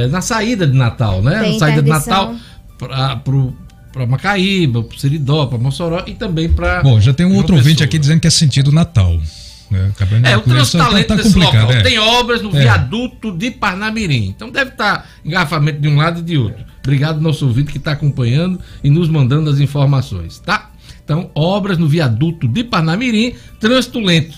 é, 0.05 0.07
na 0.07 0.21
saída 0.21 0.65
de 0.67 0.75
Natal, 0.77 1.21
né? 1.21 1.39
Tem 1.41 1.53
na 1.53 1.59
saída 1.59 1.81
de. 1.83 1.89
Natal 1.89 2.35
para 3.91 4.05
Macaíba, 4.07 4.83
para 4.83 4.97
Seridó, 4.97 5.45
para 5.47 5.57
Mossoró 5.57 6.03
e 6.07 6.13
também 6.13 6.49
para. 6.49 6.81
Bom, 6.81 6.99
já 6.99 7.13
tem 7.13 7.25
um 7.25 7.35
outro 7.35 7.55
ouvinte 7.55 7.83
aqui 7.83 7.97
dizendo 7.97 8.19
que 8.19 8.27
é 8.27 8.31
sentido 8.31 8.71
Natal. 8.71 9.19
Né? 9.69 9.91
É, 10.23 10.35
o 10.35 10.41
trânsito 10.41 10.77
conversar, 10.77 10.79
tá 10.79 10.89
lento 10.89 11.07
tá 11.07 11.15
desse 11.15 11.33
complicado, 11.33 11.67
local. 11.67 11.79
é. 11.79 11.83
Tem 11.83 11.99
obras 11.99 12.41
no 12.41 12.55
É. 12.55 12.61
viaduto 12.61 13.31
de 13.31 13.51
Parnamirim. 13.51 14.25
Então 14.35 14.49
deve 14.49 14.71
estar 14.71 15.07
engarrafamento 15.23 15.79
de 15.79 15.87
um 15.87 15.95
lado 15.97 16.19
e 16.19 16.23
de 16.23 16.37
outro. 16.37 16.63
Obrigado, 16.83 17.21
nosso 17.21 17.45
ouvinte 17.45 17.71
que 17.71 17.77
está 17.77 17.91
acompanhando 17.91 18.59
e 18.83 18.89
nos 18.89 19.09
mandando 19.09 19.49
as 19.49 19.59
informações, 19.59 20.39
tá? 20.39 20.71
Então, 21.03 21.29
obras 21.35 21.77
no 21.77 21.87
viaduto 21.87 22.47
de 22.47 22.63
Parnamirim, 22.63 23.33
trânsito 23.59 23.99
lento. 23.99 24.37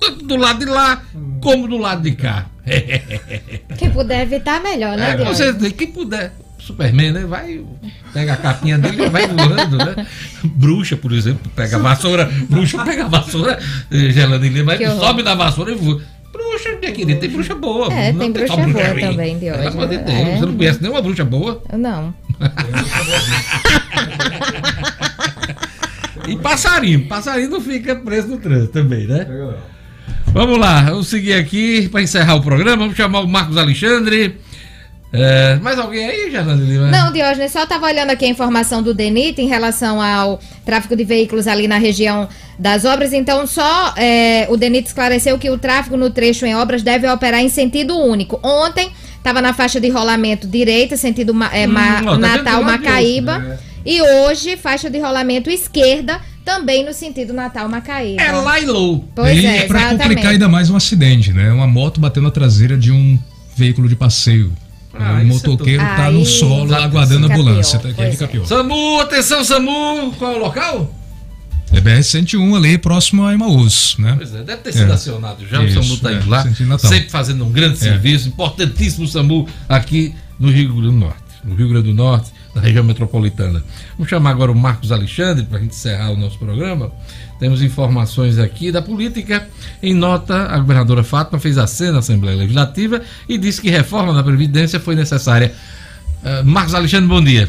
Tanto 0.00 0.24
do 0.26 0.36
lado 0.36 0.60
de 0.60 0.66
lá, 0.66 1.02
como 1.40 1.66
do 1.66 1.76
lado 1.76 2.02
de 2.02 2.12
cá. 2.12 2.46
Quem 3.78 3.90
puder 3.90 4.22
evitar, 4.22 4.62
melhor, 4.62 4.96
né, 4.96 5.12
É, 5.12 5.34
certeza, 5.34 5.70
quem 5.72 5.86
puder. 5.88 6.32
Superman, 6.58 7.12
né? 7.12 7.24
Vai, 7.24 7.64
pega 8.12 8.34
a 8.34 8.36
capinha 8.36 8.76
dele 8.76 9.02
e 9.04 9.08
vai 9.08 9.26
voando, 9.26 9.78
né? 9.78 10.06
Bruxa, 10.44 10.96
por 10.96 11.12
exemplo, 11.12 11.50
pega 11.56 11.76
a 11.76 11.78
vassoura. 11.78 12.30
Bruxa 12.50 12.84
pega 12.84 13.04
a 13.04 13.08
vassoura, 13.08 13.58
Que 14.76 14.84
aí 14.84 14.90
horror. 14.90 15.00
sobe 15.06 15.22
na 15.22 15.34
vassoura 15.34 15.72
e 15.72 15.74
voa. 15.76 16.02
Bruxa, 16.30 16.76
minha 16.78 16.92
querida, 16.92 17.18
tem 17.20 17.30
bruxa 17.30 17.54
boa. 17.54 17.90
É, 17.92 18.12
não 18.12 18.30
tem 18.32 18.46
só 18.46 18.56
bruxa 18.56 18.72
boa 18.72 18.88
ruim. 18.92 19.00
também, 19.00 19.38
de 19.38 19.50
hoje. 19.50 19.60
É. 19.60 19.70
Deus, 19.70 20.38
Você 20.38 20.46
não 20.46 20.56
conhece 20.56 20.82
nenhuma 20.82 21.00
bruxa 21.02 21.24
boa? 21.24 21.62
Não. 21.72 22.14
E 26.26 26.36
passarinho. 26.36 27.06
Passarinho 27.06 27.50
não 27.50 27.60
fica 27.60 27.96
preso 27.96 28.28
no 28.28 28.38
trânsito 28.38 28.72
também, 28.72 29.06
né? 29.06 29.26
Vamos 30.32 30.58
lá, 30.58 30.82
vamos 30.82 31.08
seguir 31.08 31.32
aqui 31.34 31.88
para 31.88 32.02
encerrar 32.02 32.36
o 32.36 32.42
programa. 32.42 32.76
Vamos 32.76 32.96
chamar 32.96 33.20
o 33.20 33.28
Marcos 33.28 33.56
Alexandre. 33.56 34.36
É, 35.10 35.56
mais 35.56 35.78
alguém 35.78 36.06
aí, 36.06 36.30
Gelane 36.30 36.62
Lima? 36.64 36.88
Não, 36.90 37.10
Diógenes, 37.12 37.50
só 37.50 37.62
estava 37.62 37.86
olhando 37.86 38.10
aqui 38.10 38.26
a 38.26 38.28
informação 38.28 38.82
do 38.82 38.92
DENIT 38.92 39.40
em 39.40 39.48
relação 39.48 40.02
ao 40.02 40.38
tráfego 40.66 40.94
de 40.94 41.02
veículos 41.02 41.46
ali 41.46 41.66
na 41.66 41.78
região 41.78 42.28
das 42.58 42.84
obras. 42.84 43.12
Então, 43.14 43.46
só 43.46 43.94
é, 43.96 44.46
o 44.50 44.56
DENIT 44.56 44.86
esclareceu 44.88 45.38
que 45.38 45.48
o 45.50 45.56
tráfego 45.58 45.96
no 45.96 46.10
trecho 46.10 46.44
em 46.44 46.54
obras 46.54 46.82
deve 46.82 47.08
operar 47.08 47.40
em 47.40 47.48
sentido 47.48 47.96
único. 47.98 48.38
Ontem 48.42 48.90
estava 49.16 49.40
na 49.40 49.54
faixa 49.54 49.80
de 49.80 49.88
rolamento 49.88 50.46
direita, 50.46 50.96
sentido 50.96 51.32
ma- 51.32 51.50
é, 51.54 51.66
ma- 51.66 52.00
Hum, 52.02 52.06
ó, 52.06 52.10
tá 52.12 52.18
Natal 52.18 52.62
Macaíba. 52.62 53.32
outro, 53.32 53.48
né? 53.48 53.58
E 53.86 54.02
hoje, 54.02 54.56
faixa 54.58 54.90
de 54.90 54.98
rolamento 54.98 55.48
esquerda, 55.48 56.20
também 56.48 56.82
no 56.82 56.94
sentido 56.94 57.34
Natal 57.34 57.68
Macaíba. 57.68 58.22
É 58.22 58.32
lá 58.32 58.58
e 58.58 58.64
low. 58.64 59.06
Pois 59.14 59.38
e 59.38 59.44
é, 59.44 59.66
para 59.66 59.90
complicar 59.90 60.28
ainda 60.28 60.48
mais 60.48 60.70
um 60.70 60.76
acidente, 60.76 61.30
né? 61.30 61.52
Uma 61.52 61.66
moto 61.66 62.00
bateu 62.00 62.22
na 62.22 62.30
traseira 62.30 62.74
de 62.74 62.90
um 62.90 63.18
veículo 63.54 63.86
de 63.86 63.94
passeio. 63.94 64.50
Ah, 64.94 65.16
o 65.16 65.20
é 65.20 65.24
motoqueiro 65.24 65.84
tudo. 65.84 65.96
tá 65.96 66.10
no 66.10 66.24
solo 66.24 66.74
aguardando 66.74 67.26
a 67.26 67.34
ambulância. 67.34 67.78
Tá 67.78 67.88
aqui, 67.88 67.96
pois 67.98 68.12
fica 68.12 68.24
é. 68.24 68.28
pior. 68.28 68.46
SAMU, 68.46 68.98
atenção, 69.00 69.44
SAMU. 69.44 70.14
Qual 70.18 70.32
é 70.32 70.36
o 70.36 70.38
local? 70.38 70.94
É 71.70 71.82
BR-101 71.82 72.56
ali, 72.56 72.78
próximo 72.78 73.26
a 73.26 73.34
Emaús, 73.34 73.96
né? 73.98 74.14
Pois 74.16 74.34
é, 74.34 74.42
deve 74.42 74.62
ter 74.62 74.72
sido 74.72 74.90
É. 74.90 74.94
acionado 74.94 75.46
já. 75.46 75.62
Isso, 75.62 75.78
o 75.78 75.82
SAMU 75.82 75.94
está 75.96 76.12
indo 76.14 76.26
é, 76.26 76.30
lá. 76.30 76.78
Sempre 76.78 77.10
fazendo 77.10 77.44
um 77.44 77.52
grande 77.52 77.74
É. 77.74 77.76
serviço. 77.76 78.26
Importantíssimo 78.26 79.04
o 79.04 79.08
SAMU 79.08 79.46
aqui 79.68 80.14
no 80.40 80.50
Rio 80.50 80.68
Grande 80.68 80.82
do 80.86 80.92
Norte. 80.92 81.27
No 81.48 81.54
Rio 81.54 81.68
Grande 81.68 81.88
do 81.88 81.94
Norte, 81.94 82.30
na 82.54 82.60
região 82.60 82.84
metropolitana. 82.84 83.64
Vamos 83.96 84.08
chamar 84.08 84.30
agora 84.30 84.52
o 84.52 84.54
Marcos 84.54 84.92
Alexandre 84.92 85.44
para 85.44 85.58
a 85.58 85.60
gente 85.60 85.74
encerrar 85.74 86.10
o 86.10 86.16
nosso 86.16 86.38
programa. 86.38 86.92
Temos 87.38 87.62
informações 87.62 88.38
aqui 88.38 88.70
da 88.70 88.82
política. 88.82 89.48
Em 89.82 89.94
nota, 89.94 90.46
a 90.46 90.58
governadora 90.58 91.02
Fátima 91.02 91.38
fez 91.38 91.56
aceno 91.56 91.96
à 91.96 91.98
Assembleia 92.00 92.36
Legislativa 92.36 93.00
e 93.28 93.38
disse 93.38 93.60
que 93.60 93.70
reforma 93.70 94.12
da 94.12 94.22
Previdência 94.22 94.78
foi 94.78 94.94
necessária. 94.94 95.54
Ah, 96.24 96.42
Marcos 96.44 96.74
Alexandre, 96.74 97.08
bom 97.08 97.22
dia. 97.22 97.48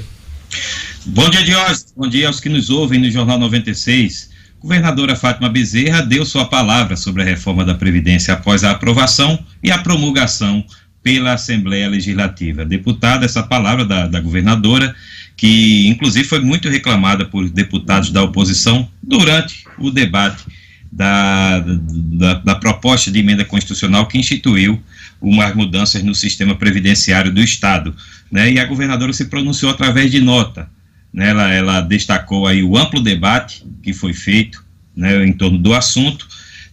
Bom 1.06 1.30
dia, 1.30 1.44
Diógenes. 1.44 1.94
Bom 1.96 2.08
dia 2.08 2.28
aos 2.28 2.40
que 2.40 2.50
nos 2.50 2.70
ouvem 2.70 3.00
no 3.00 3.10
Jornal 3.10 3.40
96. 3.40 4.30
Governadora 4.62 5.16
Fátima 5.16 5.50
Bezerra 5.50 6.02
deu 6.02 6.26
sua 6.26 6.46
palavra 6.46 6.98
sobre 6.98 7.22
a 7.22 7.26
reforma 7.26 7.64
da 7.64 7.74
Previdência 7.74 8.34
após 8.34 8.64
a 8.64 8.72
aprovação 8.72 9.40
e 9.64 9.72
a 9.72 9.78
promulgação 9.80 10.64
pela 11.04 11.34
Assembleia 11.34 11.90
Legislativa. 11.90 12.66
Deputada, 12.66 13.26
essa 13.26 13.44
palavra 13.44 13.86
da, 13.86 14.08
da 14.08 14.20
governadora, 14.20 14.96
que 15.36 15.88
inclusive 15.88 16.28
foi 16.28 16.42
muito 16.42 16.70
reclamada 16.70 17.26
por 17.26 17.50
deputados 17.50 18.12
da 18.12 18.22
oposição 18.24 18.90
durante 19.02 19.64
o 19.78 19.90
debate 19.90 20.46
da, 20.92 21.60
da, 21.60 22.34
da, 22.36 22.56
proposta 22.56 23.12
de 23.12 23.20
emenda 23.20 23.46
constitucional 23.46 24.08
que 24.08 24.18
instituiu 24.18 24.82
umas 25.22 25.56
mudanças 25.56 26.04
no 26.04 26.16
sistema 26.16 26.56
previdenciário 26.56 27.32
do 27.32 27.42
Estado. 27.42 27.96
Né? 28.32 28.54
E 28.54 28.60
a 28.60 28.66
governadora 28.66 29.14
se 29.14 29.26
pronunciou 29.26 29.72
através 29.72 30.12
de 30.12 30.20
nota. 30.20 30.70
Né? 31.14 31.30
Ela, 31.30 31.54
ela 31.54 31.82
destacou 31.82 32.48
aí 32.48 32.64
o 32.64 32.78
amplo 32.78 33.02
debate 33.02 33.64
que 33.84 33.94
foi 33.94 34.14
feito 34.14 34.64
né, 34.96 35.26
em 35.26 35.34
torno 35.34 35.58
do 35.58 35.74
assunto, 35.74 36.28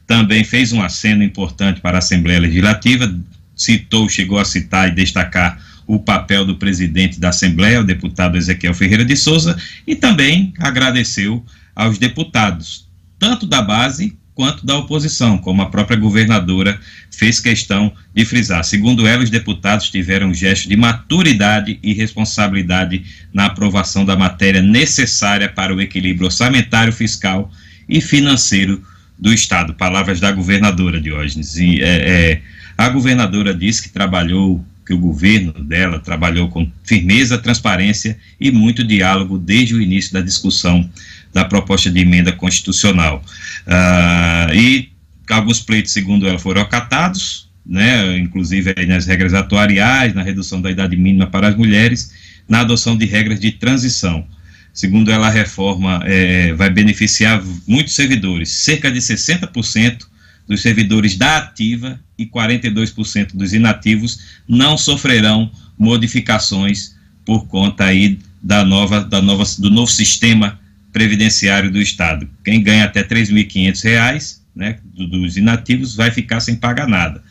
também 0.07 0.45
fez 0.45 0.73
um 0.73 0.83
aceno 0.83 1.23
importante 1.23 1.81
para 1.81 1.99
a 1.99 1.99
Assembleia 1.99 2.41
Legislativa, 2.41 3.13
citou, 3.57 4.09
chegou 4.09 4.39
a 4.39 4.45
citar 4.45 4.89
e 4.89 4.95
destacar 4.95 5.59
o 5.87 5.99
papel 5.99 6.45
do 6.45 6.57
presidente 6.57 7.19
da 7.19 7.31
Assembleia, 7.31 7.81
o 7.81 7.85
deputado 7.85 8.37
Ezequiel 8.37 8.75
Ferreira 8.75 9.05
de 9.05 9.17
Souza, 9.17 9.57
e 9.87 9.95
também 9.95 10.53
agradeceu 10.59 11.45
aos 11.75 11.99
deputados, 11.99 12.89
tanto 13.19 13.47
da 13.47 13.63
base 13.63 14.17
quanto 14.37 14.67
da 14.67 14.77
oposição, 14.77 15.39
como 15.39 15.63
a 15.63 15.71
própria 15.71 15.97
governadora 15.97 16.79
fez 17.11 17.41
questão 17.41 17.91
de 18.15 18.23
frisar. 18.27 18.63
Segundo 18.65 19.07
ela, 19.07 19.25
os 19.25 19.31
deputados 19.31 19.89
tiveram 19.89 20.29
um 20.29 20.35
gesto 20.35 20.69
de 20.69 20.77
maturidade 20.77 21.79
e 21.83 21.95
responsabilidade 21.95 23.03
na 23.33 23.47
aprovação 23.47 24.05
da 24.05 24.15
matéria 24.15 24.61
necessária 24.61 25.49
para 25.49 25.75
o 25.75 25.81
equilíbrio 25.81 26.27
orçamentário, 26.27 26.93
fiscal 26.93 27.51
e 27.89 27.99
financeiro 27.99 28.83
do 29.19 29.33
Estado. 29.33 29.73
Palavras 29.73 30.21
da 30.21 30.31
governadora 30.31 31.01
Diógenes. 31.01 31.57
E, 31.57 31.81
é, 31.81 31.87
é, 31.87 32.43
a 32.77 32.89
governadora 32.89 33.55
disse 33.55 33.83
que 33.83 33.89
trabalhou 33.89 34.65
que 34.87 34.95
o 34.95 34.99
governo 34.99 35.53
dela 35.53 35.99
trabalhou 35.99 36.49
com 36.49 36.71
firmeza, 36.85 37.37
transparência 37.37 38.17
e 38.41 38.53
muito 38.53 38.85
diálogo 38.85 39.37
desde 39.37 39.75
o 39.75 39.83
início 39.83 40.13
da 40.13 40.21
discussão 40.21 40.89
da 41.33 41.45
proposta 41.45 41.91
de 41.91 41.99
emenda 42.01 42.31
constitucional. 42.31 43.23
Uh, 43.67 44.55
e 44.55 44.93
alguns 45.29 45.61
pleitos, 45.61 45.93
segundo 45.93 46.29
ela, 46.29 46.39
foram 46.39 46.63
acatados, 46.63 47.51
né, 47.65 48.17
inclusive 48.17 48.73
nas 48.87 49.07
regras 49.07 49.35
atuariais, 49.35 50.15
na 50.15 50.23
redução 50.23 50.63
da 50.63 50.71
idade 50.71 50.97
mínima 50.97 51.27
para 51.27 51.49
as 51.49 51.57
mulheres, 51.57 52.13
na 52.49 52.61
adoção 52.61 52.97
de 52.97 53.07
regras 53.07 53.41
de 53.41 53.51
transição. 53.51 54.25
Segundo 54.73 55.11
ela, 55.11 55.27
a 55.27 55.31
reforma 55.31 56.01
é, 56.05 56.53
vai 56.53 56.71
beneficiar 56.71 57.43
muitos 57.67 57.95
servidores, 57.95 58.51
cerca 58.51 58.91
de 58.91 59.01
60% 59.01 60.07
dos 60.47 60.63
servidores 60.63 61.17
da 61.17 61.39
ativa 61.39 62.01
e 62.19 62.27
42% 62.27 63.35
dos 63.35 63.53
inativos 63.53 64.21
não 64.49 64.79
sofrerão 64.79 65.51
modificações 65.79 66.95
por 67.25 67.47
conta 67.47 67.85
aí 67.85 68.19
da 68.43 68.65
nova, 68.65 69.03
da 69.03 69.21
nova, 69.21 69.45
do 69.59 69.71
novo 69.71 69.91
sistema 69.91 70.59
previdenciário 70.93 71.71
do 71.71 71.81
Estado. 71.81 72.29
Quem 72.45 72.63
ganha 72.63 72.85
até 72.85 73.01
R$ 73.01 73.09
3.500, 73.09 74.39
né, 74.55 74.79
dos 74.95 75.37
inativos, 75.37 75.95
vai 75.95 76.11
ficar 76.11 76.41
sem 76.41 76.57
pagar 76.57 76.87
nada. 76.87 77.23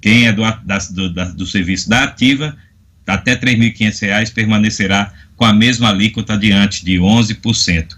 Quem 0.00 0.26
é 0.26 0.32
do, 0.32 0.42
da, 0.42 0.78
do, 0.90 1.12
da, 1.12 1.24
do 1.24 1.46
serviço 1.46 1.88
da 1.88 2.04
ativa, 2.04 2.56
até 3.06 3.32
R$ 3.32 3.40
3.500 3.40 4.32
permanecerá 4.32 5.12
com 5.34 5.44
a 5.44 5.52
mesma 5.52 5.88
alíquota 5.88 6.36
diante 6.36 6.84
de 6.84 6.96
11%. 6.96 7.96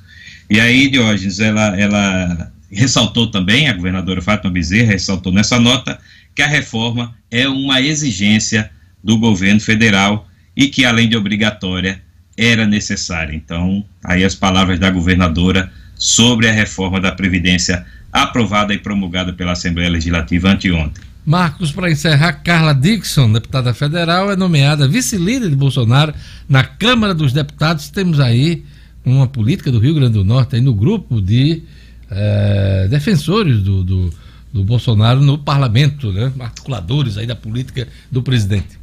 E 0.49 0.59
aí, 0.59 0.89
Diógenes, 0.89 1.41
ela, 1.41 1.79
ela 1.79 2.53
ressaltou 2.71 3.31
também, 3.31 3.69
a 3.69 3.73
governadora 3.73 4.21
Fátima 4.21 4.51
Bezerra 4.51 4.93
ressaltou 4.93 5.33
nessa 5.33 5.59
nota, 5.59 5.99
que 6.35 6.43
a 6.43 6.47
reforma 6.47 7.15
é 7.31 7.49
uma 7.49 7.81
exigência 7.81 8.71
do 9.03 9.19
governo 9.19 9.61
federal 9.61 10.29
e 10.57 10.69
que, 10.69 10.85
além 10.85 11.09
de 11.09 11.17
obrigatória, 11.17 12.03
era 12.37 12.67
necessária. 12.67 13.35
Então, 13.35 13.85
aí 14.05 14.25
as 14.25 14.35
palavras 14.35 14.79
da 14.79 14.91
governadora 14.91 15.73
sobre 15.97 16.49
a 16.49 16.53
reforma 16.53 17.01
da 17.01 17.11
Previdência 17.13 17.85
aprovada 18.13 18.73
e 18.73 18.79
promulgada 18.79 19.33
pela 19.33 19.53
Assembleia 19.53 19.91
Legislativa 19.91 20.49
anteontem. 20.49 21.03
Marcos, 21.27 21.73
para 21.73 21.91
encerrar, 21.91 22.33
Carla 22.43 22.73
Dixon, 22.73 23.33
deputada 23.33 23.75
federal, 23.75 24.31
é 24.31 24.37
nomeada 24.37 24.89
vice-líder 24.89 25.51
de 25.51 25.57
Bolsonaro 25.57 26.15
na 26.49 26.65
Câmara 26.65 27.13
dos 27.13 27.33
Deputados. 27.33 27.91
Temos 27.91 28.19
aí 28.19 28.65
uma 29.05 29.27
política 29.27 29.71
do 29.71 29.79
Rio 29.79 29.95
Grande 29.95 30.15
do 30.15 30.25
Norte 30.25 30.57
aí 30.57 30.63
no 30.63 30.73
grupo 30.73 31.21
de 31.21 31.63
é, 32.11 32.89
defensores 32.89 33.63
do, 33.63 33.85
do, 33.85 34.15
do, 34.53 34.65
Bolsonaro 34.65 35.21
no 35.21 35.39
parlamento, 35.39 36.13
né? 36.13 36.33
articuladores 36.41 37.19
aí 37.19 37.27
da 37.27 37.37
política 37.37 37.87
do 38.11 38.23
presidente. 38.23 38.79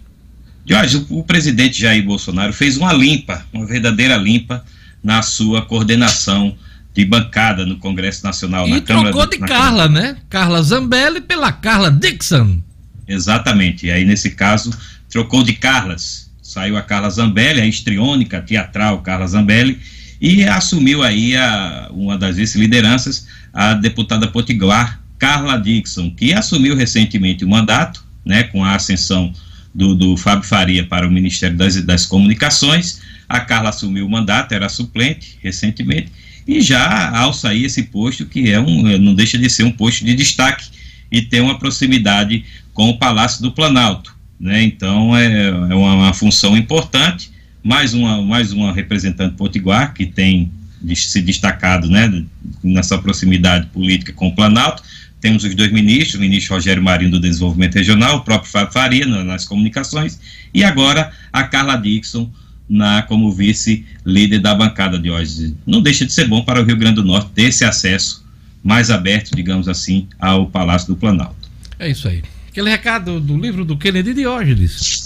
Jorge, 0.65 1.05
o, 1.09 1.19
o 1.19 1.23
presidente 1.23 1.79
Jair 1.79 2.03
Bolsonaro 2.03 2.53
fez 2.53 2.77
uma 2.77 2.93
limpa, 2.93 3.45
uma 3.53 3.65
verdadeira 3.65 4.15
limpa 4.15 4.63
na 5.03 5.21
sua 5.21 5.61
coordenação 5.61 6.55
de 6.93 7.03
bancada 7.03 7.65
no 7.65 7.77
Congresso 7.77 8.23
Nacional. 8.23 8.67
E 8.67 8.71
na 8.71 8.81
trocou 8.81 9.11
Câmara 9.11 9.29
de 9.29 9.37
Carla, 9.39 9.87
Câmara. 9.87 9.89
né? 9.89 10.17
Carla 10.29 10.63
Zambelli 10.63 11.21
pela 11.21 11.51
Carla 11.51 11.91
Dixon. 11.91 12.61
Exatamente. 13.07 13.87
E 13.87 13.91
aí, 13.91 14.05
nesse 14.05 14.31
caso, 14.31 14.71
trocou 15.09 15.43
de 15.43 15.53
Carlas. 15.53 16.31
Saiu 16.41 16.77
a 16.77 16.81
Carla 16.81 17.09
Zambelli, 17.09 17.59
a 17.59 17.65
histriônica, 17.65 18.41
teatral 18.41 19.01
Carla 19.01 19.27
Zambelli, 19.27 19.79
e 20.19 20.43
assumiu 20.43 21.03
aí 21.03 21.35
a, 21.35 21.89
uma 21.91 22.17
das 22.17 22.37
vice-lideranças, 22.37 23.27
a 23.53 23.73
deputada 23.73 24.27
potiguar 24.27 25.01
Carla 25.17 25.57
Dixon, 25.57 26.11
que 26.11 26.33
assumiu 26.33 26.75
recentemente 26.75 27.43
o 27.43 27.49
mandato, 27.49 28.03
né, 28.25 28.43
com 28.43 28.63
a 28.63 28.75
ascensão 28.75 29.33
do, 29.73 29.93
do 29.95 30.17
Fábio 30.17 30.47
Faria 30.47 30.85
para 30.85 31.07
o 31.07 31.11
Ministério 31.11 31.57
das, 31.57 31.81
das 31.83 32.05
Comunicações. 32.05 33.01
A 33.27 33.39
Carla 33.39 33.69
assumiu 33.69 34.05
o 34.05 34.09
mandato, 34.09 34.53
era 34.53 34.69
suplente 34.69 35.37
recentemente, 35.41 36.11
e 36.47 36.61
já 36.61 37.09
ao 37.17 37.33
sair 37.33 37.65
esse 37.65 37.83
posto, 37.83 38.25
que 38.25 38.51
é 38.51 38.59
um, 38.59 38.97
não 38.99 39.15
deixa 39.15 39.37
de 39.37 39.49
ser 39.49 39.63
um 39.63 39.71
posto 39.71 40.05
de 40.05 40.13
destaque 40.13 40.65
e 41.11 41.21
tem 41.21 41.41
uma 41.41 41.57
proximidade 41.57 42.43
com 42.73 42.89
o 42.89 42.97
Palácio 42.97 43.41
do 43.41 43.51
Planalto. 43.51 44.15
Né? 44.39 44.63
Então 44.63 45.15
é, 45.15 45.47
é 45.47 45.75
uma, 45.75 45.95
uma 45.95 46.13
função 46.13 46.55
importante 46.55 47.31
mais 47.65 47.95
uma, 47.95 48.21
mais 48.21 48.53
uma 48.53 48.71
representante 48.71 49.33
potiguar 49.35 49.91
que 49.91 50.05
tem 50.05 50.51
se 50.93 51.19
destacado 51.19 51.89
né, 51.89 52.23
nessa 52.63 52.95
proximidade 52.95 53.65
política 53.73 54.13
com 54.13 54.27
o 54.27 54.35
Planalto. 54.35 54.83
Temos 55.19 55.43
os 55.43 55.55
dois 55.55 55.71
ministros, 55.71 56.13
o 56.13 56.19
ministro 56.19 56.53
Rogério 56.53 56.83
Marinho 56.83 57.09
do 57.09 57.19
Desenvolvimento 57.19 57.73
Regional, 57.73 58.17
o 58.17 58.21
próprio 58.21 58.51
Fábio 58.51 58.71
Faria 58.71 59.07
nas 59.07 59.45
comunicações, 59.45 60.19
e 60.53 60.63
agora 60.63 61.11
a 61.33 61.43
Carla 61.43 61.75
Dixon 61.75 62.29
na, 62.69 63.01
como 63.01 63.31
vice-líder 63.31 64.39
da 64.39 64.53
bancada 64.53 64.99
de 64.99 65.09
hoje. 65.09 65.55
Não 65.65 65.81
deixa 65.81 66.05
de 66.05 66.13
ser 66.13 66.27
bom 66.27 66.43
para 66.43 66.61
o 66.61 66.63
Rio 66.63 66.77
Grande 66.77 66.97
do 66.97 67.03
Norte 67.03 67.31
ter 67.33 67.45
esse 67.45 67.65
acesso 67.65 68.23
mais 68.63 68.91
aberto, 68.91 69.35
digamos 69.35 69.67
assim, 69.67 70.07
ao 70.19 70.45
Palácio 70.45 70.89
do 70.89 70.95
Planalto. 70.95 71.49
É 71.79 71.89
isso 71.89 72.07
aí. 72.07 72.21
Aquele 72.47 72.69
recado 72.69 73.19
do 73.19 73.35
livro 73.35 73.65
do 73.65 73.75
Kennedy 73.75 74.13
Diógenes. 74.13 75.04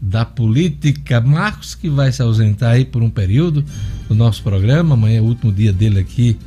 da 0.00 0.24
política. 0.24 1.20
Marcos, 1.20 1.74
que 1.74 1.90
vai 1.90 2.12
se 2.12 2.22
ausentar 2.22 2.74
aí 2.74 2.84
por 2.84 3.02
um 3.02 3.10
período 3.10 3.64
do 4.08 4.14
nosso 4.14 4.44
programa. 4.44 4.94
Amanhã 4.94 5.18
é 5.18 5.20
o 5.20 5.24
último 5.24 5.50
dia 5.50 5.72
dele 5.72 5.98
aqui 5.98 6.38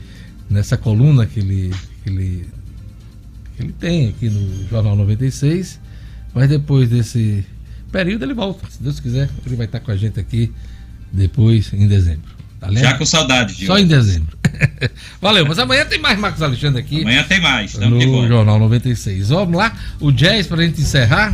nessa 0.49 0.77
coluna 0.77 1.25
que 1.25 1.39
ele, 1.39 1.73
que 2.03 2.09
ele 2.09 2.47
ele 3.59 3.73
tem 3.73 4.09
aqui 4.09 4.29
no 4.29 4.67
Jornal 4.67 4.95
96, 4.95 5.79
mas 6.33 6.49
depois 6.49 6.89
desse 6.89 7.45
período 7.91 8.23
ele 8.23 8.33
volta, 8.33 8.69
se 8.69 8.81
Deus 8.81 8.99
quiser, 8.99 9.29
ele 9.45 9.55
vai 9.55 9.65
estar 9.65 9.79
com 9.79 9.91
a 9.91 9.97
gente 9.97 10.19
aqui 10.19 10.51
depois 11.11 11.71
em 11.73 11.87
dezembro. 11.87 12.31
Tá 12.59 12.71
Já 12.71 12.93
com 12.95 13.05
saudade, 13.05 13.65
Só 13.65 13.79
em 13.79 13.87
dezembro. 13.87 14.37
Valeu, 15.19 15.45
mas 15.47 15.57
amanhã 15.57 15.83
tem 15.83 15.99
mais 15.99 16.19
Marcos 16.19 16.41
Alexandre 16.41 16.79
aqui. 16.79 17.01
Amanhã 17.01 17.23
tem 17.23 17.41
mais, 17.41 17.73
no 17.75 18.27
Jornal 18.27 18.59
96. 18.59 19.29
Vamos 19.29 19.57
lá, 19.57 19.75
o 19.99 20.11
jazz 20.11 20.45
para 20.45 20.61
a 20.61 20.65
gente 20.65 20.79
encerrar. 20.79 21.33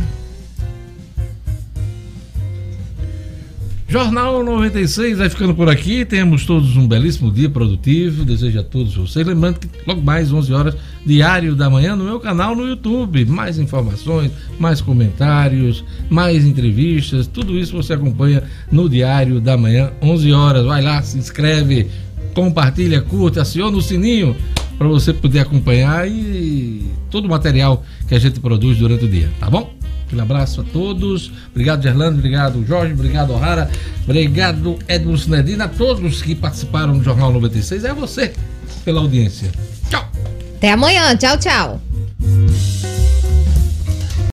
Jornal 3.90 4.44
96 4.44 5.16
vai 5.16 5.30
ficando 5.30 5.54
por 5.54 5.66
aqui. 5.66 6.04
Temos 6.04 6.44
todos 6.44 6.76
um 6.76 6.86
belíssimo 6.86 7.32
dia 7.32 7.48
produtivo. 7.48 8.22
Desejo 8.22 8.60
a 8.60 8.62
todos 8.62 8.94
vocês. 8.94 9.26
Lembrando 9.26 9.60
que 9.60 9.68
logo 9.86 10.02
mais 10.02 10.30
11 10.30 10.52
horas, 10.52 10.76
diário 11.06 11.56
da 11.56 11.70
manhã, 11.70 11.96
no 11.96 12.04
meu 12.04 12.20
canal 12.20 12.54
no 12.54 12.68
YouTube. 12.68 13.24
Mais 13.24 13.58
informações, 13.58 14.30
mais 14.60 14.82
comentários, 14.82 15.82
mais 16.10 16.44
entrevistas. 16.44 17.26
Tudo 17.26 17.58
isso 17.58 17.74
você 17.74 17.94
acompanha 17.94 18.42
no 18.70 18.90
diário 18.90 19.40
da 19.40 19.56
manhã, 19.56 19.90
11 20.02 20.32
horas. 20.34 20.66
Vai 20.66 20.82
lá, 20.82 21.00
se 21.00 21.16
inscreve, 21.16 21.88
compartilha, 22.34 23.00
curta, 23.00 23.40
aciona 23.40 23.74
o 23.74 23.80
sininho 23.80 24.36
para 24.76 24.86
você 24.86 25.14
poder 25.14 25.40
acompanhar 25.40 26.06
e 26.06 26.86
todo 27.10 27.24
o 27.24 27.28
material 27.28 27.82
que 28.06 28.14
a 28.14 28.18
gente 28.18 28.38
produz 28.38 28.76
durante 28.76 29.06
o 29.06 29.08
dia, 29.08 29.30
tá 29.40 29.48
bom? 29.48 29.77
Aquele 30.08 30.22
abraço 30.22 30.62
a 30.62 30.64
todos. 30.64 31.30
Obrigado, 31.50 31.82
Gerlando. 31.82 32.18
Obrigado, 32.18 32.64
Jorge. 32.66 32.94
Obrigado, 32.94 33.34
O'Hara. 33.34 33.70
Obrigado, 34.04 34.78
Edmo 34.88 35.16
Sinedina. 35.18 35.66
A 35.66 35.68
todos 35.68 36.22
que 36.22 36.34
participaram 36.34 36.96
do 36.96 37.04
Jornal 37.04 37.30
96. 37.30 37.84
É 37.84 37.92
você 37.92 38.32
pela 38.86 39.02
audiência. 39.02 39.50
Tchau. 39.90 40.10
Até 40.56 40.72
amanhã. 40.72 41.14
Tchau, 41.14 41.38
tchau. 41.38 41.80